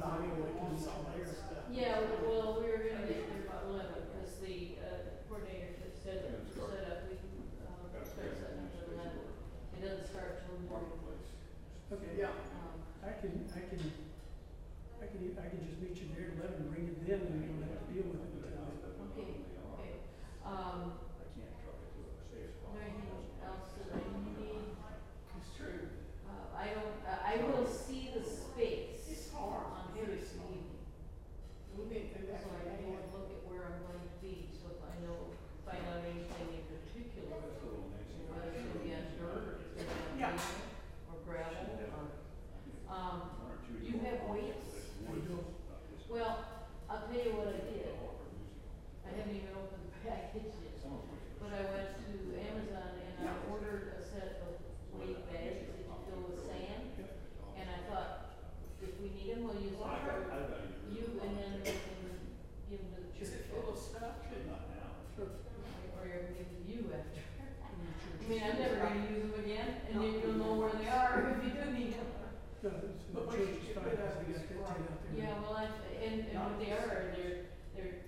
I 0.07 0.23
know 0.23 0.39
when 0.39 0.79
somebody 0.79 1.19
like 1.19 1.27
this 1.27 1.43
out 1.43 1.67
there. 1.67 1.67
Yeah, 1.67 1.99
well, 2.23 2.63
we 2.63 2.71
were 2.71 2.79
gonna 2.87 3.11
get 3.11 3.27
there 3.27 3.43
about 3.43 3.67
eleven, 3.67 4.07
because 4.07 4.39
the, 4.39 4.79
uh, 4.79 5.19
coordinator 5.27 5.75
just 5.83 5.99
said, 5.99 6.23
set 6.55 6.83
up, 6.87 7.11
we, 7.11 7.19
uh, 7.59 7.91
start 8.07 8.31
setting 8.39 8.63
up 8.63 8.71
at 8.71 8.87
eleven. 8.87 9.27
It 9.75 9.81
doesn't 9.83 10.07
start 10.07 10.47
till 10.47 10.63
morning. 10.71 10.95
Okay, 11.91 12.19
yeah, 12.19 12.31
Um, 12.55 12.83
I 13.03 13.15
can, 13.19 13.47
I 13.51 13.61
can, 13.67 13.79
I 14.99 15.05
can, 15.07 15.19
I 15.39 15.45
can 15.51 15.59
just 15.67 15.79
meet 15.83 15.95
you 15.99 16.07
there 16.15 16.31
at 16.31 16.39
eleven, 16.39 16.67
bring 16.71 16.87
it 16.87 16.99
then, 17.03 17.19
and 17.27 17.35
you 17.43 17.51
don't 17.51 17.67
have 17.67 17.83
to 17.83 17.91
deal 17.91 18.07
with 18.11 18.23
it 18.23 18.31
until. 18.31 18.63
Okay, 19.11 19.43
okay. 19.75 19.91
Um, 20.47 20.99
is 21.35 22.55
there 22.71 22.79
anything 22.79 23.11
else 23.43 23.75
that 23.75 23.91
I 23.91 24.03
need? 24.23 24.71
It's 25.35 25.51
true. 25.55 25.91
Uh, 26.27 26.47
I 26.55 26.71
don't, 26.75 26.95
uh, 27.07 27.19
I 27.23 27.43
will 27.43 27.67
see 27.67 28.11
the 28.15 28.23
space 28.23 29.31
on 29.37 29.93
Thursday 29.95 30.43
evening. 30.43 30.65
So 31.87 31.93
I 31.95 32.75
can 32.83 32.99
look 33.15 33.31
at 33.31 33.47
where 33.47 33.63
I'm 33.63 33.79
going 33.87 34.03
to 34.03 34.15
be, 34.19 34.51
so 34.59 34.75
if 34.75 34.83
I 34.83 34.91
know, 35.07 35.31
find 35.63 35.79
out 35.87 36.03
anything 36.03 36.59
in 36.59 36.63
particular, 36.67 37.31
whether 37.31 38.51
it's 38.51 38.67
gonna 38.75 38.83
be 38.83 38.91
on 38.91 39.07
dirt, 39.15 39.55
or 39.55 39.71
it's 39.71 39.71
gonna 39.71 39.95
be 39.95 40.19
on 40.19 40.19
Yeah. 40.19 40.35
pavement, 40.35 40.67
or 41.07 41.15
gravel, 41.23 41.79
or, 41.95 42.11
um, 42.91 43.17
you 43.79 44.03
have 44.03 44.19
weights? 44.27 44.99
We 45.07 45.23
do. 45.31 45.39
Well, 46.11 46.67
I'll 46.91 47.07
tell 47.07 47.23
you 47.23 47.31
what 47.39 47.55
I 47.55 47.63
did. 47.63 47.87
I 47.87 49.09
haven't 49.15 49.31
even 49.39 49.55
opened 49.55 49.87
the 49.87 49.95
package 50.03 50.59
yet. 50.59 50.83
But 51.39 51.55
I 51.55 51.63
went 51.71 51.91
to 52.03 52.11
Amazon 52.35 52.99
and 52.99 53.15
I 53.31 53.31
ordered 53.47 53.95
a 53.95 54.03
set 54.03 54.43
of 54.43 54.59
weight 54.99 55.23
bags 55.31 55.71
that 55.71 55.79
you 55.79 55.95
fill 56.03 56.35
with 56.35 56.43
sand. 56.51 56.99
And 57.55 57.63
I 57.71 57.79
thought, 57.87 58.43
if 58.83 58.91
we 58.99 59.07
need 59.15 59.39
them, 59.39 59.47
we'll 59.47 59.55
use 59.55 59.79
them 59.79 59.87
for 60.03 60.66
you 60.97 61.21
and 61.21 61.31
then 61.37 61.51
we 61.61 61.71
can 61.77 62.01
give 62.69 62.81
them 62.81 62.91
to 62.97 63.01
the 63.05 63.11
church. 63.13 63.45
Full 63.53 63.73
of 63.73 63.77
stuff? 63.77 64.25
Or 64.27 66.05
you 66.05 66.13
can 66.25 66.33
give 66.33 66.49
them 66.49 66.61
to 66.61 66.69
you 66.69 66.81
after. 66.93 67.21
I 68.21 68.29
mean, 68.29 68.41
I'm 68.41 68.57
never 68.57 68.77
gonna 68.81 69.05
use 69.05 69.29
them 69.29 69.37
again 69.37 69.69
and 69.89 70.01
then 70.01 70.13
you'll 70.21 70.41
know 70.41 70.53
where 70.57 70.73
they 70.77 70.89
are 70.89 71.13
if 71.37 71.43
you 71.45 71.51
do 71.53 71.63
need 71.71 71.93
them. 71.93 72.09
No, 72.65 72.73
it's, 72.81 73.05
the 73.13 73.21
church 73.29 73.61
is 73.61 73.69
fine, 73.77 73.93
because 73.93 74.17
we 74.25 74.33
got 74.33 74.49
that 74.49 74.49
thing 74.49 74.89
out 74.89 74.97
there. 75.05 75.13
Yeah, 75.13 75.37
well, 75.45 75.55
I, 75.61 75.69
and, 76.01 76.25
and 76.25 76.37
what 76.41 76.57
they 76.57 76.73
are, 76.73 77.13
they're, 77.13 77.53
they're 77.77 78.01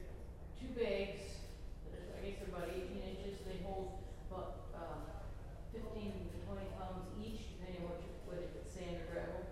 two 0.58 0.74
bags, 0.74 1.22
I 1.94 2.20
guess 2.26 2.42
they're 2.42 2.50
about 2.50 2.68
eighteen 2.74 3.06
inches, 3.14 3.46
they 3.46 3.62
hold 3.62 4.02
about, 4.28 4.74
uh, 4.74 5.06
fifteen 5.72 6.34
to 6.34 6.38
twenty 6.50 6.66
pounds 6.82 7.06
each, 7.22 7.56
depending 7.56 7.86
on 7.86 7.94
what 7.94 8.02
you 8.02 8.10
put, 8.26 8.42
if 8.42 8.52
it's 8.58 8.74
sand 8.74 8.98
or 9.00 9.08
gravel. 9.14 9.49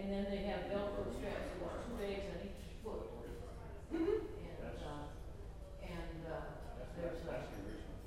And 0.00 0.08
then 0.12 0.24
they 0.32 0.48
have 0.48 0.64
Velcro 0.72 1.12
straps, 1.12 1.52
there's 1.60 1.84
two 1.84 1.96
bags 2.00 2.24
on 2.32 2.40
each 2.48 2.80
foot. 2.80 3.04
And, 3.92 4.80
uh, 4.80 5.12
and, 5.84 6.20
uh, 6.24 6.32
there's 6.96 7.20
a 7.28 7.36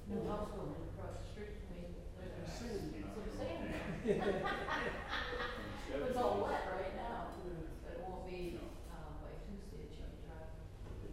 new 0.10 0.26
house 0.28 0.49
building 0.57 0.90
across 0.90 1.22
the 1.22 1.26
street 1.30 1.53
from 1.61 1.78
me, 1.78 1.94
there's 2.18 2.49
some 3.14 3.30
sand. 3.38 3.70
It's 5.94 6.18
all 6.18 6.41
wet 6.49 6.65
right 6.74 6.94
now, 6.98 7.30
but 7.86 7.94
it 7.94 7.99
won't 8.02 8.26
be, 8.26 8.57
uh, 8.90 9.14
by 9.22 9.30
Tuesday, 9.45 9.86
it 9.88 9.94
should 9.94 10.10
be 10.18 10.26
dry. 10.26 10.41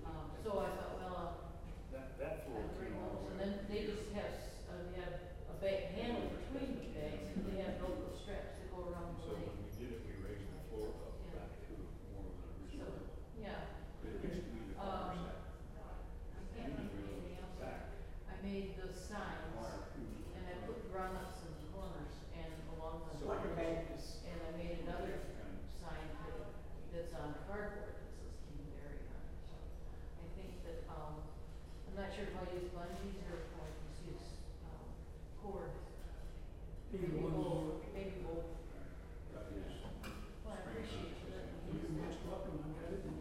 Um, 0.09 0.33
so 0.41 0.51
I 0.65 0.69
thought, 0.77 0.93
well, 0.97 1.17
uh, 1.21 1.93
That, 1.93 2.17
that 2.19 2.35
floor. 2.49 2.65
I'd 2.65 2.73
bring 2.81 2.97
those, 2.97 3.29
and 3.31 3.37
then 3.41 3.53
they 3.69 3.85
just 3.85 4.09
have, 4.17 4.33
s- 4.33 4.65
uh, 4.73 4.81
they 4.89 4.97
have 5.05 5.17
a 5.53 5.55
bag 5.61 5.93
handle 5.95 6.33
between 6.33 6.81
the 6.81 6.89
bags, 6.97 7.29
and 7.37 7.45
they 7.45 7.61
have 7.65 7.77
Velcro 7.81 8.09
straps 8.17 8.57
that 8.61 8.69
go 8.73 8.89
around 8.89 9.21
the 9.21 9.25
So 9.25 9.37
leg. 9.37 9.45
when 9.47 9.57
we 9.65 9.71
did 9.77 9.91
it, 9.95 10.01
we 10.09 10.13
raised 10.25 10.49
the 10.49 10.61
floor 10.73 10.89
up 11.05 11.15
Yeah. 11.29 11.37
back 11.45 11.53
to 11.69 11.73
more 12.13 12.25
of 12.25 12.35
an 12.41 12.51
So, 12.51 12.57
original. 12.57 12.93
yeah, 13.37 13.45
It 13.45 13.49
used 13.49 13.49
to 13.49 13.49
be 13.49 13.49
the 13.49 13.49
Um, 13.49 13.59
corner 13.61 13.81
set. 13.81 13.99
I 18.27 18.35
made 18.43 18.75
the 18.75 18.91
signs, 18.91 19.55
and 20.35 20.43
I 20.51 20.55
put 20.67 20.83
grommets 20.91 21.47
in 21.47 21.55
the 21.55 21.71
corners 21.71 22.15
and 22.35 22.51
along 22.75 23.07
the. 23.07 23.31
And 23.31 24.39
I 24.43 24.51
made 24.59 24.83
another 24.83 25.31
sign 25.79 26.11
that, 26.27 26.35
that's 26.91 27.15
on 27.15 27.39
cardboard 27.47 27.95
so 27.95 29.55
I 30.19 30.29
think 30.35 30.59
that, 30.67 30.83
I'm 30.91 31.95
not 31.95 32.11
sure 32.11 32.27
if 32.27 32.35
I 32.35 32.51
use 32.59 32.75
or 32.75 32.83
if 33.39 33.55
I 33.55 33.71
use. 34.11 34.27
Maybe 36.91 37.07
both, 37.23 37.87
maybe 37.95 38.27
both. 38.27 38.51
Well, 40.43 40.51
I 40.51 40.67
appreciate 40.67 41.15
you 41.23 41.31
letting 41.31 41.55
me 41.71 41.79
use. 41.79 43.20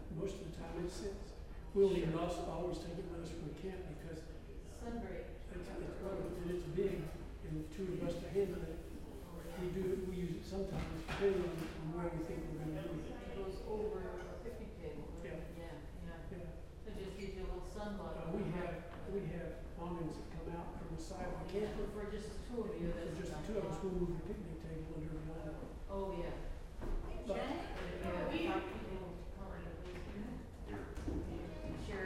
Most 0.79 0.87
welcome, 0.87 0.87
I 0.87 0.87
got 0.87 0.87
it, 0.87 0.87
and 0.87 0.87
most 0.87 0.99
the 0.99 1.09
time. 1.09 1.27
We'll 1.75 1.93
even 1.97 2.15
also 2.17 2.41
always 2.49 2.77
take 2.79 2.97
it 2.97 3.05
with 3.11 3.21
us 3.23 3.31
when 3.35 3.51
we 3.51 3.55
can, 3.61 3.79
because 3.99 4.19
Sunbreak. 4.79 5.27
it's, 5.53 5.67
it's, 5.67 5.69
and 5.69 6.47
it's 6.49 6.65
big, 6.73 6.95
and 7.45 7.53
the 7.59 7.67
two 7.75 7.85
of 7.99 8.07
us 8.07 8.15
to 8.23 8.27
handle 8.31 8.63
it. 8.63 8.77
We 9.59 9.67
do, 9.75 9.83
we 10.07 10.15
use 10.15 10.39
it 10.39 10.45
sometimes, 10.47 11.03
depending 11.03 11.43
on, 11.43 11.51
on 11.51 11.87
where 11.91 12.07
we 12.15 12.23
think 12.23 12.47
we're 12.47 12.63
gonna 12.63 12.79
use 12.79 13.11
it. 13.11 13.11
It 13.11 13.35
goes 13.35 13.59
over 13.67 14.23
a 14.23 14.39
picnic 14.39 14.71
table. 14.79 15.03
Yeah. 15.19 15.35
Yeah, 15.59 15.83
yeah. 16.07 16.15
Yeah. 16.31 16.87
It 16.87 16.93
just 16.95 17.19
gives 17.19 17.35
you 17.35 17.43
a 17.43 17.47
little 17.51 17.67
sunlight. 17.67 18.15
Uh, 18.23 18.31
we 18.31 18.47
have, 18.55 18.87
we 19.11 19.19
have 19.35 19.59
awnings 19.83 20.15
that 20.15 20.31
come 20.31 20.47
out 20.55 20.79
from 20.79 20.95
the 20.95 21.01
side 21.03 21.27
of 21.27 21.43
the 21.43 21.59
Yeah, 21.59 21.67
camper. 21.75 21.91
for 21.91 22.07
just 22.07 22.31
the 22.31 22.39
two 22.47 22.63
of 22.63 22.71
you, 22.79 22.87
For 22.95 23.03
that's. 23.03 23.19
just 23.19 23.35
the 23.35 23.43
two 23.51 23.55
of 23.59 23.67
us, 23.67 23.75
we'll 23.83 23.99
move 23.99 24.15
the 24.15 24.31
picnic 24.31 24.63
table 24.63 24.95
under 24.95 25.11
the 25.11 25.27
awning. 25.27 25.75
Oh, 25.91 26.15
yeah, 26.15 26.31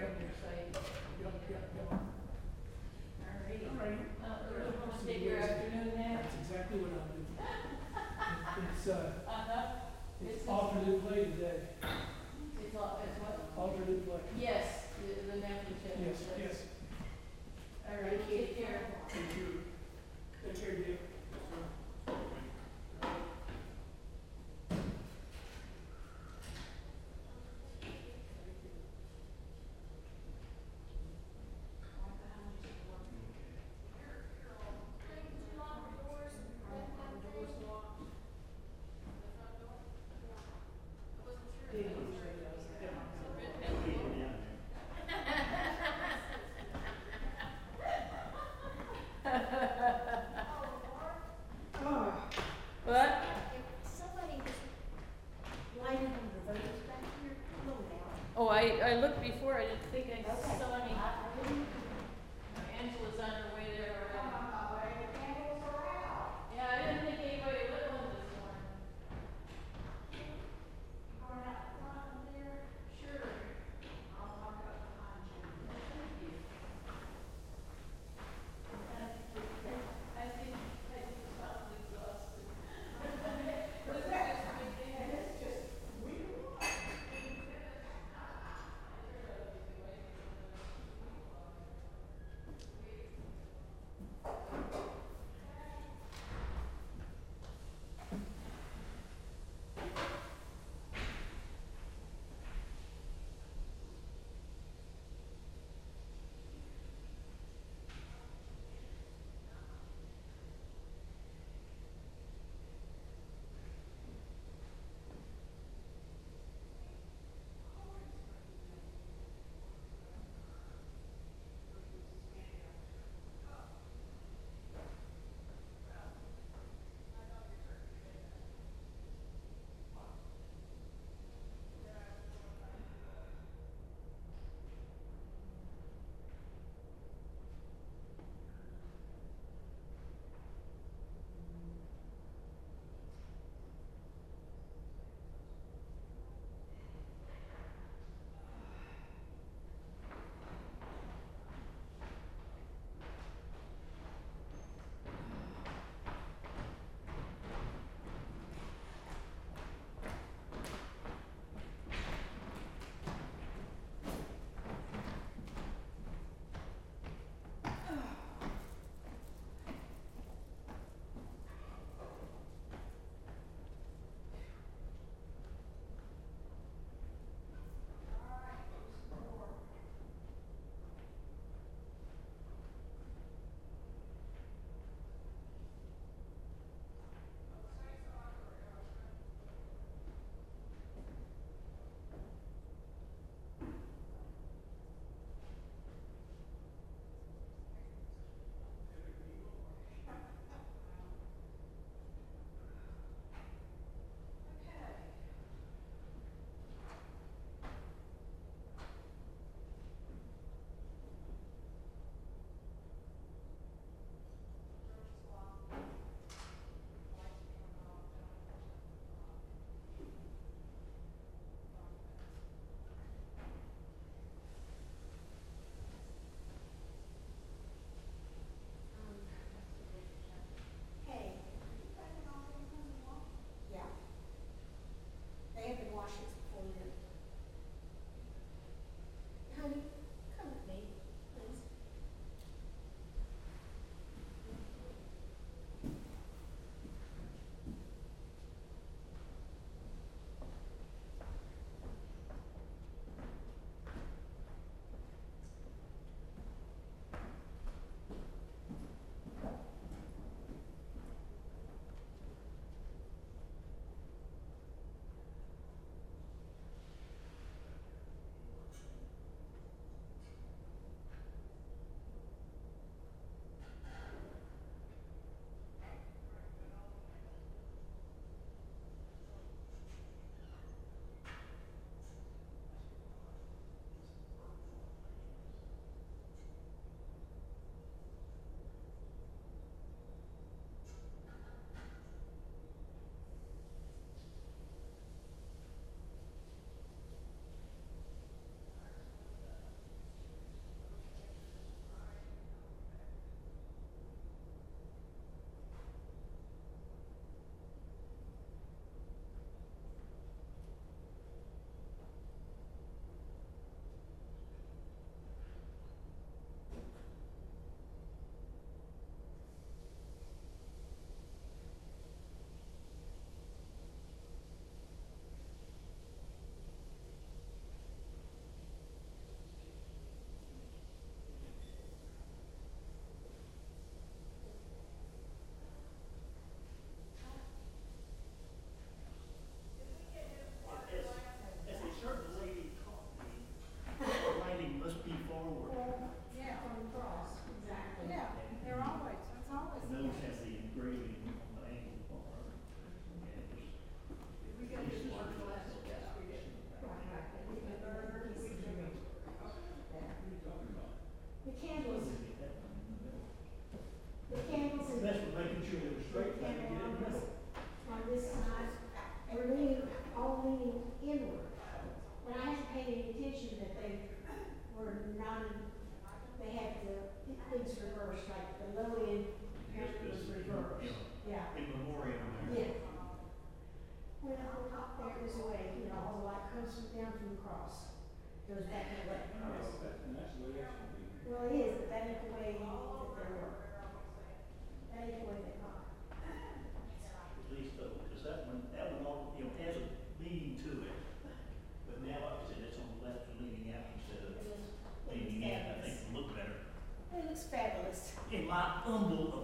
program 0.04 0.34
you're 5.24 5.38
afternoon. 5.38 5.92
That's 5.96 6.36
exactly 6.36 6.80
what 6.80 6.92
I'm. 6.92 7.14
It's, 8.76 8.88
uh, 8.88 9.12
uh-huh. 9.28 9.66
it's 10.26 10.48
alternate 10.48 11.08
play 11.08 11.24
today. 11.26 11.60
It's 11.82 12.74
what? 12.74 13.02
Alternate 13.58 14.06
play. 14.06 14.20
Yes, 14.40 14.86
the, 15.00 15.32
the 15.32 15.40
nap. 15.40 15.66
Yes, 16.00 16.18
yes. 16.38 16.64
All 17.90 18.04
right, 18.04 18.30
take 18.30 18.58
care. 18.58 18.82
Thank 19.10 19.38
you. 19.38 19.63
forward. 59.54 59.93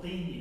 lean 0.03 0.38